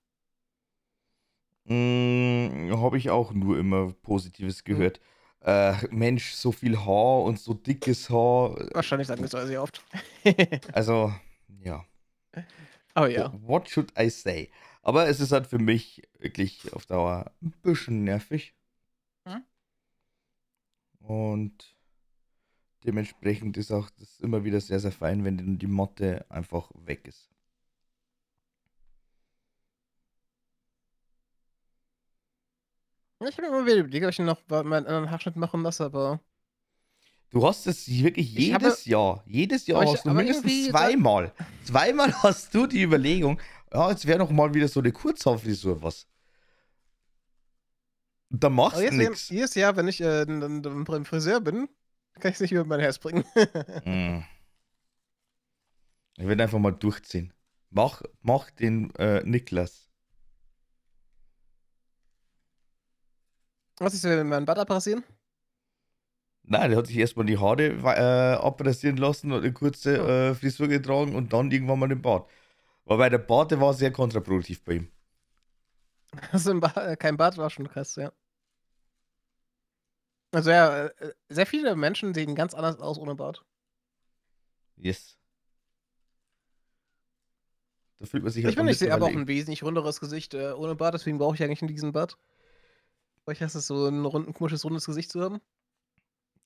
Hm, 1.70 2.72
habe 2.76 2.98
ich 2.98 3.10
auch 3.10 3.32
nur 3.32 3.56
immer 3.58 3.92
Positives 4.02 4.62
Mhm. 4.64 4.72
gehört. 4.74 5.00
Äh, 5.42 5.74
Mensch, 5.90 6.32
so 6.32 6.50
viel 6.52 6.76
Haar 6.78 7.22
und 7.22 7.38
so 7.38 7.54
dickes 7.54 8.10
Haar. 8.10 8.56
Wahrscheinlich 8.74 9.06
sagen 9.08 9.22
das 9.22 9.30
sehr 9.46 9.62
oft. 9.62 9.82
Also, 10.74 11.12
ja. 11.62 11.84
Wha 12.94 13.06
ja. 13.08 13.32
what 13.46 13.68
should 13.68 13.92
I 13.98 14.10
say? 14.10 14.50
Aber 14.82 15.08
es 15.08 15.20
ist 15.20 15.32
halt 15.32 15.46
für 15.46 15.58
mich 15.58 16.02
wirklich 16.18 16.72
auf 16.72 16.86
Dauer 16.86 17.30
'n 17.42 17.52
bisschen 17.62 18.04
nervig. 18.04 18.52
Mhm. 19.24 19.44
Und 21.00 21.76
dementsprechend 22.84 23.56
ist 23.56 23.70
auch 23.72 23.90
das 23.90 24.20
immer 24.20 24.44
wieder 24.44 24.60
sehr, 24.60 24.80
sehr 24.80 24.92
fein, 24.92 25.24
wenn 25.24 25.58
die 25.58 25.66
Motte 25.66 26.26
einfach 26.30 26.70
weg 26.74 27.06
ist. 27.06 27.30
Ich 33.28 33.36
habe 33.36 33.48
immer 33.48 33.66
wieder 33.66 33.76
überlegt, 33.76 34.04
ob 34.06 34.10
ich 34.10 34.18
noch 34.20 34.40
mal 34.48 34.64
meinen 34.64 34.86
anderen 34.86 35.10
Haarschnitt 35.10 35.36
machen 35.36 35.62
lasse, 35.62 35.84
aber 35.84 36.20
Du 37.32 37.46
hast 37.46 37.66
es 37.66 37.86
wirklich 37.88 38.34
Ich 38.34 38.52
habe 38.52 38.64
jedes 38.64 38.84
Jahr 38.86 39.22
jedes 39.26 39.66
Jahr 39.66 39.82
aber 39.82 39.90
ich 39.92 39.96
hast 39.98 40.04
du 40.06 40.10
mindestens 40.10 40.68
da 40.68 40.70
zweimal 40.70 41.32
zweimal 41.64 42.12
hast 42.22 42.54
du 42.54 42.66
die 42.66 42.82
Überlegung: 42.82 43.40
„Ja, 43.72 43.90
jetzt 43.90 44.06
wäre 44.06 44.18
doch 44.18 44.30
mal 44.30 44.52
wieder 44.54 44.68
so 44.68 44.80
'ne 44.80 44.90
Kurzhaarfrisur 44.90 45.82
was.“ 45.82 46.06
Und 48.30 48.42
dann 48.42 48.52
Aber 48.52 48.62
machst 48.62 48.78
du 48.90 48.94
jedes 48.94 48.98
nix. 49.10 49.28
jedes 49.28 49.54
Jahr, 49.54 49.76
wenn 49.76 49.88
ich, 49.88 50.00
äh, 50.00 50.24
beim 50.24 51.04
Friseur 51.04 51.40
bin, 51.40 51.68
kann 52.20 52.30
ich's 52.32 52.40
nicht 52.40 52.52
über 52.52 52.64
mein 52.64 52.80
Herz 52.80 52.98
bringen. 52.98 53.24
Hm. 53.84 54.24
Ich 56.18 56.26
werde 56.26 56.42
einfach 56.42 56.58
mal 56.58 56.72
durchziehen. 56.72 57.32
Mach 57.70 58.02
mach 58.22 58.50
den, 58.50 58.94
äh, 58.96 59.22
Niklas. 59.24 59.89
Was 63.80 63.94
ist, 63.94 64.04
wenn 64.04 64.28
wir 64.28 64.40
Bart 64.42 64.58
abrasieren? 64.58 65.02
Nein, 66.44 66.70
der 66.70 66.78
hat 66.78 66.86
sich 66.86 66.96
erst 66.96 67.16
mal 67.16 67.24
die 67.24 67.38
Haare 67.38 67.66
äh, 67.68 68.34
abrasieren 68.42 68.96
lassen 68.96 69.30
und 69.32 69.42
'ne 69.42 69.52
kurze, 69.52 69.96
äh, 70.30 70.34
Frisur 70.34 70.68
getragen 70.68 71.14
und 71.14 71.32
dann 71.32 71.50
irgendwann 71.50 71.78
mal 71.78 71.88
den 71.88 72.02
Bart. 72.02 72.28
Wobei 72.86 73.08
der 73.10 73.18
Bart, 73.18 73.50
der 73.52 73.60
war 73.60 73.74
sehr 73.74 73.92
kontraproduktiv 73.92 74.64
bei 74.64 74.74
ihm. 74.74 74.90
Also 76.32 76.58
Ba 76.60 76.72
äh, 76.92 76.96
kein 76.96 77.16
Bart 77.16 77.36
war 77.38 77.50
schon 77.50 77.68
krass, 77.68 77.96
ja. 77.96 78.12
Also 80.34 80.50
ja, 80.50 80.86
äh, 80.86 80.90
äh, 81.00 81.12
sehr 81.28 81.46
viele 81.46 81.74
Menschen 81.74 82.14
sehen 82.14 82.34
ganz 82.36 82.54
anders 82.54 82.78
aus 82.80 82.98
ohne 82.98 83.14
Bart. 83.16 83.42
Yes. 84.78 85.14
Da 88.00 88.06
fühlt 88.06 88.22
man 88.22 88.32
sich 88.32 88.44
Ich 88.46 88.46
halt 88.46 88.56
dann 88.56 88.66
finde, 88.66 88.72
ich 88.72 88.78
sehe 88.78 88.92
aber 88.94 89.06
auch 89.06 89.14
mittlerweile 89.14 89.24
'n 89.24 89.28
wesentlich 89.28 89.62
runderes 89.62 90.00
Gesicht, 90.00 90.32
äh, 90.34 90.52
ohne 90.52 90.74
Bart, 90.74 90.94
deswegen 90.94 91.18
brauche 91.18 91.34
ich 91.34 91.42
eigentlich 91.42 91.60
'n 91.62 91.68
diesen 91.68 91.92
Bart. 91.92 92.16
Weil 93.28 93.34
ich 93.34 93.42
hasse 93.42 93.58
es 93.58 93.66
so 93.66 93.86
'n 93.86 94.04
runden 94.04 94.32
komisches, 94.32 94.64
rundes 94.64 94.86
Gesicht 94.86 95.10
zu 95.10 95.20
haben. 95.20 95.40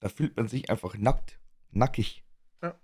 Da 0.02 0.08
fühlt 0.08 0.36
man 0.36 0.48
sich 0.48 0.70
einfach 0.70 0.96
nackt 0.96 1.38
nackig. 1.70 2.22
Ja. 2.62 2.74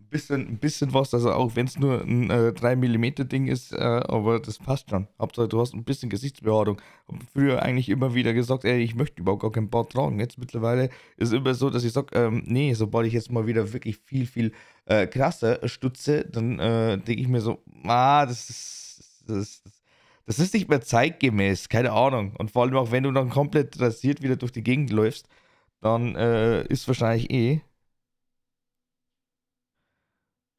'N 0.00 0.08
bisschen 0.10 0.48
'n 0.48 0.58
bisschen 0.58 0.92
was, 0.94 1.14
also 1.14 1.32
auch 1.32 1.56
wenn's 1.56 1.78
nur 1.78 2.02
'n, 2.02 2.30
äh, 2.30 2.52
3 2.52 2.76
Millimeter 2.76 3.24
Ding 3.24 3.48
ist, 3.48 3.72
äh, 3.72 3.76
aber 3.78 4.40
das 4.40 4.58
passt 4.58 4.90
schon. 4.90 5.08
Hauptsache, 5.18 5.48
du 5.48 5.60
hast 5.60 5.74
'n 5.74 5.84
bisschen 5.84 6.10
Gesichtsbehaarung. 6.10 6.80
Habe 7.08 7.18
früher 7.32 7.62
eigentlich 7.62 7.88
immer 7.88 8.14
wieder 8.14 8.34
gesagt: 8.34 8.64
„Ey, 8.64 8.82
ich 8.82 8.94
möchte 8.94 9.20
überhaupt 9.22 9.42
gar 9.42 9.52
keinen 9.52 9.70
Bart 9.70 9.92
tragen.“ 9.92 10.20
Jetzt 10.20 10.38
mittlerweile 10.38 10.90
ist 11.16 11.32
immer 11.32 11.54
so, 11.54 11.70
dass 11.70 11.84
ich 11.84 11.92
sage, 11.92 12.08
ähm: 12.18 12.42
„Ne, 12.46 12.74
sobald 12.74 13.06
ich 13.06 13.14
jetzt 13.14 13.32
mal 13.32 13.46
wieder 13.46 13.72
wirklich 13.72 13.98
viel, 13.98 14.26
viel, 14.26 14.52
äh, 14.86 15.06
krasser 15.06 15.66
stutze, 15.68 16.24
dann, 16.26 16.58
äh, 16.60 16.98
denke 16.98 17.22
ich 17.22 17.28
mir 17.28 17.40
so: 17.40 17.62
„Ah, 17.84 18.26
das 18.26 18.50
ist 18.50 19.24
das 19.28 19.62
das 19.62 19.75
das 20.26 20.38
ist 20.40 20.54
nicht 20.54 20.68
mehr 20.68 20.80
zeitgemäß“, 20.82 21.68
keine 21.68 21.92
Ahnung. 21.92 22.34
Und 22.36 22.50
vor 22.50 22.62
allem 22.64 22.76
auch, 22.76 22.90
wenn 22.92 23.04
du 23.04 23.12
dann 23.12 23.30
komplett 23.30 23.80
rasiert 23.80 24.22
wieder 24.22 24.36
durch 24.36 24.52
die 24.52 24.62
Gegend 24.62 24.90
läufst, 24.90 25.28
dann, 25.82 26.16
äh, 26.16 26.64
ist 26.68 26.88
wahrscheinlich 26.88 27.30
eh 27.32 27.62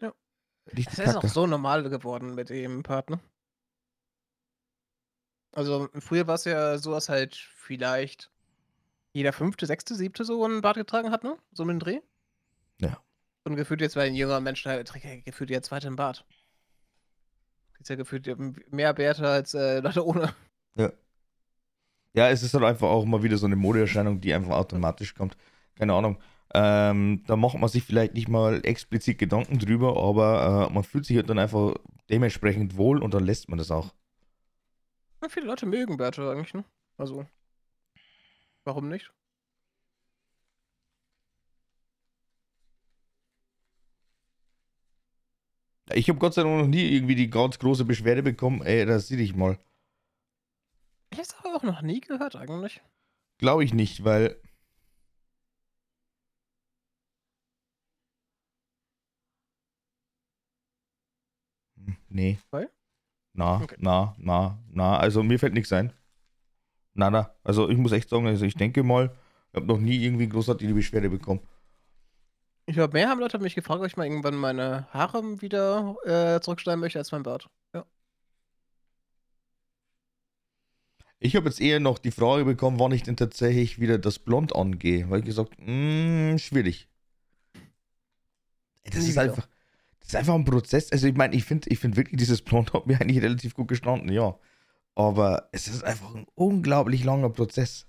Ja. 0.01 0.13
richtig 0.75 0.87
Es 0.93 0.99
ist 0.99 1.15
auch 1.15 1.27
kacke. 1.27 1.27
so 1.27 1.47
normal 1.47 1.89
geworden 1.89 2.35
mit 2.35 2.49
dem 2.49 2.83
Bart, 2.83 3.09
ne? 3.09 3.19
Also, 5.53 5.89
früher 5.99 6.27
war's 6.27 6.45
ja 6.45 6.77
so, 6.77 6.91
dass 6.91 7.09
halt 7.09 7.35
vielleicht 7.35 8.29
jeder 9.13 9.33
5., 9.33 9.67
6., 9.67 9.95
7. 9.95 10.25
so 10.25 10.45
'n 10.45 10.61
Bart 10.61 10.77
getragen 10.77 11.11
hat, 11.11 11.23
ne? 11.23 11.37
So 11.53 11.63
um 11.63 11.69
den 11.69 11.79
Dreh. 11.79 12.01
Ja. 12.79 13.01
Und 13.47 13.55
gefühlt 13.55 13.79
jetzt 13.81 13.95
bei 13.95 14.05
den 14.05 14.15
jüngeren 14.15 14.43
Menschen 14.43 14.69
halt 14.69 14.91
gefühlt 15.25 15.49
jeder 15.49 15.61
2. 15.63 15.87
'n 15.87 15.95
Bart. 15.95 16.25
Ist 17.79 17.89
ja 17.89 17.95
gefühlt 17.95 18.27
mehr 18.71 18.93
Bärte 18.93 19.27
als, 19.27 19.53
äh, 19.53 19.79
Leute 19.81 20.05
ohne. 20.05 20.33
Ja. 20.75 20.91
Ja, 22.13 22.29
es 22.29 22.41
ist 22.43 22.53
halt 22.53 22.63
einfach 22.63 22.87
auch 22.87 23.05
mal 23.05 23.21
wieder 23.23 23.37
so 23.37 23.47
'ne 23.47 23.55
Modeerscheinung, 23.55 24.21
die 24.21 24.33
einfach 24.33 24.51
automatisch 24.55 25.13
kommt. 25.13 25.37
Keine 25.75 25.93
Ahnung. 25.93 26.17
Ähm, 26.53 27.23
da 27.27 27.35
macht 27.35 27.57
man 27.59 27.69
sich 27.69 27.83
vielleicht 27.83 28.13
nicht 28.13 28.29
mal 28.29 28.61
explizit 28.65 29.17
Gedanken 29.19 29.59
drüber, 29.59 29.97
aber, 29.97 30.67
äh, 30.69 30.73
man 30.73 30.83
fühlt 30.83 31.05
sich 31.05 31.17
halt 31.17 31.29
dann 31.29 31.37
einfach 31.39 31.75
dementsprechend 32.09 32.77
wohl 32.77 33.03
und 33.03 33.13
dann 33.13 33.25
lässt 33.25 33.49
man 33.49 33.57
das 33.59 33.69
auch. 33.69 33.93
Ja, 35.21 35.29
viele 35.29 35.45
Leute 35.47 35.65
mögen 35.65 35.97
Bärte 35.97 36.29
eigentlich, 36.29 36.53
ne? 36.53 36.63
Also 36.97 37.25
warum 38.65 38.87
nicht? 38.87 39.11
Ich 45.93 46.09
habe 46.09 46.19
Gott 46.19 46.33
sei 46.33 46.43
Dank 46.43 46.57
noch 46.57 46.67
nie 46.67 46.83
irgendwie 46.95 47.15
die 47.15 47.29
ganz 47.29 47.59
große 47.59 47.85
Beschwerde 47.85 48.23
bekommen: 48.23 48.61
„Ey, 48.61 48.83
rasier 48.83 49.17
dich 49.17 49.35
mal.“ 49.35 49.57
Ich 51.09 51.17
habe 51.17 51.27
es 51.27 51.35
aber 51.39 51.55
auch 51.55 51.63
noch 51.63 51.81
nie 51.81 52.01
gehört 52.01 52.35
eigentlich. 52.35 52.81
Glaube 53.37 53.63
ich 53.63 53.73
nicht, 53.73 54.03
weil 54.03 54.37
Nee. 62.09 62.37
Weil? 62.51 62.69
Na, 63.33 63.61
Okay. 63.61 63.75
na, 63.79 64.15
na, 64.17 64.57
na. 64.69 64.97
Also 64.97 65.23
mir 65.23 65.39
fällt 65.39 65.53
nichts 65.53 65.71
ein. 65.73 65.93
Nada. 66.93 67.35
Also 67.43 67.69
ich 67.69 67.77
muss 67.77 67.91
echt 67.91 68.09
sagen, 68.09 68.27
also 68.27 68.45
ich 68.45 68.55
denke 68.55 68.83
mal, 68.83 69.15
ich 69.51 69.55
habe 69.57 69.67
noch 69.67 69.79
nie 69.79 70.03
irgendwie 70.03 70.27
großartig 70.27 70.67
die 70.67 70.73
Beschwerde 70.73 71.09
bekommen. 71.09 71.41
Ich 72.67 72.75
glaube, 72.75 72.93
mehr 72.93 73.09
haben 73.09 73.19
Leute 73.19 73.39
mich 73.39 73.55
gefragt, 73.55 73.79
ob 73.79 73.87
ich 73.87 73.97
mal 73.97 74.05
irgendwann 74.05 74.35
meine 74.35 74.87
Haare 74.93 75.41
wieder 75.41 75.95
äh, 76.05 76.39
zurückschneiden 76.41 76.79
möchte 76.81 76.99
als 76.99 77.11
mein 77.11 77.23
Bart. 77.23 77.49
Ja. 77.73 77.85
Ich 81.19 81.35
habe 81.35 81.47
jetzt 81.47 81.61
eher 81.61 81.79
noch 81.79 81.99
die 81.99 82.09
Frage 82.11 82.43
bekommen, 82.45 82.79
wann 82.79 82.91
ich 82.91 83.03
denn 83.03 83.15
tatsächlich 83.17 83.79
wieder 83.79 83.97
das 83.99 84.17
Blond 84.19 84.55
angehe. 84.55 85.09
Weil 85.09 85.19
ich 85.19 85.25
gesagt, 85.25 85.53
mh, 85.59 86.37
schwierig. 86.39 86.89
Ey, 88.83 88.91
Das 88.91 89.03
Nie 89.03 89.09
ist 89.09 89.17
wieder. 89.17 89.21
einfach, 89.21 89.47
das 89.99 90.09
ist 90.09 90.15
einfach 90.15 90.35
ein 90.35 90.45
Prozess. 90.45 90.91
Also 90.91 91.07
ich 91.07 91.15
meine, 91.15 91.35
ich 91.35 91.43
finde 91.45 91.69
ich 91.69 91.79
find 91.79 91.95
wirklich, 91.97 92.17
dieses 92.17 92.41
Blond 92.41 92.73
hat 92.73 92.87
mir 92.87 92.99
eigentlich 93.01 93.21
relativ 93.23 93.53
gut 93.55 93.67
gestanden, 93.67 94.11
ja. 94.11 94.37
Aber 94.95 95.49
es 95.53 95.67
ist 95.67 95.83
einfach 95.83 96.15
ein 96.15 96.27
unglaublich 96.35 97.03
langer 97.03 97.29
Prozess. 97.29 97.87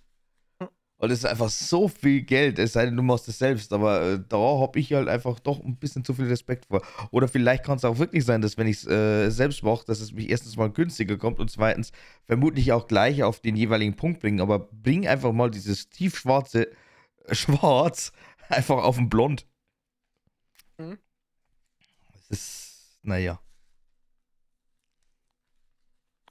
Und 1.00 1.12
es 1.12 1.20
ist 1.20 1.26
einfach 1.26 1.48
so 1.48 1.86
viel 1.86 2.22
Geld, 2.22 2.58
es 2.58 2.72
sei 2.72 2.84
denn, 2.84 2.96
du 2.96 3.04
machst 3.04 3.28
es 3.28 3.38
selbst. 3.38 3.72
Aber 3.72 4.02
äh, 4.02 4.20
da 4.28 4.36
habe 4.36 4.80
ich 4.80 4.92
halt 4.92 5.08
einfach 5.08 5.38
doch 5.38 5.62
ein 5.62 5.76
bisschen 5.76 6.04
zu 6.04 6.12
viel 6.12 6.26
Respekt 6.26 6.66
vor. 6.66 6.82
Oder 7.12 7.28
vielleicht 7.28 7.64
kann 7.64 7.76
es 7.76 7.84
auch 7.84 7.98
wirklich 7.98 8.24
sein, 8.24 8.40
dass 8.40 8.58
wenn 8.58 8.66
ich 8.66 8.78
es 8.78 8.86
äh, 8.88 9.30
selbst 9.30 9.62
mache, 9.62 9.84
dass 9.86 10.00
es 10.00 10.12
mich 10.12 10.28
erstens 10.28 10.56
mal 10.56 10.70
günstiger 10.70 11.16
kommt 11.16 11.38
und 11.38 11.50
zweitens 11.52 11.92
vermutlich 12.24 12.72
auch 12.72 12.88
gleich 12.88 13.22
auf 13.22 13.38
den 13.38 13.54
jeweiligen 13.54 13.94
Punkt 13.94 14.20
bringen. 14.20 14.40
Aber 14.40 14.58
bring 14.58 15.06
einfach 15.06 15.32
mal 15.32 15.52
dieses 15.52 15.88
tiefschwarze 15.88 16.68
äh, 17.26 17.34
Schwarz 17.34 18.12
einfach 18.48 18.82
auf 18.82 18.98
ein 18.98 19.08
Blond. 19.08 19.46
Mhm. 20.78 20.98
Das 22.12 22.28
ist, 22.30 22.98
naja. 23.02 23.40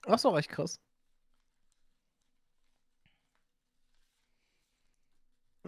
Ach 0.06 0.20
so, 0.20 0.30
recht 0.30 0.50
krass. 0.50 0.82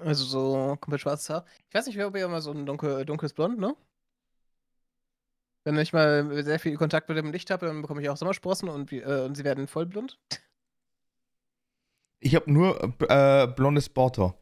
Also 0.04 0.26
so 0.26 0.78
komplett 0.80 1.02
schwarzes 1.02 1.30
Haar. 1.30 1.46
Ich 1.68 1.76
weiß 1.76 1.88
nicht, 1.88 1.98
wer 1.98 2.12
ja 2.16 2.28
mal 2.28 2.42
so 2.42 2.52
ein 2.52 2.66
dunkel, 2.66 3.06
dunkles 3.06 3.34
Blond, 3.34 3.60
ne? 3.60 3.76
Wenn 5.64 5.78
ich 5.78 5.94
mal 5.94 6.44
sehr 6.44 6.60
viel 6.60 6.78
Kontakt 6.78 7.10
mit 7.10 7.18
dem 7.18 7.32
Licht 7.32 7.52
habe, 7.52 7.66
dann 7.68 7.82
bekomme 7.82 8.02
ich 8.02 8.10
auch 8.10 8.18
Sommersprossen 8.18 8.70
und, 8.70 8.92
äh, 8.92 9.24
und 9.26 9.36
sie 9.36 9.44
werden 9.44 9.68
vollblond. 9.68 10.18
Ich 12.22 12.36
habe 12.36 12.52
nur 12.52 12.94
äh, 13.10 13.48
blondes 13.48 13.90
Barthaar. 13.90 14.36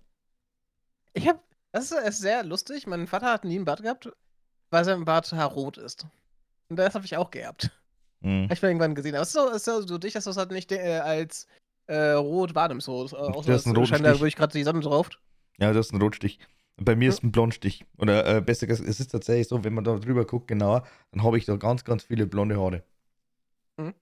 Ich 1.13 1.27
habe, 1.27 1.39
das 1.71 1.91
ist, 1.91 1.99
ist 1.99 2.19
sehr 2.19 2.43
lustig. 2.43 2.87
Mein 2.87 3.07
Vater 3.07 3.31
hat 3.31 3.45
nie 3.45 3.55
einen 3.55 3.65
Bart 3.65 3.81
gehabt, 3.81 4.11
weil 4.69 4.85
sein 4.85 5.05
Bart 5.05 5.31
haarrot 5.31 5.77
ist. 5.77 6.05
Und 6.69 6.77
das 6.77 6.95
habe 6.95 7.05
ich 7.05 7.17
auch 7.17 7.31
geerbt. 7.31 7.71
Hm. 8.21 8.45
Hab 8.45 8.51
ich 8.51 8.61
mal 8.61 8.69
irgendwann 8.69 8.95
gesehen. 8.95 9.15
Aber 9.15 9.21
es 9.23 9.29
ist 9.29 9.33
so, 9.33 9.49
ist 9.49 9.65
so, 9.65 9.81
so 9.81 9.97
dicht, 9.97 10.15
dass 10.15 10.23
du 10.25 10.29
es 10.31 10.37
halt 10.37 10.51
nicht 10.51 10.71
äh, 10.71 10.99
als 10.99 11.47
äh, 11.87 12.11
rot 12.11 12.55
wahrnimmst. 12.55 12.85
So. 12.85 13.05
Äh, 13.05 13.15
außer 13.15 13.51
Das 13.51 13.65
ist 13.65 13.67
ein 13.67 13.85
scheint 13.85 14.05
da 14.05 14.09
Stich. 14.09 14.21
wirklich 14.21 14.35
gerade 14.35 14.53
die 14.53 14.63
Sonne 14.63 14.79
drauf. 14.81 15.09
Ja, 15.59 15.73
das 15.73 15.87
ist 15.87 15.93
ein 15.93 16.01
Rotstich. 16.01 16.39
Bei 16.77 16.95
mir 16.95 17.05
Ja. 17.05 17.09
ist 17.09 17.23
ein 17.23 17.31
Blondstich. 17.31 17.85
Oder 17.97 18.37
äh, 18.37 18.41
besser 18.41 18.67
gesagt, 18.67 18.87
es 18.87 18.99
ist 18.99 19.07
tatsächlich 19.11 19.47
so, 19.47 19.63
wenn 19.63 19.73
man 19.73 19.83
da 19.83 19.97
drüber 19.97 20.25
guckt 20.25 20.47
genauer, 20.47 20.85
dann 21.11 21.23
habe 21.23 21.37
ich 21.37 21.45
da 21.45 21.55
ganz, 21.55 21.83
ganz 21.83 22.03
viele 22.03 22.27
blonde 22.27 22.59
Haare. 22.59 22.83
Mhm. 23.77 23.93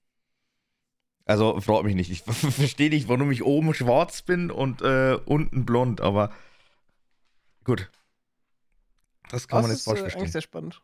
Also 1.26 1.60
frag 1.62 1.84
mich 1.84 1.96
nicht. 1.96 2.12
Ich 2.12 2.22
verstehe 2.24 2.90
nicht, 2.90 3.08
warum 3.08 3.32
ich 3.32 3.44
oben 3.44 3.74
schwarz 3.74 4.22
bin 4.22 4.52
und 4.52 4.82
äh, 4.82 5.18
unten 5.26 5.66
blond, 5.66 6.02
aber 6.02 6.32
gut. 7.64 7.90
Das 9.30 9.48
kann 9.48 9.60
Aber 9.60 9.68
man 9.68 9.72
jetzt 9.72 9.80
ist 9.80 9.86
falsch 9.86 10.00
äh, 10.00 10.04
eigentlich 10.04 10.12
verstehen. 10.14 10.32
sehr 10.32 10.42
spannend. 10.42 10.82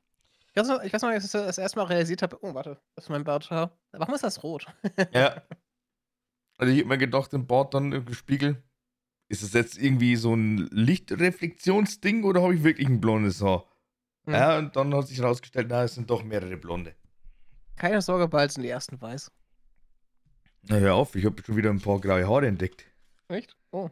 Ich 0.53 0.57
weiß 0.59 0.67
noch, 0.67 0.83
ich 0.83 0.91
weiß 0.91 1.01
noch 1.03 1.09
als 1.09 1.25
ich 1.25 1.31
das 1.31 1.57
erste 1.57 1.79
Mal 1.79 1.85
realisiert 1.85 2.21
habe, 2.21 2.37
oh, 2.41 2.53
warte, 2.53 2.79
das 2.95 3.05
ist 3.05 3.09
mein 3.09 3.23
Barthaar. 3.23 3.77
Warum 3.91 4.13
ist 4.15 4.23
das 4.23 4.41
rot? 4.43 4.65
Ja. 5.13 5.41
Also 6.57 6.71
ich 6.73 6.79
habe 6.81 6.89
mir 6.89 6.97
gedacht, 6.99 7.33
im 7.33 7.47
Bart 7.47 7.73
dann 7.73 7.91
im 7.91 8.13
Spiegel, 8.13 8.61
ist 9.31 9.43
es 9.43 9.53
jetzt 9.53 9.77
irgendwie 9.77 10.17
so 10.17 10.35
ein 10.35 10.67
Lichtreflexionsding 10.71 12.25
oder 12.25 12.41
habe 12.43 12.53
ich 12.53 12.63
wirklich 12.63 12.87
ein 12.87 12.99
blondes 12.99 13.41
Haar? 13.41 13.65
Hm. 14.25 14.33
Ja, 14.33 14.57
und 14.57 14.75
dann 14.75 14.93
hat 14.93 15.07
sich 15.07 15.19
herausgestellt, 15.19 15.67
na, 15.69 15.83
es 15.83 15.95
sind 15.95 16.09
doch 16.09 16.23
mehrere 16.23 16.57
blonde. 16.57 16.95
Keine 17.77 18.01
Sorge, 18.01 18.27
bald 18.27 18.51
sind 18.51 18.63
die 18.63 18.69
ersten 18.69 19.01
weiß. 19.01 19.31
Na 20.63 20.75
hör 20.75 20.95
auf, 20.95 21.15
ich 21.15 21.25
habe 21.25 21.41
schon 21.43 21.55
wieder 21.55 21.69
ein 21.69 21.79
paar 21.79 21.99
graue 21.99 22.27
Haare 22.27 22.47
entdeckt. 22.47 22.85
Echt? 23.29 23.55
Oh. 23.71 23.89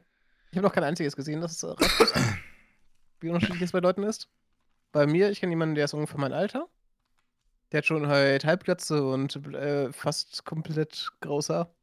Ich 0.51 0.57
habe 0.57 0.67
noch 0.67 0.73
kein 0.73 0.83
einziges 0.83 1.15
gesehen, 1.15 1.39
das 1.39 1.53
ist 1.53 1.63
äh, 1.63 1.75
wie 3.21 3.29
unterschiedlich 3.29 3.61
es 3.61 3.71
bei 3.71 3.79
Leuten 3.79 4.03
ist. 4.03 4.29
Bei 4.91 5.07
mir, 5.07 5.29
ich 5.29 5.39
kenne 5.39 5.51
jemanden, 5.51 5.75
der 5.75 5.85
ist 5.85 5.93
ungefähr 5.93 6.19
mein 6.19 6.33
Alter. 6.33 6.67
Der 7.71 7.77
hat 7.77 7.85
schon 7.85 8.07
halt 8.07 8.43
Halbglatze 8.43 9.07
und 9.07 9.35
äh, 9.53 9.93
fast 9.93 10.43
komplett 10.43 11.11
graues 11.21 11.49
Haar. 11.49 11.73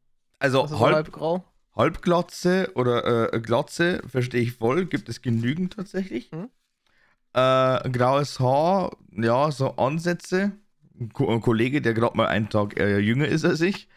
Also 0.40 0.64
ist 0.64 0.78
halb, 0.78 0.94
halb 0.94 1.12
grau. 1.12 1.44
Halbglatze 1.76 2.72
oder 2.74 3.32
äh, 3.34 3.40
Glatze 3.40 4.02
verstehe 4.08 4.40
ich 4.40 4.52
voll, 4.52 4.86
gibt 4.86 5.08
es 5.08 5.22
genügend 5.22 5.74
tatsächlich. 5.74 6.32
Mhm. 6.32 6.48
Äh, 7.34 7.90
graues 7.90 8.40
Haar, 8.40 8.96
ja, 9.12 9.50
so 9.50 9.76
Ansätze. 9.76 10.52
Ein, 10.98 11.12
Ko 11.12 11.28
ein 11.32 11.42
Kollege, 11.42 11.82
der 11.82 11.92
gerade 11.92 12.16
mal 12.16 12.28
einen 12.28 12.48
Tag 12.48 12.78
äh, 12.80 12.98
jünger 12.98 13.28
ist 13.28 13.44
als 13.44 13.60
ich, 13.60 13.88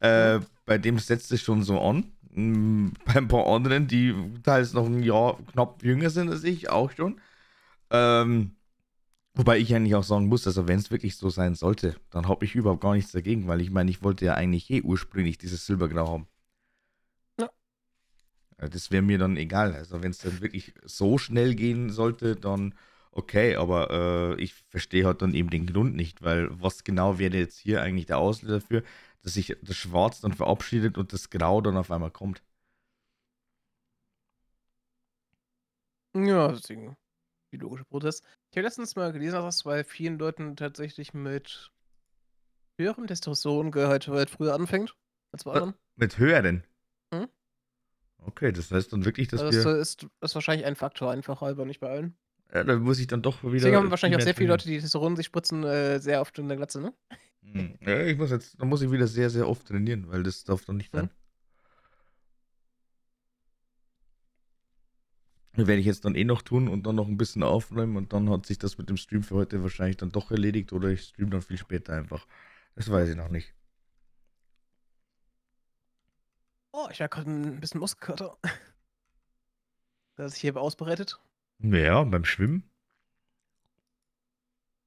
äh, 0.00 0.40
bei 0.66 0.78
dem 0.78 0.98
setzt 0.98 1.30
es 1.30 1.40
schon 1.40 1.62
so 1.62 1.80
an. 1.80 2.12
Mm, 2.32 2.88
Bei 3.04 3.14
ein 3.16 3.28
paar 3.28 3.46
anderen, 3.46 3.86
die 3.86 4.14
teils 4.42 4.72
noch 4.72 4.86
ein 4.86 5.02
Jahr 5.04 5.38
knapp 5.52 5.84
jünger 5.84 6.10
sind 6.10 6.28
als 6.30 6.42
ich, 6.42 6.70
auch 6.70 6.90
schon. 6.90 7.20
Ähm, 7.90 8.56
wobei 9.34 9.58
ich 9.58 9.74
eigentlich 9.74 9.94
auch 9.94 10.02
sagen 10.04 10.26
muss, 10.26 10.46
also 10.46 10.68
wenn 10.68 10.78
es 10.78 10.90
wirklich 10.90 11.16
so 11.16 11.30
sein 11.30 11.54
sollte, 11.54 11.96
dann 12.10 12.28
habe 12.28 12.44
ich 12.44 12.54
überhaupt 12.56 12.82
gar 12.82 12.94
nichts 12.94 13.12
dagegen, 13.12 13.46
weil 13.48 13.60
ich 13.60 13.70
meine, 13.70 13.90
ich 13.90 14.02
wollte 14.02 14.24
ja 14.24 14.34
eigentlich 14.34 14.68
eh 14.70 14.82
ursprünglich 14.82 15.38
dieses 15.38 15.66
Silbergrau 15.66 16.08
haben. 16.10 16.28
Das 18.58 18.90
wäre 18.90 19.02
mir 19.02 19.18
dann 19.18 19.36
egal. 19.36 19.74
Also 19.74 20.02
wenn 20.02 20.10
es 20.10 20.18
dann 20.18 20.40
wirklich 20.40 20.74
so 20.84 21.18
schnell 21.18 21.54
gehen 21.54 21.90
sollte, 21.90 22.36
dann 22.36 22.74
okay, 23.12 23.56
aber 23.56 24.36
äh, 24.36 24.42
ich 24.42 24.54
verstehe 24.68 25.06
halt 25.06 25.22
dann 25.22 25.34
eben 25.34 25.50
den 25.50 25.66
Grund 25.66 25.94
nicht, 25.96 26.22
weil 26.22 26.48
was 26.60 26.84
genau 26.84 27.18
wäre 27.18 27.36
jetzt 27.36 27.58
hier 27.58 27.82
eigentlich 27.82 28.06
der 28.06 28.18
Auslöser 28.18 28.60
dafür, 28.60 28.82
dass 29.22 29.34
sich 29.34 29.56
das 29.62 29.76
Schwarz 29.76 30.20
dann 30.20 30.32
verabschiedet 30.32 30.98
und 30.98 31.12
das 31.12 31.30
Grau 31.30 31.60
dann 31.60 31.76
auf 31.76 31.90
einmal 31.90 32.10
kommt. 32.10 32.42
Ja, 36.14 36.48
deswegen. 36.52 36.96
Die 37.52 37.58
logische 37.58 37.84
Protest. 37.86 38.24
Ich 38.50 38.58
habe 38.58 38.66
letztens 38.66 38.96
mal 38.96 39.12
gelesen, 39.12 39.34
dass 39.34 39.44
das 39.58 39.64
bei 39.64 39.84
vielen 39.84 40.18
Leuten 40.18 40.56
tatsächlich 40.56 41.14
mit 41.14 41.72
höherem 42.78 43.06
Testosterongehalt 43.06 44.08
halt 44.08 44.30
früher 44.30 44.54
anfängt 44.54 44.96
als 45.32 45.44
bei 45.44 45.52
Äh, 45.52 45.60
anderen. 45.60 45.74
Mit 45.96 46.16
höheren. 46.18 46.64
Mhm. 48.20 48.26
Okay, 48.26 48.52
das 48.52 48.70
heißt 48.70 48.92
dann 48.92 49.04
wirklich, 49.04 49.28
dass 49.28 49.40
Also 49.40 49.56
das 49.56 49.64
wir. 49.64 49.80
ist, 49.80 50.06
ist 50.20 50.34
wahrscheinlich 50.34 50.66
ein 50.66 50.76
Faktor 50.76 51.10
einfach, 51.10 51.42
aber 51.42 51.64
nicht 51.64 51.80
bei 51.80 51.88
allen. 51.88 52.16
Ja, 52.52 52.64
da 52.64 52.76
muss 52.76 52.98
ich 52.98 53.06
dann 53.06 53.22
doch 53.22 53.42
wieder. 53.42 53.54
Deswegen 53.54 53.76
haben 53.76 53.90
wahrscheinlich 53.90 54.18
auch 54.18 54.24
sehr 54.24 54.34
viele 54.34 54.48
trainieren. 54.48 54.58
Leute, 54.58 54.68
die 54.68 54.74
Testosteron 54.76 55.16
sich 55.16 55.26
spritzen, 55.26 55.64
äh, 55.64 55.98
sehr 56.00 56.20
oft 56.20 56.38
in 56.38 56.48
der 56.48 56.56
Glatze, 56.56 56.80
ne? 56.80 56.94
Hm. 57.42 57.78
Ja, 57.80 58.04
ich 58.04 58.16
muss 58.16 58.30
jetzt, 58.30 58.60
da 58.60 58.64
muss 58.64 58.82
ich 58.82 58.90
wieder 58.90 59.06
sehr, 59.06 59.30
sehr 59.30 59.48
oft 59.48 59.66
trainieren, 59.66 60.08
weil 60.08 60.22
das 60.22 60.44
darf 60.44 60.64
doch 60.64 60.74
nicht 60.74 60.92
sein. 60.92 61.10
Das 65.54 65.66
werde 65.66 65.80
ich 65.80 65.86
jetzt 65.86 66.04
dann 66.04 66.14
eh 66.14 66.24
noch 66.24 66.42
tun 66.42 66.68
und 66.68 66.86
dann 66.86 66.94
noch 66.94 67.08
ein 67.08 67.16
bisschen 67.16 67.42
aufräumen 67.42 67.96
und 67.96 68.12
dann 68.12 68.30
hat 68.30 68.46
sich 68.46 68.58
das 68.58 68.78
mit 68.78 68.88
dem 68.88 68.96
Stream 68.96 69.22
für 69.24 69.34
heute 69.34 69.62
wahrscheinlich 69.62 69.96
dann 69.96 70.12
doch 70.12 70.30
erledigt 70.30 70.72
oder 70.72 70.88
ich 70.88 71.02
stream 71.02 71.30
dann 71.30 71.42
viel 71.42 71.58
später 71.58 71.94
einfach. 71.94 72.26
Das 72.76 72.90
weiß 72.90 73.08
ich 73.08 73.16
noch 73.16 73.28
nicht. 73.28 73.52
Oh, 76.72 76.88
ich 76.90 77.00
habe 77.00 77.08
gerade 77.08 77.30
ein 77.30 77.60
bisschen 77.60 77.80
Muskelkater. 77.80 78.36
Das 80.16 80.32
sich 80.32 80.40
hier 80.40 80.56
ausbereitet. 80.56 81.20
Ja, 81.60 82.02
beim 82.02 82.24
Schwimmen. 82.24 82.68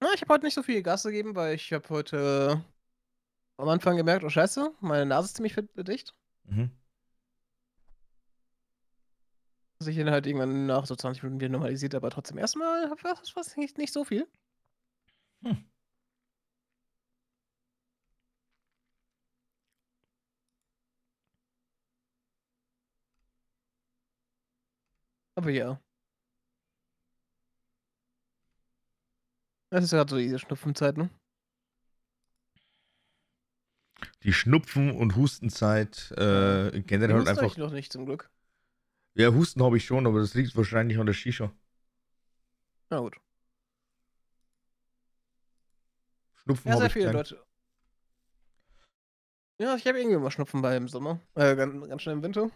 Na, 0.02 0.10
ich 0.14 0.22
habe 0.22 0.34
heute 0.34 0.44
nicht 0.44 0.56
so 0.56 0.62
viel 0.62 0.84
Gas 0.84 1.04
gegeben, 1.04 1.36
weil 1.36 1.56
ich 1.56 1.72
habe 1.72 1.88
heute 1.88 2.62
am 3.56 3.70
Anfang 3.70 3.96
gemerkt, 3.96 4.26
oh 4.26 4.30
scheiße, 4.30 4.74
meine 4.82 5.06
Nase 5.06 5.28
ist 5.28 5.36
ziemlich 5.38 5.56
dicht. 5.76 6.14
Mhm. 6.44 6.70
Dass 9.80 9.88
ich 9.88 9.96
dann 9.96 10.12
halt 10.12 10.28
irgendwann 10.28 10.66
nach 10.66 10.86
so 10.86 10.98
20 10.98 11.24
Minuten 11.24 11.40
wieder 11.40 11.52
normalisiert, 11.52 11.96
aber 11.96 12.10
trotzdem 12.10 12.38
erstmal 12.38 12.92
war 12.92 13.42
es 13.42 13.56
nicht, 13.56 13.78
nicht 13.78 13.94
so 13.94 14.04
viel. 14.04 14.28
Hm. 15.44 15.64
Aber 25.36 25.50
ja. 25.50 25.80
Das 29.70 29.86
ist 29.86 29.92
gerade 29.92 30.10
so 30.10 30.18
diese 30.18 30.38
Schnupfenzeit, 30.40 30.98
ne? 30.98 31.10
Die 34.24 34.34
Schnupfen- 34.34 34.92
und 34.96 35.16
Hustenzeit 35.16 36.12
äh, 36.12 36.82
generell 36.82 37.16
halt 37.18 37.28
einfach. 37.30 37.44
ich 37.44 37.58
noch 37.58 37.72
nicht 37.72 37.92
zum 37.92 38.06
Glück. 38.06 38.30
Ja, 39.16 39.34
Husten 39.34 39.64
habe 39.64 39.78
ich 39.78 39.86
schon, 39.86 40.08
aber 40.08 40.20
das 40.20 40.34
liegt 40.34 40.56
wahrscheinlich 40.56 40.98
an 41.00 41.06
der 41.06 41.14
Shisha. 41.14 41.52
Na 42.90 43.00
gut. 43.00 43.16
Schnupfen 46.44 46.72
Ja, 46.72 46.78
sehr 46.78 46.88
ich 46.88 46.94
viele 46.94 47.06
keinen. 47.06 47.14
Leute. 47.14 47.44
Ja, 49.60 49.76
ich 49.76 49.86
habe 49.86 50.00
irgendwie 50.00 50.16
immer 50.16 50.32
Schnupfen 50.32 50.62
bei 50.62 50.76
im 50.76 50.88
Sommer. 50.88 51.20
Äh, 51.36 51.56
ganz, 51.56 51.88
ganz 51.88 52.02
schnell 52.02 52.16
im 52.16 52.24
Winter. 52.24 52.50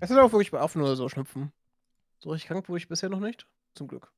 Es 0.00 0.10
ist 0.10 0.18
auch 0.18 0.32
wirklich 0.32 0.50
bei 0.50 0.60
Affen 0.60 0.82
oder 0.82 0.96
so 0.96 1.08
Schnupfen. 1.08 1.52
So 2.18 2.30
richtig 2.30 2.48
krank 2.48 2.68
wurde 2.68 2.78
ich 2.78 2.88
bisher 2.88 3.08
noch 3.10 3.20
nicht. 3.20 3.46
Zum 3.74 3.88
Glück. 3.88 4.12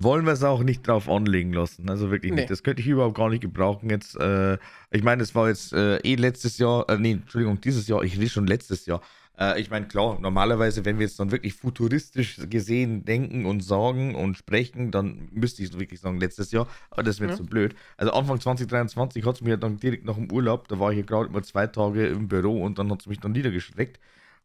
wollen 0.00 0.26
wir 0.26 0.32
es 0.32 0.42
auch 0.42 0.64
nicht 0.64 0.86
drauf 0.88 1.08
anlegen 1.08 1.52
lassen. 1.52 1.88
Also 1.88 2.10
wirklich 2.10 2.32
Nee. 2.32 2.40
nicht. 2.40 2.50
Das 2.50 2.64
könnte 2.64 2.82
ich 2.82 2.88
überhaupt 2.88 3.16
gar 3.16 3.28
nicht 3.30 3.42
gebrauchen 3.42 3.88
jetzt. 3.90 4.16
Äh, 4.16 4.58
ich 4.90 5.04
meine, 5.04 5.22
es 5.22 5.36
war 5.36 5.48
jetzt 5.48 5.72
äh, 5.72 5.98
eh 5.98 6.16
letztes 6.16 6.58
Jahr, 6.58 6.88
äh, 6.88 6.98
nee, 6.98 7.12
Entschuldigung, 7.12 7.60
dieses 7.60 7.86
Jahr, 7.86 8.02
ich 8.02 8.18
will 8.18 8.28
schon 8.28 8.48
letztes 8.48 8.86
Jahr. 8.86 9.00
Äh, 9.38 9.60
ich 9.60 9.70
meine, 9.70 9.86
klar, 9.88 10.18
normalerweise, 10.20 10.84
wenn 10.84 10.98
wir 10.98 11.06
jetzt 11.06 11.18
dann 11.18 11.30
wirklich 11.32 11.54
futuristisch 11.54 12.40
gesehen 12.48 13.04
denken 13.04 13.46
und 13.46 13.62
sagen 13.62 14.14
und 14.14 14.36
sprechen, 14.36 14.90
dann 14.90 15.28
müsste 15.32 15.62
ich 15.62 15.76
wirklich 15.78 16.00
sagen, 16.00 16.18
letztes 16.18 16.52
Jahr, 16.52 16.68
aber 16.90 17.02
das 17.02 17.20
wäre 17.20 17.30
Ja. 17.30 17.36
zu 17.36 17.44
blöd. 17.44 17.74
Also 17.96 18.12
Anfang 18.12 18.40
2023 18.40 19.24
hat 19.26 19.36
es 19.36 19.40
mir 19.42 19.56
dann 19.56 19.78
direkt 19.78 20.04
nach 20.04 20.14
dem 20.16 20.30
Urlaub, 20.30 20.68
da 20.68 20.78
war 20.78 20.90
ich 20.90 20.96
hier 20.96 21.04
gerade 21.06 21.28
immer 21.28 21.42
zwei 21.42 21.66
Tage 21.66 22.06
im 22.06 22.28
Büro 22.28 22.62
und 22.62 22.78
dann 22.78 22.90
hat 22.90 23.00
es 23.00 23.06
mich 23.06 23.20
dann 23.20 23.32
niedergeschreckt. 23.32 23.98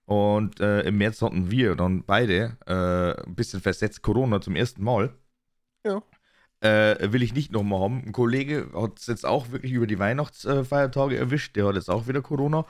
Und 0.05 0.59
äh, 0.59 0.81
im 0.81 0.97
März 0.97 1.21
hatten 1.21 1.51
wir 1.51 1.75
dann 1.75 2.03
beide 2.03 2.57
äh, 2.65 3.27
ein 3.27 3.35
bisschen 3.35 3.61
versetzt 3.61 4.01
Corona 4.01 4.41
zum 4.41 4.55
ersten 4.55 4.83
Mal 4.83 5.13
Ja. 5.85 6.01
äh, 6.61 7.11
will 7.11 7.21
ich 7.23 7.33
nicht 7.33 7.51
nochmal 7.51 7.79
haben. 7.81 8.03
Ein 8.05 8.11
Kollege 8.11 8.69
hat 8.73 8.99
es 8.99 9.07
jetzt 9.07 9.25
auch 9.25 9.51
wirklich 9.51 9.71
über 9.71 9.87
die 9.87 9.99
Weihnachtsfeiertage 9.99 11.17
erwischt. 11.17 11.55
Der 11.55 11.67
hat 11.67 11.75
jetzt 11.75 11.89
auch 11.89 12.07
wieder 12.07 12.21
Corona. 12.21 12.65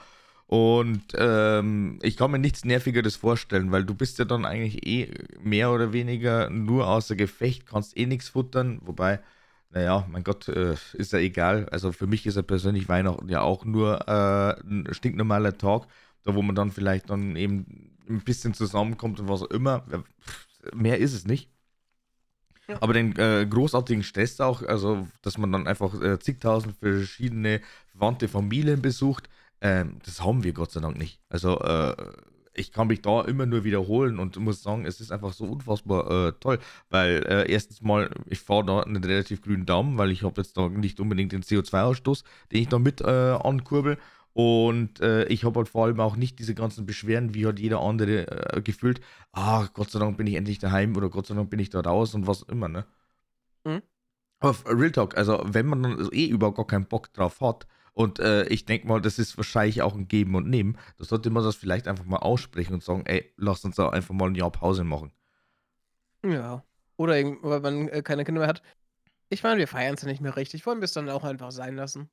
Und 0.49 1.03
ähm, 1.13 1.99
ich 2.01 2.17
kann 2.17 2.31
mir 2.31 2.39
nichts 2.39 2.65
Nervigeres 2.65 3.15
vorstellen, 3.15 3.71
weil 3.71 3.83
du 3.85 3.93
bist 3.93 4.17
ja 4.17 4.25
dann 4.25 4.45
eigentlich 4.45 4.83
eh 4.87 5.13
mehr 5.39 5.71
oder 5.71 5.93
weniger 5.93 6.49
nur 6.49 6.87
außer 6.87 7.15
Gefecht, 7.15 7.67
kannst 7.67 7.95
eh 7.95 8.07
nichts 8.07 8.29
futtern. 8.29 8.79
Wobei, 8.81 9.19
naja, 9.69 10.07
mein 10.09 10.23
Gott, 10.23 10.47
äh, 10.47 10.75
ist 10.93 11.13
ja 11.13 11.19
egal. 11.19 11.69
Also 11.69 11.91
für 11.91 12.07
mich 12.07 12.25
ist 12.25 12.35
ja 12.35 12.41
persönlich 12.41 12.89
Weihnachten 12.89 13.29
ja 13.29 13.41
auch 13.41 13.63
nur 13.63 14.07
äh, 14.07 14.59
ein 14.61 14.87
stinknormaler 14.89 15.55
Tag, 15.59 15.83
da 16.23 16.33
wo 16.33 16.41
man 16.41 16.55
dann 16.55 16.71
vielleicht 16.71 17.11
dann 17.11 17.35
eben 17.35 17.91
ein 18.09 18.21
bisschen 18.21 18.55
zusammenkommt 18.55 19.19
und 19.19 19.29
was 19.29 19.43
auch 19.43 19.51
immer. 19.51 19.85
Mehr 20.73 20.97
ist 20.97 21.13
es 21.13 21.27
nicht. 21.27 21.51
Aber 22.81 22.93
den 22.93 23.15
äh, 23.17 23.45
großartigen 23.47 24.01
Stress 24.01 24.41
auch, 24.41 24.63
also 24.63 25.07
dass 25.21 25.37
man 25.37 25.51
dann 25.51 25.67
einfach 25.67 25.93
äh, 26.01 26.17
zigtausend 26.17 26.75
verschiedene 26.79 27.61
verwandte 27.91 28.27
Familien 28.27 28.81
besucht, 28.81 29.29
ähm, 29.61 29.99
das 30.05 30.23
haben 30.23 30.43
wir 30.43 30.53
Gott 30.53 30.71
sei 30.71 30.79
Dank 30.79 30.97
nicht. 30.97 31.19
Also 31.29 31.59
äh, 31.59 31.95
ich 32.53 32.71
kann 32.71 32.87
mich 32.87 33.01
da 33.01 33.21
immer 33.21 33.45
nur 33.45 33.63
wiederholen 33.63 34.19
und 34.19 34.37
muss 34.37 34.63
sagen, 34.63 34.85
es 34.85 34.99
ist 34.99 35.11
einfach 35.11 35.33
so 35.33 35.45
unfassbar 35.45 36.27
äh, 36.27 36.33
toll, 36.39 36.59
weil 36.89 37.23
äh, 37.27 37.51
erstens 37.51 37.81
mal, 37.81 38.09
ich 38.25 38.39
fahre 38.39 38.65
da 38.65 38.79
einen 38.81 39.03
relativ 39.03 39.41
grünen 39.41 39.65
Daumen, 39.65 39.97
weil 39.97 40.11
ich 40.11 40.23
habe 40.23 40.41
jetzt 40.41 40.57
da 40.57 40.67
nicht 40.67 40.99
unbedingt 40.99 41.31
den 41.31 41.43
CO2-Ausstoß, 41.43 42.23
den 42.51 42.61
ich 42.61 42.67
da 42.67 42.79
mit 42.79 43.01
äh, 43.01 43.37
ankurbel. 43.41 43.97
Und 44.33 45.01
äh, 45.01 45.25
ich 45.25 45.43
habe 45.43 45.59
halt 45.59 45.69
vor 45.69 45.85
allem 45.85 45.99
auch 45.99 46.15
nicht 46.15 46.39
diese 46.39 46.55
ganzen 46.55 46.85
Beschwerden, 46.85 47.33
wie 47.33 47.45
halt 47.45 47.59
jeder 47.59 47.81
andere 47.81 48.55
äh, 48.55 48.61
gefühlt. 48.61 49.01
Ah, 49.31 49.67
Gott 49.73 49.89
sei 49.89 49.99
Dank 49.99 50.17
bin 50.17 50.27
ich 50.27 50.35
endlich 50.35 50.59
daheim 50.59 50.95
oder 50.95 51.09
Gott 51.09 51.27
sei 51.27 51.35
Dank 51.35 51.49
bin 51.49 51.59
ich 51.59 51.69
da 51.69 51.81
raus 51.81 52.13
und 52.13 52.27
was 52.27 52.43
immer, 52.43 52.67
ne? 52.69 52.85
Mhm. 53.65 53.81
Aber 54.39 54.55
Real 54.67 54.91
Talk, 54.91 55.17
also 55.17 55.41
wenn 55.45 55.65
man 55.65 55.83
dann 55.83 56.09
eh 56.11 56.27
überhaupt 56.27 56.57
gar 56.57 56.67
keinen 56.67 56.85
Bock 56.85 57.11
drauf 57.13 57.41
hat 57.41 57.67
und 57.99 58.19
äh, 58.19 58.45
ich 58.45 58.63
denke 58.63 58.87
mal, 58.87 59.01
das 59.01 59.19
ist 59.19 59.35
wahrscheinlich 59.35 59.81
auch 59.81 59.93
ein 59.93 60.07
Geben 60.07 60.33
und 60.35 60.49
Nehmen, 60.49 60.77
da 60.97 61.03
sollte 61.03 61.29
man 61.31 61.43
das 61.43 61.57
vielleicht 61.57 61.85
einfach 61.85 62.05
mal 62.05 62.19
aussprechen 62.19 62.73
und 62.73 62.81
sagen, 62.81 63.03
ey, 63.05 63.29
lass 63.35 63.65
uns 63.65 63.75
da 63.75 63.89
einfach 63.89 64.15
mal 64.15 64.29
ein 64.29 64.35
Jahr 64.35 64.51
Pause 64.51 64.85
machen. 64.85 65.11
Ja. 66.23 66.63
Oder 66.95 67.15
weil 67.41 67.59
man 67.59 67.89
äh, 67.89 68.01
keine 68.01 68.23
Kinder 68.23 68.39
mehr 68.39 68.47
hat. 68.47 68.61
Ich 69.27 69.43
meine, 69.43 69.57
wir 69.57 69.67
feiern 69.67 69.95
es 69.95 70.03
ja 70.03 70.07
nicht 70.07 70.21
mehr 70.21 70.37
richtig. 70.37 70.65
Wollen 70.65 70.79
wir 70.79 70.85
es 70.85 70.93
dann 70.93 71.09
auch 71.09 71.25
einfach 71.25 71.51
sein 71.51 71.75
lassen? 71.75 72.09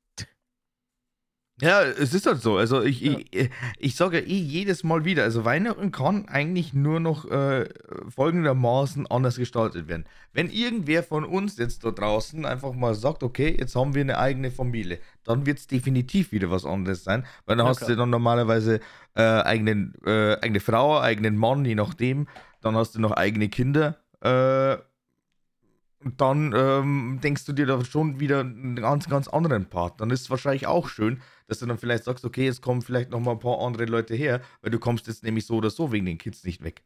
Ja, 1.59 1.81
es 1.81 2.13
ist 2.13 2.27
halt 2.27 2.39
so. 2.39 2.57
Also 2.57 2.83
ich, 2.83 3.01
Ja. 3.01 3.17
ich, 3.31 3.49
ich 3.79 3.95
sage 3.95 4.19
eh 4.19 4.37
jedes 4.37 4.83
Mal 4.83 5.05
wieder, 5.05 5.23
also 5.23 5.43
Weihnachten 5.43 5.91
kann 5.91 6.27
eigentlich 6.27 6.73
nur 6.73 6.99
noch 6.99 7.25
äh, 7.31 7.67
folgendermaßen 8.09 9.07
anders 9.07 9.37
gestaltet 9.37 9.87
werden. 9.87 10.05
Wenn 10.33 10.51
irgendwer 10.51 11.01
von 11.01 11.25
uns 11.25 11.57
jetzt 11.57 11.83
da 11.83 11.89
draußen 11.89 12.45
einfach 12.45 12.73
mal 12.73 12.93
sagt, 12.93 13.23
okay, 13.23 13.55
jetzt 13.57 13.75
haben 13.75 13.95
wir 13.95 14.01
eine 14.01 14.19
eigene 14.19 14.51
Familie, 14.51 14.99
dann 15.23 15.47
wird 15.47 15.57
es 15.57 15.65
definitiv 15.65 16.31
wieder 16.31 16.51
was 16.51 16.63
anderes 16.63 17.03
sein, 17.03 17.25
weil 17.47 17.57
dann 17.57 17.65
Ja, 17.65 17.71
hast 17.71 17.79
klar. 17.79 17.89
du 17.89 17.95
dann 17.95 18.11
normalerweise 18.11 18.79
äh, 19.15 19.23
eigenen, 19.23 19.95
äh, 20.05 20.35
eigene 20.39 20.59
Frau, 20.59 20.99
eigenen 20.99 21.37
Mann, 21.37 21.65
je 21.65 21.73
nachdem, 21.73 22.27
dann 22.61 22.75
hast 22.75 22.93
du 22.93 22.99
noch 23.01 23.11
eigene 23.13 23.49
Kinder, 23.49 23.97
äh, 24.21 24.77
dann 26.01 26.53
ähm, 26.55 27.19
denkst 27.23 27.45
du 27.45 27.53
dir 27.53 27.65
da 27.65 27.83
schon 27.83 28.19
wieder 28.19 28.41
einen 28.41 28.75
ganz, 28.75 29.09
ganz 29.09 29.27
anderen 29.27 29.67
Part. 29.67 29.99
Dann 29.99 30.11
ist 30.11 30.21
es 30.21 30.29
wahrscheinlich 30.29 30.67
auch 30.67 30.87
schön, 30.89 31.21
dass 31.47 31.59
du 31.59 31.65
dann 31.65 31.77
vielleicht 31.77 32.03
sagst, 32.03 32.23
okay, 32.23 32.45
jetzt 32.45 32.61
kommen 32.61 32.81
vielleicht 32.81 33.09
noch 33.09 33.19
mal 33.19 33.31
ein 33.31 33.39
paar 33.39 33.59
andere 33.59 33.85
Leute 33.85 34.13
her, 34.15 34.41
weil 34.61 34.71
du 34.71 34.79
kommst 34.79 35.07
jetzt 35.07 35.23
nämlich 35.23 35.45
so 35.45 35.55
oder 35.55 35.69
so 35.69 35.91
wegen 35.91 36.05
den 36.05 36.17
Kids 36.17 36.43
nicht 36.43 36.63
weg. 36.63 36.83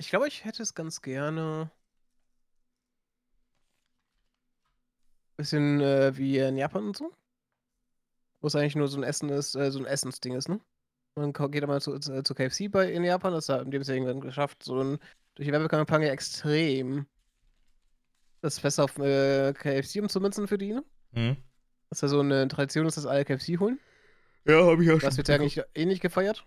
Ich 0.00 0.10
glaube, 0.10 0.28
ich 0.28 0.44
hätte 0.44 0.62
es 0.62 0.74
ganz 0.74 1.02
gerne. 1.02 1.70
Bisschen 5.36 5.80
äh, 5.80 6.16
wie 6.16 6.38
in 6.38 6.56
Japan 6.56 6.86
und 6.86 6.96
so. 6.96 7.12
Wo 8.40 8.46
es 8.46 8.54
eigentlich 8.54 8.76
nur 8.76 8.88
so 8.88 8.96
ein 8.98 9.02
Essen 9.02 9.28
ist, 9.28 9.56
äh, 9.56 9.70
so 9.72 9.80
ein 9.80 9.86
Essensding 9.86 10.34
ist, 10.34 10.48
ne? 10.48 10.60
Man 11.16 11.32
geht 11.32 11.62
einmal 11.62 11.80
zu, 11.80 11.98
zu, 11.98 12.22
zu 12.22 12.34
KFC 12.34 12.70
bei 12.70 12.92
in 12.92 13.02
Japan, 13.02 13.32
das 13.32 13.48
haben 13.48 13.72
die 13.72 13.76
es 13.76 13.88
ja 13.88 13.94
irgendwann 13.94 14.20
geschafft, 14.20 14.62
so 14.62 14.80
ein, 14.80 14.98
durch 15.38 15.46
die 15.46 15.52
Werbekampagne 15.52 16.10
extrem 16.10 17.06
das 18.40 18.58
Fest 18.58 18.78
auf 18.80 18.98
äh, 18.98 19.52
KFC 19.52 20.00
umzumünzen 20.02 20.46
für 20.48 20.58
die, 20.58 20.72
ne? 20.72 20.84
Hm? 21.12 21.36
Dass 21.90 22.00
da 22.00 22.08
so 22.08 22.20
eine 22.20 22.46
Tradition 22.48 22.86
ist, 22.86 22.96
dass 22.96 23.06
alle 23.06 23.24
KFC 23.24 23.58
holen. 23.58 23.78
Ja, 24.46 24.64
habe 24.66 24.82
ich 24.84 24.90
auch 24.90 24.98
Das 24.98 25.16
wird 25.16 25.28
ja 25.28 25.36
eigentlich 25.36 25.60
eh 25.74 25.86
nicht 25.86 26.02
gefeiert. 26.02 26.44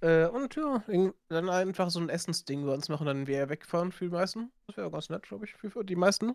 Äh, 0.00 0.26
und 0.26 0.54
ja, 0.56 0.82
dann 1.28 1.48
einfach 1.48 1.90
so 1.90 2.00
ein 2.00 2.08
Essensding 2.08 2.66
bei 2.66 2.74
uns 2.74 2.88
machen, 2.88 3.06
dann 3.06 3.26
wir 3.26 3.48
wegfahren 3.48 3.92
für 3.92 4.04
die 4.06 4.10
meisten. 4.10 4.50
Das 4.66 4.76
wäre 4.76 4.90
ganz 4.90 5.08
nett, 5.08 5.22
glaube 5.22 5.44
ich, 5.46 5.52
für, 5.54 5.84
die 5.84 5.96
meisten. 5.96 6.32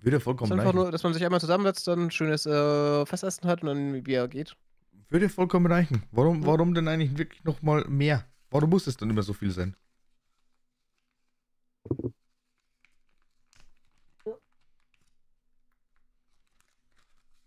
Würde 0.00 0.16
Das 0.16 0.24
vollkommen 0.24 0.50
ist 0.50 0.58
einfach 0.58 0.66
reichen. 0.74 0.76
nur, 0.82 0.90
dass 0.90 1.02
man 1.02 1.14
sich 1.14 1.24
einmal 1.24 1.40
zusammensetzt, 1.40 1.86
dann 1.86 2.06
ein 2.06 2.10
schönes 2.10 2.44
äh, 2.46 3.06
Festessen 3.06 3.48
hat 3.48 3.62
und 3.62 3.68
dann 3.68 4.06
wie 4.06 4.12
er 4.14 4.28
geht. 4.28 4.56
Würde 5.08 5.28
vollkommen 5.28 5.66
reichen. 5.70 6.02
Warum, 6.12 6.42
Ja. 6.42 6.46
warum 6.46 6.74
denn 6.74 6.88
eigentlich 6.88 7.16
wirklich 7.18 7.42
noch 7.44 7.62
mal 7.62 7.84
mehr? 7.88 8.24
Warum 8.50 8.70
muss 8.70 8.86
es 8.86 8.96
dann 8.96 9.10
immer 9.10 9.22
so 9.22 9.32
viel 9.32 9.50
sein? 9.50 9.76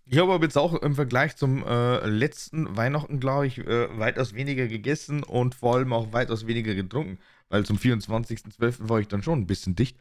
Ich 0.05 0.19
habe 0.19 0.33
aber 0.33 0.43
jetzt 0.43 0.57
auch 0.57 0.73
im 0.75 0.95
Vergleich 0.95 1.35
zum 1.37 1.65
äh, 1.65 2.05
letzten 2.05 2.75
Weihnachten, 2.77 3.19
glaube 3.19 3.47
ich, 3.47 3.57
äh, 3.59 3.97
weitaus 3.97 4.33
weniger 4.33 4.67
gegessen 4.67 5.23
und 5.23 5.55
vor 5.55 5.75
allem 5.75 5.91
auch 5.93 6.13
weitaus 6.13 6.45
weniger 6.45 6.75
getrunken. 6.75 7.17
Weil 7.49 7.65
zum 7.65 7.77
24.12. 7.77 8.89
war 8.89 8.99
ich 8.99 9.07
dann 9.07 9.23
schon 9.23 9.39
ein 9.39 9.47
bisschen 9.47 9.75
dicht. 9.75 9.97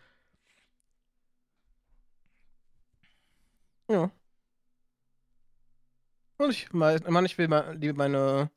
Ja. 3.88 4.10
Und 6.38 6.50
ich, 6.50 6.72
mein, 6.72 7.00
Mann, 7.08 7.24
ich 7.24 7.38
will 7.38 7.48
mal 7.48 7.78
meine 7.94 8.50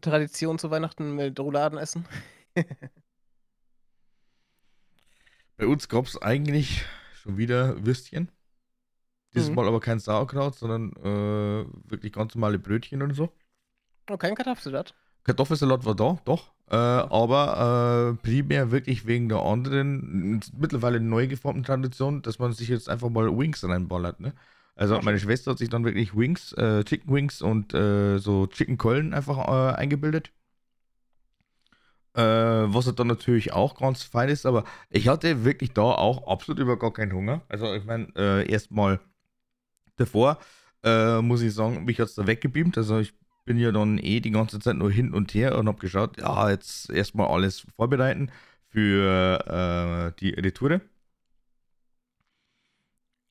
Tradition 0.00 0.58
zu 0.58 0.70
Weihnachten 0.70 1.14
mit 1.16 1.38
Rouladen 1.40 1.78
essen. 1.78 2.06
Bei 5.56 5.66
uns 5.66 5.88
gab 5.88 6.06
es 6.06 6.20
eigentlich 6.20 6.84
schon 7.12 7.36
wieder 7.36 7.84
Würstchen. 7.84 8.30
Dieses 9.34 9.50
Mhm. 9.50 9.56
Mal 9.56 9.66
aber 9.68 9.80
kein 9.80 9.98
Sauerkraut, 9.98 10.54
sondern 10.56 10.92
äh, 10.96 11.90
wirklich 11.90 12.12
ganz 12.12 12.34
normale 12.34 12.58
Brötchen 12.58 13.02
und 13.02 13.14
so. 13.14 13.32
Oh, 14.10 14.16
kein 14.16 14.34
Kartoffelsalat. 14.34 14.94
Kartoffelsalat 15.24 15.84
war 15.84 15.94
da, 15.94 16.18
doch. 16.24 16.52
Äh, 16.70 16.76
aber 16.76 18.14
äh, 18.18 18.22
primär 18.22 18.70
wirklich 18.70 19.06
wegen 19.06 19.28
der 19.28 19.38
anderen, 19.40 20.40
mittlerweile 20.56 21.00
neu 21.00 21.26
geformten 21.28 21.64
Tradition, 21.64 22.22
dass 22.22 22.38
man 22.38 22.52
sich 22.52 22.68
jetzt 22.68 22.88
einfach 22.88 23.08
mal 23.10 23.26
Wings 23.36 23.64
reinballert. 23.64 24.20
Ne? 24.20 24.34
Also 24.78 25.00
meine. 25.02 25.18
Schwester 25.18 25.50
hat 25.50 25.58
sich 25.58 25.68
dann 25.68 25.84
wirklich 25.84 26.16
Wings, 26.16 26.52
äh, 26.52 26.84
Chicken 26.84 27.12
Wings 27.12 27.42
und 27.42 27.74
äh, 27.74 28.18
so 28.18 28.46
Chicken 28.46 28.78
Keulen 28.78 29.12
einfach 29.12 29.48
äh, 29.48 29.76
eingebildet. 29.76 30.30
Äh, 32.14 32.22
was 32.22 32.86
halt 32.86 32.98
dann 33.00 33.08
natürlich 33.08 33.52
auch 33.52 33.76
ganz 33.76 34.04
fein 34.04 34.28
ist, 34.28 34.46
aber 34.46 34.64
ich 34.88 35.08
hatte 35.08 35.44
wirklich 35.44 35.72
da 35.72 35.82
auch 35.82 36.28
absolut 36.28 36.60
über 36.60 36.78
gar 36.78 36.92
keinen 36.92 37.12
Hunger. 37.12 37.42
Also 37.48 37.74
ich 37.74 37.84
meine, 37.84 38.06
äh, 38.16 38.48
erstmal 38.50 39.00
davor, 39.96 40.38
äh, 40.84 41.20
muss 41.22 41.42
ich 41.42 41.52
sagen, 41.52 41.84
mich 41.84 41.98
hat 41.98 42.08
es 42.08 42.14
da 42.14 42.26
weggebeamt. 42.26 42.78
Also 42.78 42.98
ich 43.00 43.14
bin 43.44 43.58
ja 43.58 43.72
dann 43.72 43.98
eh 43.98 44.20
die 44.20 44.30
ganze 44.30 44.60
Zeit 44.60 44.76
nur 44.76 44.92
hin 44.92 45.12
und 45.12 45.34
her 45.34 45.58
und 45.58 45.66
habe 45.66 45.78
geschaut, 45.78 46.20
ja, 46.20 46.50
jetzt 46.50 46.88
erstmal 46.90 47.28
alles 47.28 47.66
vorbereiten 47.76 48.30
für 48.68 50.14
die 50.20 50.30
Retoure. 50.30 50.82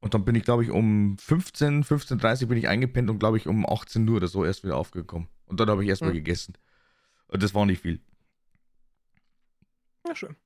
Und 0.07 0.13
dann 0.13 0.23
bin 0.23 0.35
ich, 0.35 0.43
glaube 0.43 0.63
ich, 0.63 0.71
um 0.71 1.17
15, 1.17 1.83
15.30 1.83 2.43
Uhr 2.43 2.47
bin 2.47 2.57
ich 2.57 2.69
eingepennt 2.69 3.09
und, 3.09 3.19
glaube 3.19 3.35
ich, 3.35 3.45
um 3.45 3.65
18 3.69 4.07
Uhr 4.07 4.15
oder 4.15 4.29
so 4.29 4.45
erst 4.45 4.63
wieder 4.63 4.77
aufgekommen. 4.77 5.27
Und 5.47 5.59
dann 5.59 5.69
habe 5.69 5.83
ich 5.83 5.89
erstmal 5.89 6.13
Mhm. 6.13 6.15
gegessen. 6.15 6.53
Und 7.27 7.43
das 7.43 7.53
war 7.53 7.65
nicht 7.65 7.81
viel. 7.81 7.99
Ja, 10.07 10.15
schön. 10.15 10.37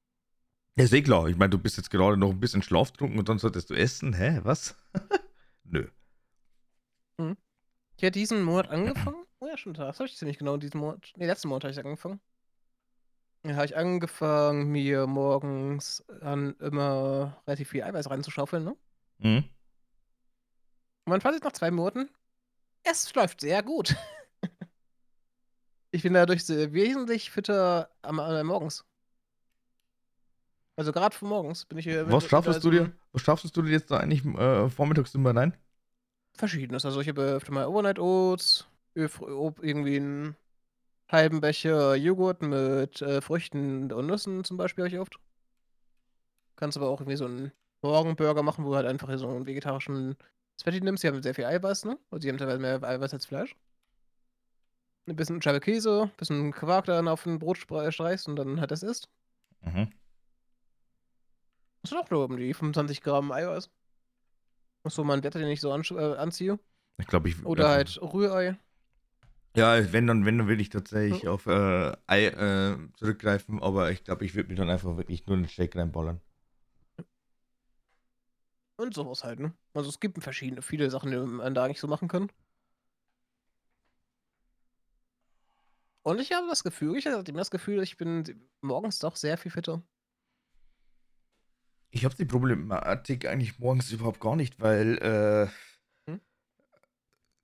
Ja, 0.77 0.85
ist 0.85 0.93
eh 0.93 1.03
klar. 1.03 1.27
Ich 1.27 1.37
meine, 1.37 1.51
du 1.51 1.59
bist 1.59 1.77
jetzt 1.77 1.91
gerade 1.91 2.17
noch 2.17 2.31
ein 2.31 2.39
bisschen 2.39 2.63
schlaftrunken 2.63 3.19
und 3.19 3.29
dann 3.29 3.37
solltest 3.37 3.69
du 3.69 3.75
essen. 3.75 4.13
Hä, 4.13 4.39
was? 4.41 4.75
Nö. 5.63 5.87
Ich 7.97 8.03
habe 8.03 8.11
diesen 8.13 8.41
Monat 8.41 8.67
angefangen. 8.69 9.23
Oh 9.41 9.45
ja, 9.47 9.57
schon, 9.59 9.75
das 9.75 9.99
habe 9.99 10.09
ich 10.09 10.17
ziemlich 10.17 10.39
genau 10.39 10.57
diesen 10.57 10.79
Monat. 10.79 11.13
Ne, 11.17 11.27
letzten 11.27 11.49
Monat 11.49 11.65
habe 11.65 11.71
ich 11.71 11.85
angefangen. 11.85 12.19
Ja, 13.45 13.53
habe 13.57 13.65
ich 13.65 13.77
angefangen, 13.77 14.71
mir 14.71 15.05
morgens 15.05 16.03
dann 16.19 16.55
immer 16.55 17.39
relativ 17.45 17.69
viel 17.69 17.83
Eiweiß 17.83 18.09
reinzuschaufeln, 18.09 18.63
ne? 18.63 18.75
Mhm. 19.21 19.43
Und 21.05 21.09
mein 21.09 21.21
Fazit 21.21 21.43
nach 21.43 21.51
zwei 21.53 21.71
Monaten, 21.71 22.09
es 22.83 23.13
läuft 23.13 23.41
sehr 23.41 23.63
gut. 23.63 23.95
ich 25.91 26.03
bin 26.03 26.13
dadurch 26.13 26.47
wesentlich 26.47 27.31
fitter 27.31 27.89
am, 28.01 28.19
äh, 28.19 28.43
morgens. 28.43 28.85
Also 30.75 30.91
gerade 30.91 31.15
für 31.15 31.25
morgens 31.25 31.65
bin 31.65 31.77
ich 31.77 31.85
hier. 31.85 32.09
Was 32.11 32.25
schaffst 32.25 32.47
du 32.47 32.53
also 32.53 32.71
dir? 32.71 32.91
Was 33.11 33.21
schaffst 33.21 33.55
du 33.55 33.61
dir 33.61 33.71
jetzt 33.71 33.91
da 33.91 33.97
eigentlich 33.97 34.25
äh, 34.25 34.69
vormittags 34.69 35.13
immer 35.13 35.35
rein? 35.35 35.55
Verschiedenes. 36.33 36.85
Also 36.85 37.01
ich 37.01 37.09
habe 37.09 37.21
öfter 37.21 37.51
mal 37.51 37.67
Overnight 37.67 37.99
Oats, 37.99 38.67
irgendwie 38.95 39.97
einen 39.97 40.35
halben 41.09 41.41
Becher 41.41 41.95
Joghurt 41.95 42.41
mit 42.41 43.01
äh, 43.01 43.21
Früchten 43.21 43.91
und 43.91 44.07
Nüssen 44.07 44.43
zum 44.43 44.57
Beispiel 44.57 44.85
habe 44.85 44.93
ich 44.95 44.99
oft. 44.99 45.19
Kannst 46.55 46.77
aber 46.77 46.89
auch 46.89 47.01
irgendwie 47.01 47.17
so 47.17 47.25
einen 47.25 47.51
Morgenburger 47.81 48.43
machen, 48.43 48.65
wo 48.65 48.69
du 48.71 48.75
halt 48.75 48.87
einfach 48.87 49.07
hier 49.07 49.17
so 49.17 49.27
einen 49.27 49.45
vegetarischen 49.45 50.15
Spaghetti 50.59 50.83
nimmst. 50.85 51.03
Die 51.03 51.07
haben 51.07 51.21
sehr 51.21 51.33
viel 51.35 51.45
Eiweiß, 51.45 51.85
ne? 51.85 51.97
Also 52.11 52.21
die 52.21 52.29
haben 52.29 52.37
teilweise 52.37 52.59
mehr 52.59 52.81
Eiweiß 52.83 53.13
als 53.13 53.25
Fleisch. 53.25 53.55
Ein 55.07 55.15
bisschen 55.15 55.41
Scheibe 55.41 55.59
Käse, 55.59 56.03
ein 56.03 56.17
bisschen 56.17 56.51
Quark 56.51 56.85
dann 56.85 57.07
auf 57.07 57.25
ein 57.25 57.39
Brot 57.39 57.57
streichst 57.57 58.27
und 58.27 58.35
dann 58.35 58.59
halt 58.59 58.71
das 58.71 58.83
isst. 58.83 59.09
Mhm. 59.61 59.91
Das 61.81 61.93
auch 61.93 62.09
nur 62.11 62.25
um 62.25 62.37
die 62.37 62.53
25 62.53 63.01
Gramm 63.01 63.31
Eiweiß. 63.31 63.69
Ist 64.83 64.95
so 64.95 65.03
mein 65.03 65.23
Wert, 65.23 65.35
den 65.35 65.47
ich 65.47 65.61
so 65.61 65.71
ansch- 65.73 65.97
äh, 65.97 66.17
anziehe. 66.17 66.59
Ich 66.99 67.07
glaube, 67.07 67.29
ich. 67.29 67.43
Oder 67.45 67.65
ja, 67.65 67.69
halt 67.71 67.99
Rührei. 68.01 68.57
Ja, 69.55 69.91
wenn 69.91 70.07
dann, 70.07 70.25
wenn 70.25 70.37
dann 70.37 70.47
will 70.47 70.61
ich 70.61 70.69
tatsächlich 70.69 71.23
Hm. 71.23 71.29
auf 71.29 71.45
äh, 71.47 71.91
Ei 72.07 72.27
äh, 72.27 72.77
zurückgreifen, 72.95 73.61
aber 73.61 73.91
ich 73.91 74.03
glaube, 74.03 74.23
ich 74.23 74.33
würde 74.35 74.49
mir 74.49 74.55
dann 74.55 74.69
einfach 74.69 74.95
wirklich 74.97 75.25
nur 75.27 75.35
einen 75.35 75.47
Shake 75.49 75.75
reinballern. 75.75 76.21
Und 78.81 78.93
sowas 78.93 79.23
halt, 79.23 79.39
ne? 79.39 79.53
Also 79.73 79.89
es 79.89 79.99
gibt 80.01 80.21
verschiedene, 80.23 80.61
viele 80.61 80.89
Sachen, 80.91 81.11
die 81.11 81.17
man 81.17 81.53
da 81.53 81.63
eigentlich 81.65 81.79
so 81.79 81.87
machen 81.87 82.07
kann. 82.09 82.29
Und 86.03 86.19
ich 86.19 86.31
habe 86.31 86.47
das 86.47 86.63
Gefühl, 86.63 86.97
ich 86.97 87.05
hatte 87.07 87.33
das 87.33 87.49
Gefühl, 87.51 87.81
ich 87.83 87.97
bin 87.97 88.47
morgens 88.61 88.99
doch 88.99 89.15
sehr 89.15 89.37
viel 89.37 89.51
fitter. 89.51 89.81
Ich 91.89 92.05
habe 92.05 92.15
die 92.15 92.25
Problematik 92.25 93.25
eigentlich 93.27 93.59
morgens 93.59 93.91
überhaupt 93.91 94.19
gar 94.19 94.35
nicht, 94.35 94.59
weil 94.61 94.97
äh, 94.99 95.47
Hm? 96.07 96.17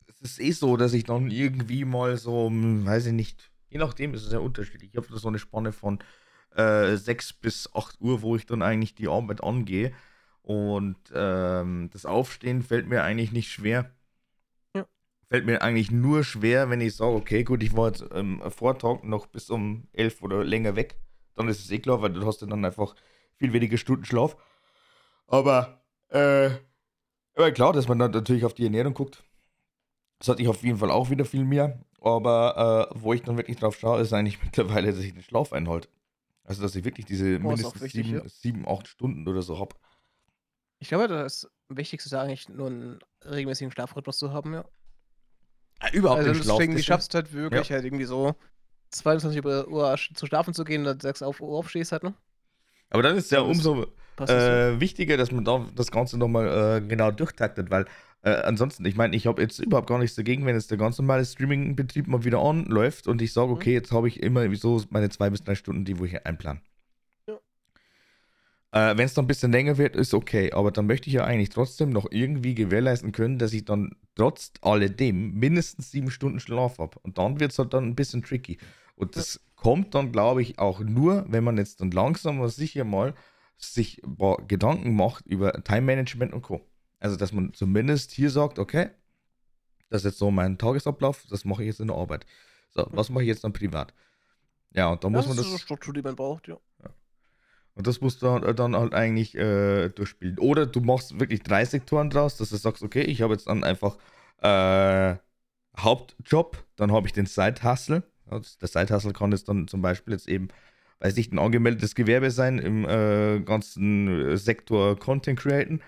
es 0.08 0.22
ist 0.22 0.40
eh 0.40 0.52
so, 0.52 0.78
dass 0.78 0.94
ich 0.94 1.04
dann 1.04 1.32
irgendwie 1.32 1.86
mal 1.86 2.18
so, 2.18 2.48
hm, 2.48 2.86
weiß 2.86 3.08
ich 3.08 3.14
nicht, 3.14 3.52
je 3.70 3.78
nachdem 3.80 4.14
ist 4.14 4.24
es 4.26 4.34
ja 4.34 4.40
unterschiedlich. 4.40 4.92
Ich 4.94 4.98
habe 4.98 5.08
so 5.18 5.28
eine 5.28 5.40
Spanne 5.40 5.72
von 5.72 6.00
äh, 6.56 6.96
6 6.96 7.34
bis 7.34 7.70
8 7.76 8.00
Uhr, 8.02 8.22
wo 8.22 8.36
ich 8.36 8.46
dann 8.46 8.62
eigentlich 8.62 8.96
die 8.96 9.08
Arbeit 9.08 9.44
angehe. 9.44 9.94
Und 10.48 10.96
ähm, 11.14 11.90
das 11.92 12.06
Aufstehen 12.06 12.62
fällt 12.62 12.88
mir 12.88 13.04
eigentlich 13.04 13.34
nicht 13.34 13.52
schwer. 13.52 13.92
Ja. 14.74 14.86
Fällt 15.30 15.46
mir 15.46 15.62
eigentlich 15.62 15.92
nur 15.92 16.24
schwer, 16.24 16.70
wenn 16.70 16.80
ich 16.80 16.96
sage, 16.96 17.16
okay, 17.16 17.44
gut, 17.44 17.62
ich 17.64 17.76
war 17.76 17.88
jetzt 17.88 18.06
ähm, 18.14 18.42
Vortag 18.50 19.04
noch 19.04 19.26
bis 19.26 19.50
um 19.50 19.90
11 19.92 20.22
oder 20.22 20.46
länger 20.46 20.78
weg. 20.78 20.96
Dann 21.36 21.50
ist 21.50 21.60
es 21.60 21.70
eh 21.70 21.80
klar, 21.80 22.02
weil 22.02 22.14
du 22.14 22.26
hast 22.26 22.42
dann 22.42 22.64
einfach 22.64 22.96
viel 23.36 23.52
weniger 23.52 23.78
Stunden 23.78 24.06
Schlaf. 24.06 24.38
Aber, 25.28 25.82
äh, 26.12 26.52
aber 27.36 27.52
klar, 27.52 27.74
dass 27.74 27.90
man 27.90 28.00
dann 28.00 28.12
natürlich 28.12 28.46
auf 28.46 28.54
die 28.54 28.64
Ernährung 28.64 28.94
guckt. 28.94 29.26
Das 30.18 30.30
hatte 30.30 30.42
ich 30.42 30.48
auf 30.48 30.64
jeden 30.64 30.78
Fall 30.78 30.92
auch 30.92 31.10
wieder 31.10 31.26
viel 31.26 31.44
mehr. 31.44 31.78
Aber 32.00 32.90
äh, 32.94 32.96
wo 32.98 33.12
ich 33.12 33.22
dann 33.22 33.36
wirklich 33.36 33.58
drauf 33.58 33.78
schaue, 33.78 34.00
ist 34.00 34.14
eigentlich 34.14 34.42
mittlerweile, 34.46 34.94
dass 34.94 35.04
ich 35.04 35.12
den 35.12 35.24
Schlaf 35.24 35.52
einhalte. 35.52 35.90
Also, 36.46 36.62
dass 36.62 36.74
ich 36.74 36.86
wirklich 36.86 37.06
diese 37.06 37.38
Boah, 37.38 37.50
mindestens 37.50 37.82
wichtig, 37.82 38.06
sieben, 38.06 38.18
ja. 38.18 38.30
sieben, 38.30 38.66
acht 38.66 38.88
Stunden 38.88 39.28
oder 39.28 39.42
so 39.42 39.60
habe. 39.60 39.76
Ich 40.80 40.90
glaube, 40.90 41.08
das 41.08 41.50
Wichtigste 41.70 42.08
ist 42.10 42.14
eigentlich 42.14 42.50
nur 42.50 42.68
einen 42.68 43.00
regelmäßigen 43.26 43.72
Schlafrhythmus 43.72 44.18
zu 44.18 44.32
haben, 44.32 44.54
ja. 44.54 44.66
überhaupt 45.94 46.20
Also 46.20 46.34
du 46.34 46.44
Schlaf. 46.44 46.60
es 46.60 46.66
deswegen- 46.68 46.84
schaffst, 46.84 47.14
halt 47.16 47.34
wirklich 47.34 47.72
halt 47.72 47.84
irgendwie 47.86 48.06
so 48.06 48.36
22 48.92 49.44
Uhr 49.44 49.96
zu 50.16 50.26
schlafen 50.26 50.54
zu 50.54 50.64
gehen, 50.64 50.84
dann 50.84 51.00
6 51.00 51.22
auf 51.22 51.42
Uhr 51.42 51.58
aufstehst 51.58 51.92
halt, 51.92 52.04
ne? 52.04 52.14
Aber 52.90 53.04
dann 53.04 53.18
ist 53.18 53.32
ja 53.32 53.42
dann 53.42 53.52
ist- 53.52 53.66
umso 53.66 53.86
äh, 54.20 54.80
wichtiger, 54.80 55.18
dass 55.18 55.32
man 55.32 55.44
da 55.46 55.68
das 55.76 55.92
Ganze 55.92 56.18
nochmal 56.18 56.78
äh, 56.78 56.82
genau 56.88 57.12
durchtaktet, 57.12 57.70
weil 57.70 57.86
äh, 58.24 58.32
ansonsten, 58.32 58.84
ich 58.86 58.96
meine, 58.96 59.16
ich 59.16 59.28
habe 59.28 59.42
jetzt 59.42 59.60
überhaupt 59.60 59.88
gar 59.88 60.00
nichts 60.00 60.16
dagegen, 60.16 60.46
wenn 60.46 60.56
jetzt 60.56 60.72
der 60.72 60.78
ganz 60.80 60.98
normale 60.98 61.24
Streaming-Betrieb 61.24 62.08
mal 62.08 62.24
wieder 62.24 62.40
anläuft 62.40 63.08
und 63.08 63.22
ich 63.22 63.32
sage, 63.34 63.48
Mhm. 63.50 63.54
okay, 63.54 63.74
jetzt 63.74 63.92
habe 63.92 64.08
ich 64.08 64.24
immer 64.24 64.54
so 64.56 64.82
meine 64.90 65.10
zwei 65.10 65.30
bis 65.30 65.44
drei 65.44 65.54
Stunden, 65.56 65.86
die 65.86 66.00
wo 66.00 66.06
ich 66.06 66.26
einplan. 66.26 66.62
Ja. 68.78 68.92
Äh, 68.92 68.98
wenn 68.98 69.06
es 69.06 69.14
dann 69.14 69.26
ein 69.26 69.28
bisschen 69.28 69.52
länger 69.52 69.78
wird, 69.78 69.96
ist 69.96 70.14
okay, 70.14 70.52
aber 70.52 70.72
dann 70.72 70.88
möchte 70.88 71.08
ich 71.08 71.14
ja 71.14 71.24
eigentlich 71.24 71.50
trotzdem 71.50 71.90
noch 71.90 72.08
irgendwie 72.12 72.56
gewährleisten 72.56 73.12
können, 73.12 73.40
dass 73.40 73.54
ich 73.54 73.66
dann 73.66 73.96
trotz 74.16 74.52
alledem 74.62 75.34
mindestens 75.34 75.92
sieben 75.92 76.12
Stunden 76.12 76.40
Schlaf 76.40 76.80
habe. 76.80 77.00
Und 77.00 77.18
dann 77.18 77.40
wird 77.40 77.52
es 77.52 77.60
halt 77.60 77.74
dann 77.74 77.86
ein 77.86 77.96
bisschen 77.96 78.24
tricky. 78.24 78.58
Und 78.96 79.16
das 79.16 79.40
kommt 79.56 79.96
dann, 79.96 80.12
glaube 80.12 80.42
ich, 80.42 80.60
auch 80.60 80.80
nur, 80.80 81.26
wenn 81.30 81.44
man 81.44 81.58
jetzt 81.58 81.82
dann 81.82 81.92
langsam 81.92 82.40
aber 82.40 82.50
sicher 82.50 82.84
mal 82.84 83.14
sich 83.58 84.04
ein 84.04 84.18
paar 84.18 84.38
Gedanken 84.48 84.96
macht 84.96 85.26
über 85.26 85.64
Time 85.64 85.82
Management 85.82 86.34
und 86.34 86.42
Co. 86.42 86.62
Also, 87.00 87.16
dass 87.16 87.32
man 87.32 87.54
zumindest 87.54 88.12
hier 88.12 88.30
sagt, 88.30 88.60
okay, 88.60 88.90
das 89.90 90.02
ist 90.02 90.12
jetzt 90.12 90.20
so 90.20 90.32
mein 90.32 90.58
Tagesablauf, 90.58 91.26
das 91.30 91.46
mache 91.46 91.64
ich 91.64 91.68
jetzt 91.68 91.80
in 91.80 91.88
der 91.88 91.96
Arbeit. 91.96 92.26
So, 92.72 92.88
was 92.92 93.10
mache 93.10 93.24
ich 93.24 93.30
jetzt 93.30 93.44
dann 93.44 93.54
privat? 93.54 93.94
Ja, 94.74 94.90
und 94.90 95.04
da 95.04 95.10
muss 95.10 95.26
das 95.26 95.28
man 95.28 95.38
ist 95.38 95.40
das. 95.40 95.46
so 95.46 95.52
eine 95.52 95.60
Struktur, 95.60 95.94
die 95.94 96.02
man 96.02 96.16
braucht, 96.16 96.48
ja. 96.48 96.58
Und 97.78 97.86
das 97.86 98.02
musst 98.02 98.24
du 98.24 98.40
dann, 98.40 98.76
halt 98.76 98.94
eigentlich 98.96 99.36
äh, 99.36 99.90
durchspielen. 99.90 100.40
Oder 100.40 100.66
du 100.66 100.82
machst 100.82 101.20
wirklich 101.20 101.44
drei 101.44 101.64
Sektoren 101.64 102.10
draus, 102.10 102.36
dass 102.36 102.50
du 102.50 102.56
sagst, 102.56 102.82
okay, 102.82 103.04
ich 103.04 103.22
habe 103.22 103.34
jetzt 103.34 103.46
dann 103.46 103.64
einfach 103.64 103.98
äh, 104.42 105.16
Hauptjob, 105.80 106.66
dann 106.76 106.92
habe 106.92 107.06
ich 107.06 107.14
den 107.14 107.28
Side-Hustle. 107.28 108.02
Der 108.32 108.68
Side-Hustle 108.68 109.14
kann 109.14 109.32
jetzt 109.32 109.48
dann 109.48 109.68
zum 109.68 109.84
Beispiel 109.84 110.14
jetzt 110.14 110.28
eben, 110.28 110.48
weiß 111.02 111.16
nicht, 111.18 111.32
ein 111.32 111.38
angemeldetes 111.38 111.94
Gewerbe 111.94 112.32
sein 112.32 112.58
im 112.58 112.84
äh, 112.86 113.42
ganzen 113.42 114.08
äh, 114.32 114.38
Sektor 114.38 114.98
Content 114.98 115.40
Createn. 115.40 115.84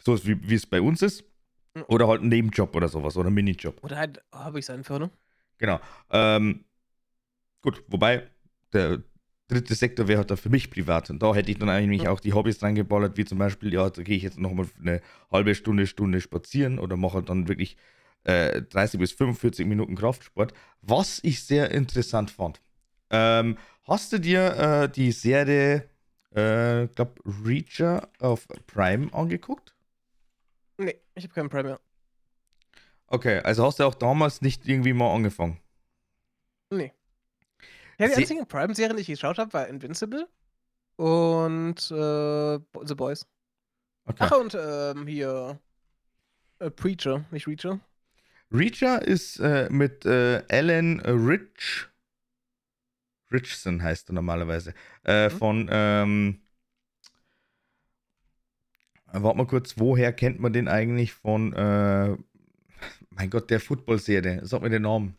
So 0.00 0.14
ist, 0.14 0.28
wie, 0.28 0.48
wie 0.48 0.54
es 0.54 0.66
bei 0.66 0.80
uns 0.80 1.02
ist. 1.02 1.24
Oder 1.88 2.06
halt 2.06 2.22
ein 2.22 2.28
Nebenjob 2.28 2.74
oder 2.76 2.86
sowas 2.86 3.16
oder 3.16 3.30
ein 3.30 3.34
Minijob. 3.34 3.82
Oder 3.82 3.96
halt 3.96 4.22
Hobbys 4.32 4.70
einfach, 4.70 5.00
ne? 5.00 5.10
Genau. 5.58 5.80
Ähm, 6.10 6.64
gut, 7.62 7.82
wobei 7.88 8.28
der 8.72 9.02
dritte 9.50 9.74
Sektor 9.74 10.08
wäre 10.08 10.18
halt 10.18 10.30
da 10.30 10.36
für 10.36 10.48
mich 10.48 10.70
privat. 10.70 11.10
Und 11.10 11.22
da 11.22 11.34
hätte 11.34 11.50
ich 11.50 11.58
dann 11.58 11.68
eigentlich 11.68 12.08
auch 12.08 12.20
die 12.20 12.32
Hobbys 12.32 12.62
reingeballert, 12.62 13.16
wie 13.16 13.24
zum 13.24 13.38
Beispiel, 13.38 13.72
ja, 13.72 13.90
da 13.90 14.02
gehe 14.02 14.16
ich 14.16 14.22
jetzt 14.22 14.38
nochmal 14.38 14.66
eine 14.80 15.00
halbe 15.30 15.54
Stunde, 15.54 15.86
Stunde 15.86 16.20
spazieren 16.20 16.78
oder 16.78 16.96
mache 16.96 17.14
halt 17.14 17.28
dann 17.28 17.48
wirklich 17.48 17.76
äh, 18.24 18.62
30 18.62 19.00
bis 19.00 19.12
45 19.12 19.66
Minuten 19.66 19.96
Kraftsport, 19.96 20.52
was 20.82 21.20
ich 21.22 21.44
sehr 21.44 21.70
interessant 21.70 22.30
fand. 22.30 22.60
Ähm, 23.10 23.58
hast 23.84 24.12
du 24.12 24.18
dir 24.18 24.56
äh, 24.56 24.88
die 24.88 25.12
Serie, 25.12 25.88
äh, 26.30 26.86
glaube 26.88 27.14
Reacher 27.44 28.08
auf 28.18 28.46
Prime 28.66 29.12
angeguckt? 29.12 29.74
Nee, 30.78 31.00
ich 31.14 31.24
habe 31.24 31.34
keinen 31.34 31.48
Prime 31.48 31.64
mehr. 31.64 31.80
Okay, 33.06 33.40
also 33.40 33.64
hast 33.64 33.80
du 33.80 33.84
auch 33.84 33.94
damals 33.94 34.40
nicht 34.40 34.66
irgendwie 34.66 34.92
mal 34.92 35.12
angefangen. 35.12 35.58
Nee. 36.70 36.92
Ja, 38.00 38.08
die 38.08 38.14
einzigen 38.14 38.46
Prime-Serien, 38.46 38.96
die 38.96 39.02
ich 39.02 39.08
geschaut 39.08 39.38
habe, 39.38 39.52
war 39.52 39.68
Invincible 39.68 40.26
und 40.96 41.90
äh, 41.90 42.58
The 42.86 42.94
Boys. 42.94 43.26
Okay. 44.06 44.16
Ach, 44.20 44.32
und 44.38 44.56
ähm, 44.58 45.06
hier 45.06 45.60
äh, 46.58 46.70
Preacher, 46.70 47.24
nicht 47.30 47.46
Reacher. 47.46 47.78
Reacher 48.50 49.02
ist 49.02 49.38
äh, 49.38 49.68
mit 49.70 50.04
äh, 50.06 50.42
Alan 50.50 51.00
Rich. 51.00 51.88
Richson 53.30 53.82
heißt 53.82 54.10
er 54.10 54.14
normalerweise. 54.14 54.74
Äh, 55.04 55.28
Mhm. 55.28 55.30
Von, 55.38 55.68
ähm, 55.70 56.40
warte 59.06 59.38
mal 59.38 59.46
kurz, 59.46 59.78
woher 59.78 60.12
kennt 60.12 60.40
man 60.40 60.52
den 60.52 60.68
eigentlich 60.68 61.12
von, 61.12 61.52
äh, 61.52 62.16
mein 63.10 63.30
Gott, 63.30 63.50
der 63.50 63.60
Football-Serie? 63.60 64.40
Sag 64.46 64.62
mir 64.62 64.70
den 64.70 64.82
Namen. 64.82 65.16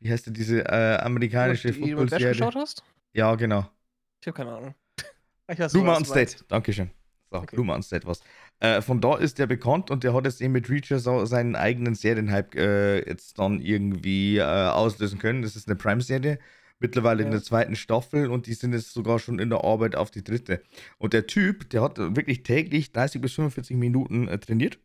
Wie 0.00 0.10
heißt 0.12 0.26
denn 0.26 0.34
diese 0.34 0.64
äh, 0.64 0.96
amerikanische 0.98 1.72
die, 1.72 1.80
die 1.80 1.90
du 1.90 2.00
mit 2.00 2.10
Bash 2.10 2.22
Football-Serie? 2.22 2.32
geschaut 2.32 2.54
hast? 2.56 2.84
Ja, 3.14 3.34
genau. 3.34 3.68
Ich 4.20 4.26
habe 4.26 4.36
keine 4.36 4.52
Ahnung. 4.56 4.74
Ich 5.50 5.58
weiß, 5.58 5.72
Blue 5.72 5.82
Mountain. 5.84 6.04
State, 6.04 6.44
Dankeschön. 6.48 6.90
So, 7.30 7.38
Okay. 7.38 7.56
Blue 7.56 7.64
Mountain 7.64 7.82
State 7.82 8.06
was. 8.06 8.20
Äh, 8.60 8.82
von 8.82 9.00
da 9.00 9.16
ist 9.16 9.38
der 9.38 9.46
bekannt 9.46 9.90
und 9.90 10.04
der 10.04 10.12
hat 10.12 10.24
jetzt 10.26 10.42
eben 10.42 10.52
mit 10.52 10.68
Reacher 10.68 10.98
so 10.98 11.24
seinen 11.24 11.56
eigenen 11.56 11.94
Serienhype 11.94 12.58
äh, 12.58 13.08
jetzt 13.08 13.38
dann 13.38 13.60
irgendwie 13.60 14.36
äh, 14.38 14.42
auslösen 14.42 15.18
können. 15.18 15.40
Das 15.42 15.56
ist 15.56 15.66
eine 15.66 15.76
Prime-Serie, 15.76 16.38
mittlerweile 16.80 17.22
in 17.22 17.28
Ja. 17.28 17.32
der 17.32 17.42
zweiten 17.42 17.76
Staffel 17.76 18.30
und 18.30 18.46
die 18.46 18.52
sind 18.52 18.74
jetzt 18.74 18.92
sogar 18.92 19.18
schon 19.18 19.38
in 19.38 19.48
der 19.48 19.64
Arbeit 19.64 19.96
auf 19.96 20.10
die 20.10 20.22
dritte. 20.22 20.62
Und 20.98 21.14
der 21.14 21.26
Typ, 21.26 21.70
der 21.70 21.80
hat 21.82 21.96
wirklich 21.98 22.42
täglich 22.42 22.92
30 22.92 23.22
bis 23.22 23.32
45 23.32 23.76
Minuten 23.76 24.28
äh, 24.28 24.38
trainiert. 24.38 24.78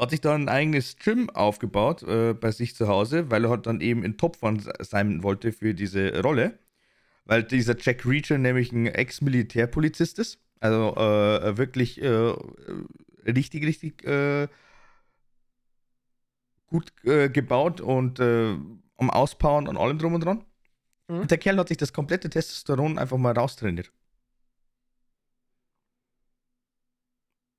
Hat 0.00 0.10
sich 0.10 0.22
dann 0.22 0.44
ein 0.44 0.48
eigenes 0.48 0.96
Gym 0.96 1.28
aufgebaut 1.28 2.02
äh, 2.04 2.32
bei 2.32 2.52
sich 2.52 2.74
zu 2.74 2.88
Hause, 2.88 3.30
weil 3.30 3.44
er 3.44 3.50
halt 3.50 3.66
dann 3.66 3.82
eben 3.82 4.02
in 4.02 4.16
Topform 4.16 4.58
sein 4.78 5.22
wollte 5.22 5.52
für 5.52 5.74
diese 5.74 6.22
Rolle. 6.22 6.58
Weil 7.26 7.44
dieser 7.44 7.76
Jack 7.78 8.06
Reacher 8.06 8.38
nämlich 8.38 8.72
ein 8.72 8.86
Ex-Militärpolizist 8.86 10.18
ist. 10.18 10.38
Also 10.58 10.96
äh, 10.96 11.58
wirklich 11.58 12.00
äh, 12.02 12.32
richtig, 13.26 13.66
richtig 13.66 14.02
äh, 14.04 14.48
gut 16.66 16.92
äh, 17.04 17.28
gebaut 17.28 17.82
und 17.82 18.20
äh, 18.20 18.56
am 18.96 19.10
Auspowern 19.10 19.68
und 19.68 19.76
allem 19.76 19.98
drum 19.98 20.14
und 20.14 20.24
dran. 20.24 20.44
Mhm. 21.08 21.20
Und 21.20 21.30
der 21.30 21.38
Kerl 21.38 21.58
hat 21.58 21.68
sich 21.68 21.76
das 21.76 21.92
komplette 21.92 22.30
Testosteron 22.30 22.98
einfach 22.98 23.18
mal 23.18 23.32
raustrainiert. 23.32 23.92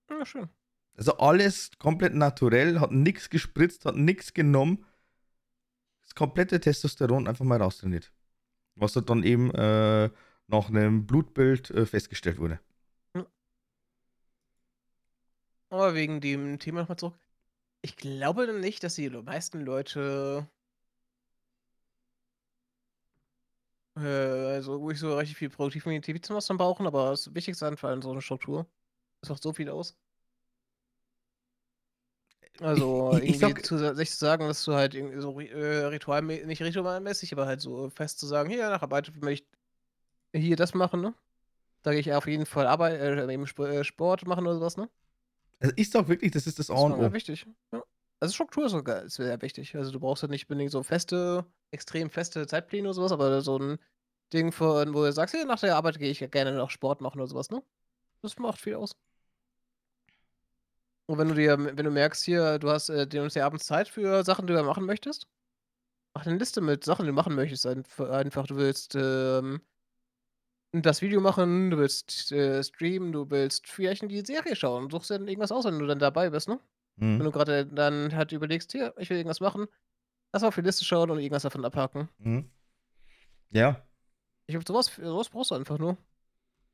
Ja, 0.09 0.25
schön. 0.25 0.49
Also 0.95 1.17
alles 1.17 1.71
komplett 1.79 2.13
naturell, 2.13 2.79
hat 2.79 2.91
nichts 2.91 3.29
gespritzt, 3.29 3.85
hat 3.85 3.95
nichts 3.95 4.33
genommen. 4.33 4.85
Das 6.01 6.15
komplette 6.15 6.59
Testosteron 6.59 7.27
einfach 7.27 7.45
mal 7.45 7.61
raustrainiert. 7.61 8.11
Was 8.75 8.95
halt 8.95 9.09
dann 9.09 9.23
eben 9.23 9.51
äh, 9.51 10.09
nach 10.47 10.67
einem 10.69 11.07
Blutbild 11.07 11.69
äh, 11.71 11.85
festgestellt 11.85 12.37
wurde. 12.37 12.59
Aber 15.69 15.95
wegen 15.95 16.19
dem 16.19 16.59
Thema 16.59 16.81
nochmal 16.81 16.97
zurück. 16.97 17.17
Ich 17.81 17.95
glaube 17.95 18.51
nicht, 18.53 18.83
dass 18.83 18.95
die 18.95 19.09
meisten 19.09 19.61
Leute 19.61 20.47
äh, 23.95 24.01
also 24.01 24.75
ruhig 24.75 24.99
so 24.99 25.17
richtig 25.17 25.37
viel 25.37 25.49
Produktivität 25.49 26.25
zum 26.25 26.35
dann 26.39 26.57
brauchen, 26.57 26.85
aber 26.87 27.11
das 27.11 27.33
Wichtigste 27.33 27.65
an 27.67 28.01
so 28.01 28.11
eine 28.11 28.21
Struktur. 28.21 28.67
Das 29.21 29.29
macht 29.29 29.43
so 29.43 29.53
viel 29.53 29.69
aus. 29.69 29.97
Also 32.61 33.17
ich- 33.17 33.23
ich 33.23 33.41
irgendwie 33.41 33.61
sag- 33.61 33.65
zu, 33.65 33.95
sich 33.95 34.11
zu 34.11 34.17
sagen, 34.17 34.47
dass 34.47 34.63
du 34.63 34.73
halt 34.73 34.93
irgendwie 34.93 35.19
so 35.19 35.39
äh, 35.39 35.85
ritual 35.85 36.21
nicht 36.21 36.61
ritualmäßig, 36.61 37.31
aber 37.33 37.45
halt 37.47 37.59
so 37.61 37.89
fest 37.89 38.19
zu 38.19 38.27
sagen, 38.27 38.49
hier 38.49 38.69
nach 38.69 38.81
Arbeit 38.81 39.11
möchte 39.21 39.47
ich 40.31 40.43
hier 40.43 40.55
das 40.55 40.73
machen, 40.73 41.01
ne? 41.01 41.13
Sage 41.83 41.99
ich 41.99 42.13
auf 42.13 42.27
jeden 42.27 42.45
Fall 42.45 42.67
Arbeit, 42.67 42.99
äh, 43.01 43.33
eben 43.33 43.45
äh, 43.45 43.83
Sport 43.83 44.27
machen 44.27 44.45
oder 44.45 44.55
sowas, 44.55 44.77
ne? 44.77 44.89
Also 45.59 45.73
ich 45.75 45.89
sag 45.89 46.07
wirklich, 46.07 46.31
das 46.31 46.47
ist 46.47 46.59
das 46.59 46.69
A 46.69 46.73
Das 46.73 46.83
und 46.83 46.91
ist 46.93 46.97
O. 46.97 47.01
mal 47.01 47.13
wichtig. 47.13 47.45
Ja. 47.73 47.83
Also 48.19 48.33
Struktur 48.33 48.65
ist 48.67 48.71
sogar 48.73 49.03
ist 49.03 49.15
sehr 49.15 49.41
wichtig. 49.41 49.75
Also 49.75 49.91
du 49.91 49.99
brauchst 49.99 50.21
halt 50.23 50.31
nicht 50.31 50.49
unbedingt 50.49 50.71
so 50.71 50.83
feste, 50.83 51.45
extrem 51.71 52.09
feste 52.09 52.45
Zeitpläne 52.45 52.87
oder 52.87 52.93
sowas, 52.93 53.11
aber 53.11 53.41
so 53.41 53.57
ein 53.57 53.79
Ding 54.33 54.51
von, 54.51 54.93
wo 54.93 55.03
du 55.03 55.11
sagst, 55.11 55.33
hey, 55.35 55.45
nach 55.45 55.59
der 55.59 55.75
Arbeit 55.75 55.97
gehe 55.99 56.11
ich 56.11 56.19
ja 56.19 56.27
gerne 56.27 56.53
noch 56.53 56.69
Sport 56.69 57.01
machen 57.01 57.19
oder 57.19 57.27
sowas, 57.27 57.49
ne? 57.49 57.63
Das 58.21 58.37
macht 58.37 58.59
viel 58.59 58.75
aus. 58.75 58.95
Und 61.11 61.17
wenn 61.17 61.27
du 61.27 61.33
dir, 61.35 61.57
wenn 61.59 61.75
du 61.75 61.91
merkst 61.91 62.23
hier, 62.23 62.57
du 62.57 62.69
hast 62.69 62.87
äh, 62.87 63.05
dir 63.05 63.27
dir 63.27 63.45
abends 63.45 63.65
Zeit 63.65 63.89
für 63.89 64.23
Sachen, 64.23 64.47
die 64.47 64.53
du 64.53 64.63
machen 64.63 64.85
möchtest, 64.85 65.27
mach 66.13 66.25
eine 66.25 66.37
Liste 66.37 66.61
mit 66.61 66.85
Sachen, 66.85 67.03
die 67.03 67.09
du 67.09 67.13
machen 67.13 67.35
möchtest. 67.35 67.65
Einf- 67.67 68.09
Einfach, 68.09 68.47
du 68.47 68.55
willst 68.55 68.95
ähm, 68.95 69.59
das 70.71 71.01
Video 71.01 71.19
machen, 71.19 71.69
du 71.69 71.77
willst 71.79 72.31
äh, 72.31 72.63
streamen, 72.63 73.11
du 73.11 73.29
willst 73.29 73.67
vielleicht 73.67 74.03
die 74.09 74.25
Serie 74.25 74.55
schauen. 74.55 74.89
Suchst 74.89 75.09
dir 75.09 75.19
dann 75.19 75.27
irgendwas 75.27 75.51
aus, 75.51 75.65
wenn 75.65 75.79
du 75.79 75.85
dann 75.85 75.99
dabei 75.99 76.29
bist, 76.29 76.47
ne? 76.47 76.61
Wenn 76.95 77.17
Mhm. 77.17 77.23
du 77.25 77.31
gerade 77.31 77.65
dann 77.65 78.15
halt 78.15 78.31
überlegst, 78.31 78.71
hier, 78.71 78.93
ich 78.97 79.09
will 79.09 79.17
irgendwas 79.17 79.41
machen, 79.41 79.67
lass 80.31 80.43
mal 80.43 80.47
auf 80.47 80.55
die 80.55 80.61
Liste 80.61 80.85
schauen 80.85 81.11
und 81.11 81.19
irgendwas 81.19 81.43
davon 81.43 81.65
abhaken. 81.65 82.07
Mhm. 82.19 82.49
Ja. 83.49 83.85
Ich 84.45 84.53
glaube, 84.53 84.65
sowas, 84.65 84.95
sowas 84.95 85.27
brauchst 85.27 85.51
du 85.51 85.55
einfach 85.55 85.77
nur. 85.77 85.97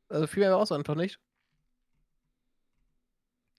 Also 0.10 0.28
viel 0.28 0.42
mehr 0.42 0.52
brauchst 0.56 0.70
du 0.70 0.76
einfach 0.76 0.94
nicht. 0.94 1.20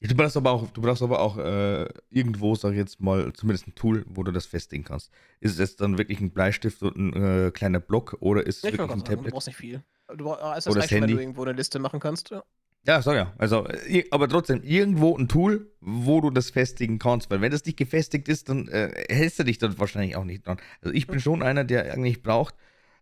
Du 0.01 0.15
brauchst 0.15 0.37
aber 0.37 0.53
auch, 0.53 0.71
du 0.71 0.81
brauchst 0.81 1.03
aber 1.03 1.21
auch 1.21 1.39
äh, 1.39 1.89
irgendwo, 2.11 2.55
sag 2.55 2.71
ich 2.71 2.77
jetzt 2.79 3.01
mal, 3.01 3.33
zumindest 3.33 3.67
ein 3.67 3.75
Tool, 3.75 4.05
wo 4.09 4.23
du 4.23 4.31
das 4.31 4.47
festlegen 4.47 4.85
kannst. 4.85 5.11
Ist 5.41 5.53
es 5.53 5.59
jetzt 5.59 5.81
dann 5.81 5.99
wirklich 5.99 6.21
ein 6.21 6.31
Bleistift 6.31 6.83
und 6.83 6.97
ein 6.97 7.47
äh, 7.47 7.51
kleiner 7.51 7.81
Block 7.81 8.17
oder 8.21 8.47
ist 8.47 8.59
es 8.59 8.65
Ich 8.65 8.79
wirklich 8.79 8.83
ein 8.83 9.01
sagen, 9.01 9.05
du 9.05 9.17
Tablet? 9.17 9.33
brauchst 9.33 9.49
nicht 9.49 9.57
viel. 9.57 9.83
Du 10.17 10.25
brauchst, 10.25 10.43
also 10.43 10.55
das 10.55 10.67
Oder 10.69 10.75
das 10.83 10.93
reicht 10.93 11.03
wenn 11.03 11.11
du 11.11 11.21
irgendwo 11.21 11.43
eine 11.43 11.53
Liste 11.53 11.81
machen 11.81 11.99
kannst. 11.99 12.31
Ja. 12.31 12.45
Ja, 12.87 13.03
sag 13.03 13.17
ja. 13.17 13.35
Also, 13.39 13.67
aber 14.13 14.29
trotzdem, 14.29 14.63
irgendwo 14.63 15.17
ein 15.19 15.29
Tool, 15.29 15.71
wo 15.81 16.21
du 16.21 16.31
das 16.31 16.51
festigen 16.51 16.99
kannst. 17.01 17.29
Weil 17.29 17.41
wenn 17.41 17.51
das 17.51 17.65
nicht 17.65 17.77
gefestigt 17.77 18.29
ist, 18.29 18.49
dann 18.49 18.69
äh, 18.69 19.05
hältst 19.11 19.41
du 19.41 19.43
dich 19.45 19.59
dann 19.59 19.79
wahrscheinlich 19.81 20.17
auch 20.17 20.25
nicht 20.25 20.47
dran. 20.47 20.59
Also 20.81 20.95
ich 20.95 21.07
bin 21.09 21.19
schon 21.21 21.43
einer, 21.43 21.65
der 21.65 21.93
eigentlich 21.93 22.23
braucht, 22.23 22.55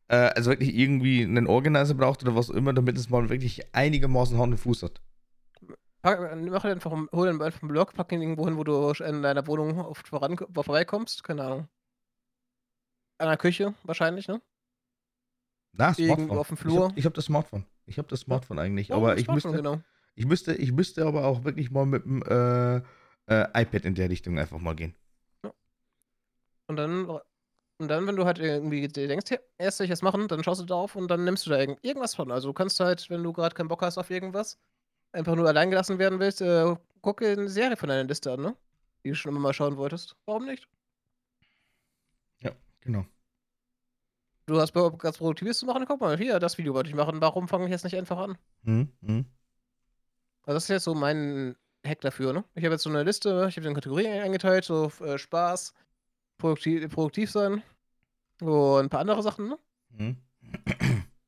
äh, 0.08 0.16
also 0.16 0.50
wirklich 0.50 0.74
irgendwie 0.74 1.22
einen 1.24 1.46
Organizer 1.46 1.94
braucht 1.94 2.22
oder 2.22 2.34
was 2.34 2.50
auch 2.50 2.54
immer, 2.54 2.72
damit 2.72 2.96
es 2.96 3.10
mal 3.10 3.28
wirklich 3.28 3.74
einigermaßen 3.74 4.38
Hand 4.38 4.52
und 4.54 4.58
Fuß 4.58 4.82
hat. 4.82 5.00
Äh, 6.06 6.36
mach 6.36 6.62
dir 6.62 6.70
einfach, 6.70 6.92
hol 7.12 7.26
den 7.26 7.42
einfach 7.42 7.62
einen 7.62 7.70
Block, 7.70 7.94
pack 7.94 8.12
ihn 8.12 8.22
irgendwo 8.22 8.44
hin, 8.46 8.56
wo 8.56 8.64
du 8.64 8.90
in 9.04 9.22
deiner 9.22 9.46
Wohnung 9.46 9.78
oft 9.80 10.06
voran, 10.08 10.36
vorbeikommst. 10.38 11.24
Keine 11.24 11.44
Ahnung. 11.44 11.68
An 13.18 13.28
der 13.28 13.36
Küche 13.36 13.74
wahrscheinlich, 13.82 14.28
ne? 14.28 14.40
Na, 15.72 15.94
Irgendwo 15.96 16.34
Smartphone. 16.34 16.38
auf 16.38 16.48
dem 16.48 16.54
Ich 16.54 16.60
Flur. 16.60 16.88
habe 16.88 17.02
hab 17.02 17.14
das 17.14 17.24
Smartphone. 17.24 17.66
Ich 17.86 17.98
habe 17.98 18.08
das 18.08 18.20
Smartphone 18.20 18.58
eigentlich. 18.58 18.88
Ja, 18.88 18.96
aber 18.96 19.16
ich 19.18 19.28
müsste, 19.28 19.50
genau. 19.52 19.80
ich, 20.14 20.26
müsste, 20.26 20.54
ich 20.54 20.72
müsste 20.72 21.04
aber 21.06 21.24
auch 21.24 21.44
wirklich 21.44 21.70
mal 21.70 21.86
mit 21.86 22.04
dem 22.04 22.22
äh, 22.22 22.76
äh, 23.28 23.62
iPad 23.62 23.84
in 23.84 23.94
der 23.94 24.08
Richtung 24.10 24.38
einfach 24.38 24.58
mal 24.58 24.74
gehen. 24.74 24.94
Und 26.68 26.76
dann, 26.76 27.08
und 27.78 27.88
dann, 27.88 28.06
wenn 28.06 28.16
du 28.16 28.24
halt 28.24 28.38
irgendwie 28.38 28.88
dir 28.88 29.06
denkst, 29.08 29.30
hey, 29.30 29.38
erst 29.58 29.78
will 29.78 29.84
ich 29.84 29.90
das 29.90 30.02
machen, 30.02 30.28
dann 30.28 30.42
schaust 30.42 30.60
du 30.60 30.64
drauf 30.64 30.96
und 30.96 31.08
dann 31.08 31.24
nimmst 31.24 31.46
du 31.46 31.50
da 31.50 31.58
irgend, 31.58 31.82
irgendwas 31.84 32.14
von. 32.14 32.32
Also 32.32 32.48
du 32.48 32.52
kannst 32.54 32.80
halt, 32.80 33.08
wenn 33.10 33.22
du 33.22 33.32
gerade 33.32 33.54
keinen 33.54 33.68
Bock 33.68 33.82
hast 33.82 33.98
auf 33.98 34.10
irgendwas, 34.10 34.58
einfach 35.16 35.34
nur 35.34 35.48
allein 35.48 35.70
gelassen 35.70 35.98
werden 35.98 36.20
willst, 36.20 36.40
äh, 36.40 36.76
guck 37.02 37.20
dir 37.20 37.32
eine 37.32 37.48
Serie 37.48 37.76
von 37.76 37.88
deiner 37.88 38.04
Liste 38.04 38.32
an, 38.32 38.40
ne? 38.40 38.56
Die 39.04 39.10
du 39.10 39.14
schon 39.14 39.32
immer 39.32 39.40
mal 39.40 39.52
schauen 39.52 39.76
wolltest. 39.76 40.16
Warum 40.26 40.46
nicht? 40.46 40.68
Genau. 42.86 43.04
Du 44.46 44.60
hast 44.60 44.70
Bock, 44.70 45.00
ganz 45.00 45.18
Produktives 45.18 45.58
zu 45.58 45.66
machen, 45.66 45.84
guck 45.88 46.00
mal, 46.00 46.16
hier, 46.16 46.38
das 46.38 46.56
Video 46.56 46.72
wollte 46.72 46.88
ich 46.88 46.94
machen, 46.94 47.20
warum 47.20 47.48
fange 47.48 47.64
ich 47.64 47.72
jetzt 47.72 47.82
nicht 47.82 47.96
einfach 47.96 48.16
an? 48.16 48.38
Mhm. 48.62 48.92
Mhm. 49.00 49.26
Also 50.42 50.54
das 50.54 50.62
ist 50.64 50.68
jetzt 50.68 50.84
so 50.84 50.94
mein 50.94 51.56
Hack 51.84 52.00
dafür, 52.00 52.32
ne? 52.32 52.44
Ich 52.54 52.64
habe 52.64 52.74
jetzt 52.74 52.84
so 52.84 52.90
eine 52.90 53.02
Liste, 53.02 53.46
ich 53.48 53.56
habe 53.56 53.66
den 53.66 53.74
Kategorien 53.74 54.22
eingeteilt, 54.22 54.64
so 54.64 54.92
äh, 55.00 55.18
Spaß, 55.18 55.74
produktiv, 56.38 56.88
produktiv 56.92 57.32
sein 57.32 57.64
und 58.40 58.84
ein 58.84 58.88
paar 58.88 59.00
andere 59.00 59.24
Sachen, 59.24 59.48
ne? 59.48 59.58
Mhm. 59.88 60.16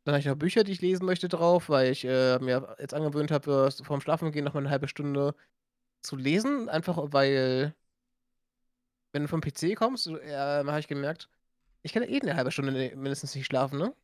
Dann 0.09 0.14
habe 0.14 0.20
ich 0.20 0.26
noch 0.26 0.36
Bücher, 0.36 0.64
die 0.64 0.72
ich 0.72 0.80
lesen 0.80 1.04
möchte, 1.04 1.28
drauf, 1.28 1.68
weil 1.68 1.92
ich 1.92 2.02
äh, 2.06 2.38
mir 2.38 2.74
jetzt 2.78 2.94
angewöhnt 2.94 3.30
habe, 3.30 3.68
äh, 3.68 3.84
vorm 3.84 4.00
Schlafengehen 4.00 4.42
noch 4.42 4.54
mal 4.54 4.61
eine 4.61 4.70
halbe 4.70 4.88
Stunde 4.88 5.34
zu 6.00 6.16
lesen. 6.16 6.70
Einfach 6.70 6.96
weil, 7.12 7.74
wenn 9.12 9.24
du 9.24 9.28
vom 9.28 9.42
PC 9.42 9.74
kommst, 9.76 10.06
äh, 10.06 10.34
habe 10.34 10.80
ich 10.80 10.88
gemerkt, 10.88 11.28
ich 11.82 11.92
kann 11.92 12.04
eh 12.04 12.22
eine 12.22 12.36
halbe 12.36 12.50
Stunde 12.50 12.72
mindestens 12.96 13.34
nicht 13.34 13.44
schlafen, 13.44 13.78
ne? 13.78 13.94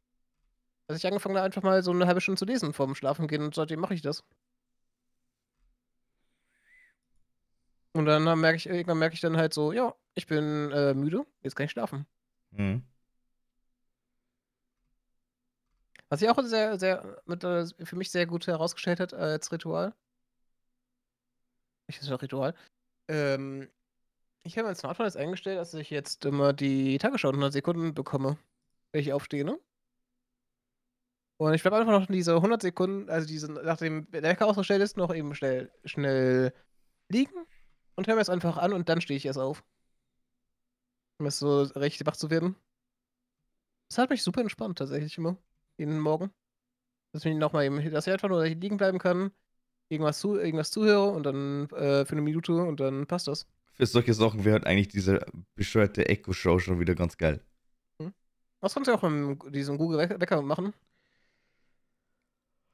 Also 0.88 0.98
ich 0.98 1.06
angefangen 1.06 1.36
habe, 1.36 1.46
einfach 1.46 1.62
mal 1.62 1.82
so 1.82 1.92
eine 1.92 2.06
halbe 2.06 2.20
Stunde 2.20 2.38
zu 2.38 2.44
lesen 2.44 2.74
vorm 2.74 2.94
Schlafengehen 2.94 3.42
und 3.42 3.54
seitdem 3.54 3.80
mache 3.80 3.94
ich 3.94 4.02
das. 4.02 4.24
Und 7.94 8.04
dann 8.04 8.24
merke 8.40 8.56
ich, 8.56 8.66
irgendwann 8.66 8.98
merke 8.98 9.14
ich 9.14 9.22
dann 9.22 9.38
halt 9.38 9.54
so, 9.54 9.72
ja, 9.72 9.94
ich 10.14 10.26
bin 10.26 10.70
äh, 10.70 10.92
müde, 10.92 11.24
jetzt 11.42 11.56
kann 11.56 11.64
ich 11.64 11.70
schlafen. 11.70 12.04
Mhm. 12.50 12.82
Was 16.08 16.20
sich 16.20 16.28
auch 16.28 16.42
sehr, 16.42 16.78
sehr, 16.78 17.22
mit, 17.26 17.44
äh, 17.44 17.66
für 17.84 17.96
mich 17.96 18.10
sehr 18.10 18.26
gut 18.26 18.46
herausgestellt 18.46 19.00
hat 19.00 19.14
als 19.14 19.50
Ritual. 19.52 19.94
Ich 21.86 21.98
ist 22.00 22.10
Ritual. 22.10 22.54
Ähm, 23.08 23.68
ich 24.42 24.56
habe 24.58 24.68
mein 24.68 24.76
Smartphone 24.76 25.06
jetzt 25.06 25.16
eingestellt, 25.16 25.58
dass 25.58 25.74
ich 25.74 25.90
jetzt 25.90 26.24
immer 26.24 26.52
die 26.52 26.98
Tagesschau 26.98 27.28
in 27.28 27.36
100 27.36 27.52
Sekunden 27.52 27.94
bekomme, 27.94 28.38
wenn 28.92 29.00
ich 29.00 29.12
aufstehe, 29.12 29.44
ne? 29.44 29.58
Und 31.36 31.52
ich 31.54 31.62
bleibe 31.62 31.76
einfach 31.76 31.92
noch 31.92 32.06
diese 32.06 32.34
100 32.36 32.62
Sekunden, 32.62 33.10
also 33.10 33.26
diese, 33.26 33.50
nachdem 33.50 34.10
der 34.10 34.22
Wecker 34.22 34.46
ausgestellt 34.46 34.82
ist, 34.82 34.96
noch 34.96 35.12
eben 35.14 35.34
schnell, 35.34 35.70
schnell 35.84 36.54
liegen 37.08 37.34
und 37.96 38.06
höre 38.06 38.14
mir 38.14 38.20
das 38.20 38.30
einfach 38.30 38.56
an 38.56 38.72
und 38.72 38.88
dann 38.88 39.00
stehe 39.00 39.16
ich 39.16 39.26
erst 39.26 39.38
auf. 39.38 39.64
Um 41.18 41.26
es 41.26 41.38
so 41.38 41.62
recht 41.62 42.04
wach 42.06 42.16
zu 42.16 42.30
werden. 42.30 42.56
Das 43.88 43.98
hat 43.98 44.10
mich 44.10 44.22
super 44.22 44.40
entspannt, 44.40 44.78
tatsächlich 44.78 45.16
immer. 45.18 45.36
Jeden 45.78 45.98
Morgen. 45.98 46.30
Dass 47.12 47.24
ich 47.24 47.34
nochmal 47.34 47.64
eben, 47.64 47.90
dass 47.92 48.06
ich 48.06 48.12
einfach 48.12 48.28
nur 48.28 48.44
liegen 48.44 48.76
bleiben 48.76 48.98
kann, 48.98 49.30
irgendwas, 49.88 50.18
zu, 50.18 50.36
irgendwas 50.36 50.70
zuhöre 50.70 51.10
und 51.10 51.24
dann 51.24 51.68
äh, 51.70 52.04
für 52.04 52.12
eine 52.12 52.22
Minute 52.22 52.52
und 52.54 52.80
dann 52.80 53.06
passt 53.06 53.28
das. 53.28 53.46
Für 53.72 53.86
solche 53.86 54.14
Sachen 54.14 54.44
wäre 54.44 54.54
halt 54.54 54.66
eigentlich 54.66 54.88
diese 54.88 55.24
bescheuerte 55.54 56.08
Echo-Show 56.08 56.58
schon 56.58 56.80
wieder 56.80 56.94
ganz 56.94 57.16
geil. 57.16 57.40
Was 58.60 58.74
kannst 58.74 58.88
du 58.88 58.94
auch 58.94 59.02
mit 59.02 59.54
diesem 59.54 59.78
Google 59.78 59.98
Weck- 59.98 60.20
Wecker 60.20 60.40
machen? 60.42 60.72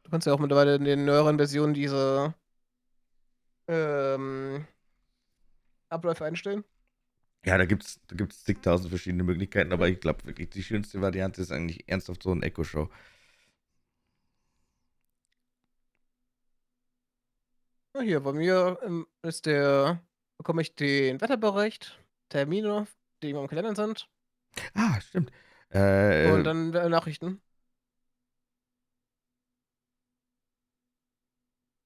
Du 0.05 0.11
kannst 0.11 0.26
ja 0.26 0.32
auch 0.32 0.38
mittlerweile 0.38 0.76
in 0.76 0.84
den 0.84 1.05
neueren 1.05 1.36
Versionen 1.36 1.74
diese 1.74 2.34
ähm, 3.68 4.66
Abläufe 5.88 6.24
einstellen. 6.24 6.64
Ja, 7.45 7.57
da 7.57 7.64
gibt's 7.64 8.01
da 8.09 8.16
gibt's 8.16 8.45
zigtausend 8.45 8.91
verschiedene 8.91 9.22
Möglichkeiten, 9.24 9.72
aber 9.72 9.88
ich 9.88 10.01
glaube 10.01 10.24
wirklich, 10.26 10.51
die 10.51 10.62
schönste 10.62 11.01
Variante 11.01 11.41
ist 11.41 11.51
eigentlich 11.53 11.88
ernsthaft 11.88 12.22
so 12.22 12.32
ein 12.32 12.43
Echo 12.43 12.64
Show. 12.64 12.91
Ja, 17.95 18.01
hier 18.03 18.20
bei 18.20 18.32
mir, 18.32 18.78
ähm, 18.82 19.07
ist 19.22 19.47
der 19.47 20.01
bekomme 20.38 20.62
ich 20.62 20.74
den 20.74 21.20
Wetterbericht, 21.20 22.01
Termine, 22.28 22.86
die 23.22 23.32
meinem 23.34 23.49
Kalender 23.49 23.74
sind. 23.74 24.09
Ah, 24.74 25.01
stimmt. 25.01 25.30
Und 26.22 26.45
Äh, 26.45 26.45
dann, 26.45 26.72
äh, 26.74 26.88
Nachrichten. 26.88 27.41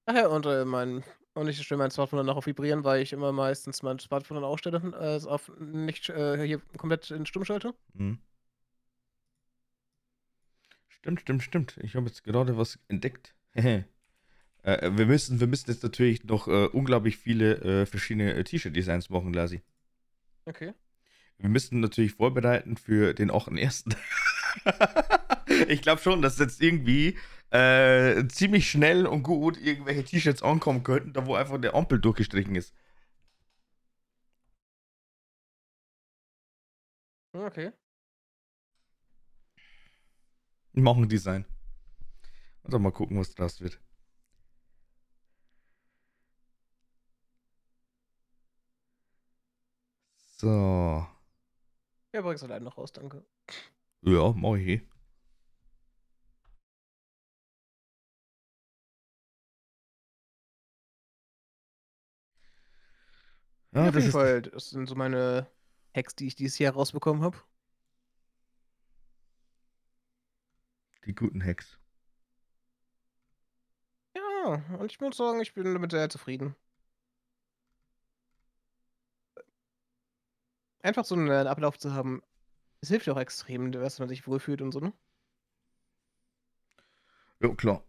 Ach 0.07 0.15
ja, 0.15 0.29
und, 0.29 0.47
äh, 0.47 0.65
mein 0.65 1.05
und 1.35 1.49
ich 1.49 1.61
stelle 1.63 1.79
mein 1.79 1.91
Smartphone 1.91 2.19
dann 2.19 2.29
auch 2.31 2.37
auf 2.37 2.47
Vibrieren, 2.47 2.85
weil 2.85 3.03
ich 3.03 3.13
immer 3.13 3.33
meistens 3.33 3.83
mein 3.83 3.99
Smartphone 3.99 4.37
dann 4.37 4.45
ausstelle, 4.45 4.79
äh, 4.79 5.27
auf 5.27 5.51
nicht 5.59 6.09
äh, 6.09 6.45
hier 6.47 6.61
komplett 6.77 7.11
in 7.11 7.27
stumm 7.27 7.45
schalte. 7.45 7.75
mhm. 7.95 8.19
Stimmt, 10.89 11.21
stimmt, 11.21 11.43
stimmt. 11.43 11.77
Ich 11.83 11.97
habe 11.97 12.07
jetzt 12.07 12.25
gerade 12.25 12.57
was 12.57 12.79
entdeckt. 12.89 13.35
Äh, 14.67 14.97
wir 14.97 15.05
müssen 15.05 15.41
wir 15.41 15.47
müssen 15.47 15.71
jetzt 15.71 15.83
natürlich 15.83 16.25
noch, 16.25 16.49
äh, 16.49 16.69
unglaublich 16.69 17.19
viele, 17.19 17.83
äh, 17.83 17.85
verschiedene, 17.85 18.33
äh, 18.33 18.45
T-Shirt-Designs 18.45 19.11
machen, 19.11 19.35
Lasi. 19.35 19.61
Okay. 20.47 20.73
Wir 21.37 21.51
müssen 21.51 21.81
natürlich 21.81 22.13
vorbereiten 22.13 22.79
für 22.79 23.13
den 23.13 23.31
8.1. 23.31 23.95
Ich 25.69 25.83
glaube 25.83 26.01
schon, 26.01 26.23
dass 26.23 26.39
jetzt 26.39 26.63
irgendwie, 26.63 27.17
äh, 27.55 28.27
ziemlich 28.29 28.71
schnell 28.71 29.07
und 29.07 29.23
gut 29.23 29.59
irgendwelche 29.61 30.05
T-Shirts 30.05 30.43
ankommen 30.43 30.83
könnten, 30.85 31.13
da 31.13 31.27
wo 31.27 31.35
einfach 31.37 31.61
der 31.61 31.75
Ampel 31.75 32.01
durchgestrichen 32.01 32.57
ist. 32.57 32.73
Okay. 37.35 37.73
Ich 40.75 40.83
mache 40.83 41.01
'n 41.01 41.09
Design. 41.09 41.47
Also, 42.65 42.79
mal 42.79 42.93
gucken, 42.93 43.19
was 43.19 43.35
draus 43.35 43.61
wird. 43.61 43.79
So. 50.39 51.07
Ja, 52.15 52.23
bring's 52.23 52.43
allein 52.45 52.63
noch 52.63 52.79
raus, 52.79 52.93
danke. 52.93 53.25
Ja, 54.03 54.33
mache 54.33 54.61
ich 54.61 54.83
Ja, 63.75 63.83
Ja, 63.83 63.91
auf 63.91 63.95
das 63.95 64.05
jeden 64.05 64.09
ist 64.09 64.13
Fall, 64.13 64.43
das 64.43 64.71
sind 64.71 64.89
so 64.89 64.95
meine 64.95 65.47
Hacks, 65.95 66.15
die 66.15 66.27
ich 66.27 66.35
dieses 66.37 66.59
Jahr 66.59 66.73
rausbekommen 66.75 67.23
habe. 67.23 67.37
Die 71.07 71.15
guten 71.15 71.41
Hacks. 71.45 71.79
Ja, 74.17 74.63
und 74.81 74.91
ich 74.91 75.01
muss 75.01 75.17
sagen, 75.17 75.41
ich 75.41 75.55
bin 75.55 75.73
damit 75.73 75.91
sehr 75.93 76.09
zufrieden. 76.11 76.57
Einfach 80.83 81.05
so 81.05 81.17
'n 81.17 81.27
äh, 81.29 81.33
Ablauf 81.49 81.79
zu 81.79 81.95
haben, 81.95 82.23
es 82.83 82.89
hilft 82.91 83.07
ja 83.07 83.15
auch 83.15 83.19
extrem, 83.21 83.73
dass 83.73 83.99
man 84.01 84.09
sich 84.09 84.27
wohlfühlt 84.29 84.63
und 84.63 84.73
so, 84.73 84.81
ne? 84.81 84.93
Jo, 87.41 87.55
klar. 87.55 87.83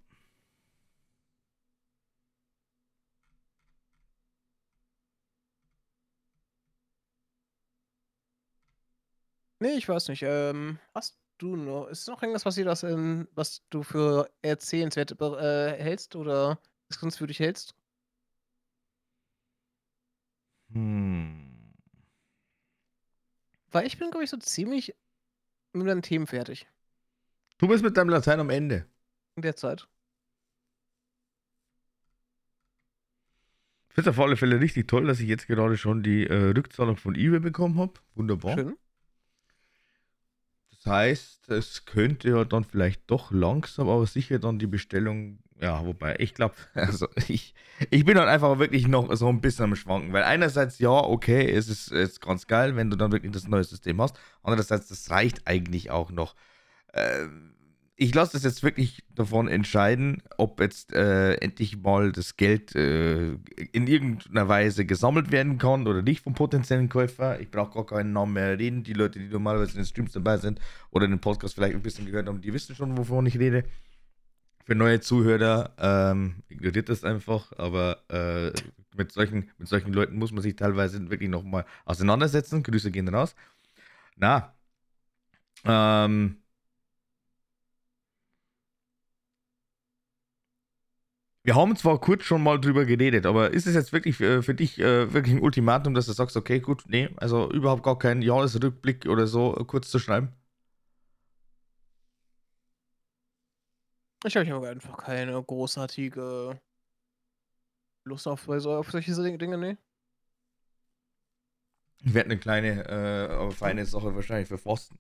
Ne, 9.60 9.72
ich 9.78 9.88
weiß 9.88 10.10
nicht. 10.10 10.24
Ähm, 10.24 10.80
hast 10.94 11.18
du 11.38 11.56
noch 11.56 11.88
ist 11.88 12.08
noch 12.08 12.22
irgendwas 12.22 12.44
passiert, 12.44 12.68
was, 12.68 12.84
ähm 12.84 13.28
was 13.36 13.64
du 13.70 13.84
für 13.84 14.30
erzählenswert 14.42 15.20
äh, 15.22 15.78
hältst 15.82 16.16
oder 16.16 16.60
diskussionswürdig 16.90 17.40
hältst? 17.40 17.76
Hm. 20.72 21.74
Weil 23.72 23.88
ich 23.88 23.98
bin, 23.98 24.12
glaube 24.12 24.24
ich, 24.24 24.30
so 24.30 24.38
ziemlich 24.38 24.96
mit 25.74 25.86
meinen 25.86 26.02
Themen 26.02 26.28
fertig. 26.28 26.68
Du 27.58 27.68
bist 27.68 27.84
mit 27.84 27.98
deinem 27.98 28.10
Latein 28.10 28.40
am 28.40 28.50
Ende. 28.50 28.86
In 29.36 29.42
der 29.42 29.56
Zeit. 29.56 29.88
Ich 33.90 33.96
finde 33.96 34.10
es 34.10 34.18
auf 34.18 34.24
alle 34.24 34.36
Fälle 34.36 34.60
richtig 34.60 34.88
toll, 34.88 35.08
dass 35.08 35.22
ich 35.22 35.28
jetzt 35.28 35.48
gerade 35.48 35.78
schon 35.78 36.04
die, 36.04 36.28
äh, 36.28 36.52
Rückzahlung 36.52 36.98
von 36.98 37.16
eBay 37.16 37.40
bekommen 37.40 37.78
habe. 37.78 37.94
Wunderbar. 38.16 38.58
Schön. 38.58 38.78
Heißt, 40.88 41.50
es 41.50 41.86
könnte 41.86 42.30
ja 42.30 42.46
dann 42.46 42.64
vielleicht 42.64 43.02
doch 43.10 43.32
langsam, 43.32 43.90
aber 43.90 44.06
sicher 44.06 44.40
dann 44.40 44.60
die 44.60 44.68
Bestellung 44.68 45.40
ja, 45.62 45.86
wobei, 45.86 46.18
ich 46.20 46.34
glaube, 46.34 46.56
also 46.74 47.08
ich 47.30 47.54
ich 47.90 48.04
bin 48.06 48.18
halt 48.18 48.28
einfach 48.28 48.60
wirklich 48.60 48.88
noch 48.88 49.14
so 49.16 49.30
'n 49.30 49.40
bisschen 49.42 49.66
am 49.66 49.76
Schwanken, 49.78 50.12
weil 50.14 50.24
einerseits, 50.24 50.80
ja, 50.80 50.90
okay, 50.92 51.50
es 51.50 51.70
ist 51.70 51.92
ist 51.92 52.20
ganz 52.22 52.48
geil, 52.48 52.76
wenn 52.76 52.90
du 52.90 52.98
dann 52.98 53.12
wirklich 53.14 53.32
das 53.32 53.48
neue 53.48 53.64
System 53.64 54.02
hast. 54.02 54.20
Andererseits, 54.44 54.90
das 54.90 55.10
reicht 55.12 55.48
eigentlich 55.48 55.92
auch 55.92 56.12
noch. 56.12 56.36
Ähm, 56.94 57.55
ich 57.98 58.14
lasse 58.14 58.34
das 58.34 58.44
jetzt 58.44 58.64
wirklich 58.64 59.04
davon 59.14 59.48
entscheiden, 59.48 60.22
ob 60.38 60.60
jetzt, 60.60 60.94
äh, 60.94 61.36
endlich 61.36 61.78
mal 61.82 62.12
das 62.12 62.36
Geld, 62.38 62.76
äh, 62.76 63.34
in 63.72 63.88
irgend 63.88 64.32
'ner 64.34 64.48
Weise 64.50 64.86
gesammelt 64.86 65.32
werden 65.32 65.58
kann 65.58 65.88
oder 65.88 66.02
nicht 66.02 66.22
vom 66.24 66.34
potenziellen 66.34 66.90
Käufer. 66.90 67.40
Ich 67.40 67.52
brauche 67.52 67.74
gar 67.74 67.86
keinen 67.86 68.12
Namen 68.14 68.34
mehr 68.34 68.58
reden. 68.60 68.84
Die 68.84 68.94
Leute, 68.94 69.20
die 69.20 69.28
normalerweise 69.30 69.72
in 69.74 69.78
den 69.80 69.86
Streams 69.86 70.12
dabei 70.14 70.38
sind 70.38 70.60
oder 70.92 71.08
den 71.08 71.20
Podcast 71.22 71.56
vielleicht 71.56 71.76
'n 71.76 71.82
bisschen 71.82 72.06
gehört 72.06 72.28
haben, 72.28 72.42
die 72.42 72.54
wissen 72.54 72.76
schon, 72.76 72.98
wovon 72.98 73.26
ich 73.28 73.40
rede. 73.40 73.64
Für 74.66 74.76
neue 74.76 75.00
Zuhörer, 75.00 75.74
ähm, 75.80 76.44
ignoriert 76.50 76.90
das 76.90 77.04
einfach, 77.04 77.52
aber, 77.58 78.00
äh, 78.10 78.52
mit 78.98 79.12
solchen 79.12 79.52
mit 79.60 79.68
solchen 79.68 79.94
Leuten 79.94 80.18
muss 80.18 80.32
man 80.32 80.42
sich 80.42 80.56
teilweise 80.56 81.10
wirklich 81.12 81.30
noch 81.30 81.44
mal 81.44 81.66
auseinandersetzen. 81.86 82.64
Grüße 82.64 82.92
gehen 82.92 83.08
raus. 83.10 83.36
Na 84.18 84.54
ähm 85.64 86.38
wir 91.46 91.56
haben 91.56 91.76
zwar 91.76 92.00
kurz 92.02 92.24
schon 92.24 92.42
mal 92.44 92.60
drüber 92.60 92.86
geredet, 92.86 93.26
aber 93.28 93.52
ist 93.52 93.68
es 93.68 93.76
jetzt 93.76 93.94
wirklich, 93.94 94.20
äh, 94.20 94.42
für 94.42 94.56
dich, 94.56 94.80
äh, 94.80 95.14
wirklich 95.14 95.36
'n 95.36 95.42
Ultimatum, 95.42 95.94
dass 95.94 96.08
du 96.08 96.14
sagst: 96.14 96.36
„Okay, 96.38 96.60
gut, 96.60 96.84
ne, 96.90 97.10
also 97.18 97.52
überhaupt 97.52 97.84
gar 97.84 98.00
keinen 98.00 98.24
Jahresrückblick 98.24 99.06
oder 99.08 99.28
so, 99.28 99.56
äh, 99.58 99.64
kurz 99.66 99.90
zu 99.92 100.00
schreiben?“ 100.00 100.30
Ich 104.24 104.36
habe 104.38 104.70
einfach 104.70 104.98
keine 104.98 105.42
großartige 105.44 106.60
Lust 108.08 108.28
auf 108.28 108.46
bei 108.46 108.60
so 108.60 108.72
auf 108.76 108.92
solche 108.92 109.14
Dinge, 109.38 109.58
ne? 109.58 109.78
Ich 112.04 112.14
werde 112.14 112.30
'ne 112.30 112.38
kleine, 112.38 112.86
äh, 112.88 113.34
aber 113.34 113.52
feine 113.52 113.86
Sache 113.86 114.16
wahrscheinlich 114.16 114.48
verfassen. 114.48 115.00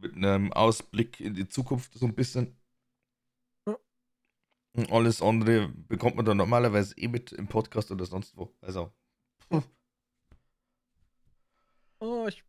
Mit 0.00 0.16
'nem 0.16 0.52
Ausblick 0.54 1.20
in 1.20 1.34
die 1.34 1.48
Zukunft 1.48 1.94
so 1.94 2.06
'n 2.06 2.14
bisschen. 2.16 2.57
Alles 4.86 5.22
andere 5.22 5.68
bekommt 5.88 6.16
man 6.16 6.24
dann 6.24 6.36
normalerweise 6.36 6.96
eh 6.96 7.08
mit 7.08 7.32
im 7.32 7.48
Podcast 7.48 7.90
oder 7.90 8.04
sonst 8.06 8.36
wo. 8.36 8.54
Also. 8.60 8.92
Oh, 12.00 12.26
ich 12.28 12.42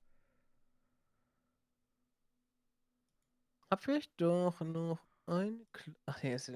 habe 3.71 3.81
vielleicht 3.83 4.11
doch 4.19 4.59
noch 4.61 4.99
eine 5.27 5.59
Kl 5.73 5.93
ach 6.07 6.23
ja, 6.23 6.33
ist 6.35 6.51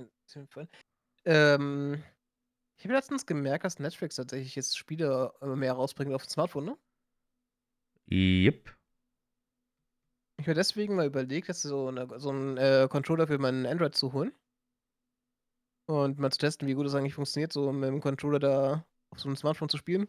ähm, 1.25 2.03
ich 2.77 2.85
habe 2.85 2.95
letztens 2.95 3.25
gemerkt, 3.27 3.65
dass 3.65 3.79
Netflix 3.79 4.15
tatsächlich 4.17 4.55
jetzt 4.55 4.77
Spiele 4.77 5.33
immer 5.41 5.55
mehr 5.57 5.73
rausbringt 5.73 6.13
aufm 6.13 6.29
Smartphone, 6.29 6.65
ne? 6.65 6.77
Jep. 8.07 8.73
Ich 10.39 10.47
habe 10.47 10.55
deswegen 10.55 10.95
mal 10.95 11.05
überlegt, 11.05 11.47
jetzt 11.47 11.61
so 11.61 11.91
'ne 11.91 12.07
so 12.17 12.31
'n, 12.31 12.57
äh, 12.57 12.87
Controller 12.89 13.27
für 13.27 13.37
meinen 13.37 13.65
Android 13.67 13.95
zu 13.95 14.13
holen. 14.13 14.33
Und 15.89 16.17
mal 16.17 16.31
zu 16.31 16.37
testen, 16.37 16.67
wie 16.67 16.73
gut 16.75 16.85
das 16.85 16.95
eigentlich 16.95 17.13
funktioniert, 17.13 17.51
so 17.51 17.71
mit 17.73 17.89
dem 17.89 17.99
Controller 17.99 18.39
da 18.39 18.85
auf 19.11 19.19
so 19.19 19.27
'nem 19.27 19.35
Smartphone 19.35 19.67
zu 19.69 19.77
spielen. 19.77 20.07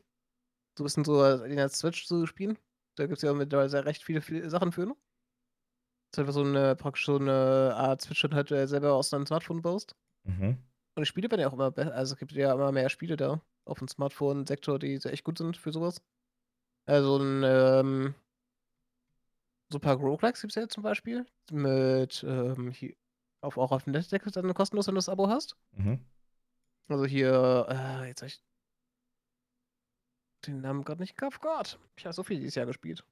So 0.79 0.85
bisschen 0.85 1.05
so 1.05 1.25
in 1.45 1.57
der 1.57 1.71
Switch 1.71 2.07
zu 2.07 2.27
spielen. 2.27 2.59
Da 2.97 3.07
gibt's 3.07 3.23
ja 3.23 3.35
mittlerweile 3.35 3.71
sehr 3.71 3.87
recht 3.87 4.05
viele 4.05 4.23
viele 4.23 4.51
Sachen 4.51 4.73
für, 4.73 4.87
ne? 4.87 4.97
Ist 6.15 6.19
einfach 6.21 6.33
so 6.33 6.45
'ne 6.45 6.77
praktisch 6.77 7.07
so 7.07 7.19
'ne 7.19 7.73
Art 7.75 8.01
Switch, 8.03 8.21
du 8.23 8.31
halt, 8.37 8.49
äh, 8.53 8.69
selber 8.69 8.93
aus 8.95 9.11
deinem 9.11 9.27
Smartphone 9.27 9.63
baust. 9.63 9.95
Mhm. 10.27 10.65
Und 10.97 11.03
die 11.03 11.07
Spiele 11.09 11.31
werden 11.31 11.41
ja 11.41 11.49
auch 11.49 11.53
immer 11.55 11.71
be 11.73 11.93
also, 11.93 12.15
es 12.15 12.19
gibt 12.21 12.33
ja 12.33 12.53
immer 12.53 12.71
mehr 12.73 12.89
Spiele 12.89 13.17
da 13.17 13.41
aufm 13.65 13.89
Smartphone-Sektor, 13.89 14.79
die 14.79 14.99
so 14.99 15.09
echt 15.09 15.25
gut 15.25 15.39
sind 15.39 15.57
für 15.57 15.73
so 15.73 15.81
was. 15.81 16.01
Also 16.87 17.19
'n, 17.19 17.43
ähm 17.45 18.15
so 19.73 19.79
paar 19.79 19.97
Roguelikes 19.97 20.43
gibt's 20.43 20.57
ja 20.57 20.63
jetzt 20.63 20.75
zum 20.75 20.83
Beispiel 20.83 21.27
mit, 21.51 22.25
ähm, 22.27 22.73
hi 22.73 22.95
auf 23.45 23.59
auch 23.59 23.73
auf 23.73 23.87
Netflix 23.87 24.33
dann 24.33 24.53
kostenlos, 24.55 24.87
wenn 24.87 24.95
du 24.95 24.99
das 24.99 25.09
Abo 25.09 25.29
hast. 25.29 25.57
Mhm. 25.73 26.05
Also 26.89 27.05
hier, 27.07 27.67
äh, 27.69 28.09
jetzt 28.09 28.21
habe 28.23 28.29
ich 28.29 28.43
den 30.47 30.61
Namen 30.61 30.85
gerade 30.85 31.01
nicht 31.01 31.17
Kopf. 31.17 31.41
Gott, 31.41 31.79
ich 31.97 32.05
habe 32.05 32.13
so 32.13 32.23
viel 32.23 32.39
dieses 32.39 32.55
Jahr 32.55 32.67
gespielt. 32.67 33.05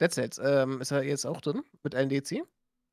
Dead 0.00 0.12
Cells, 0.12 0.38
ähm, 0.38 0.80
ist 0.80 0.90
er 0.92 1.02
jetzt 1.02 1.24
auch 1.26 1.40
drin 1.40 1.62
mit 1.82 1.94
allen 1.94 2.08
DLC? 2.08 2.44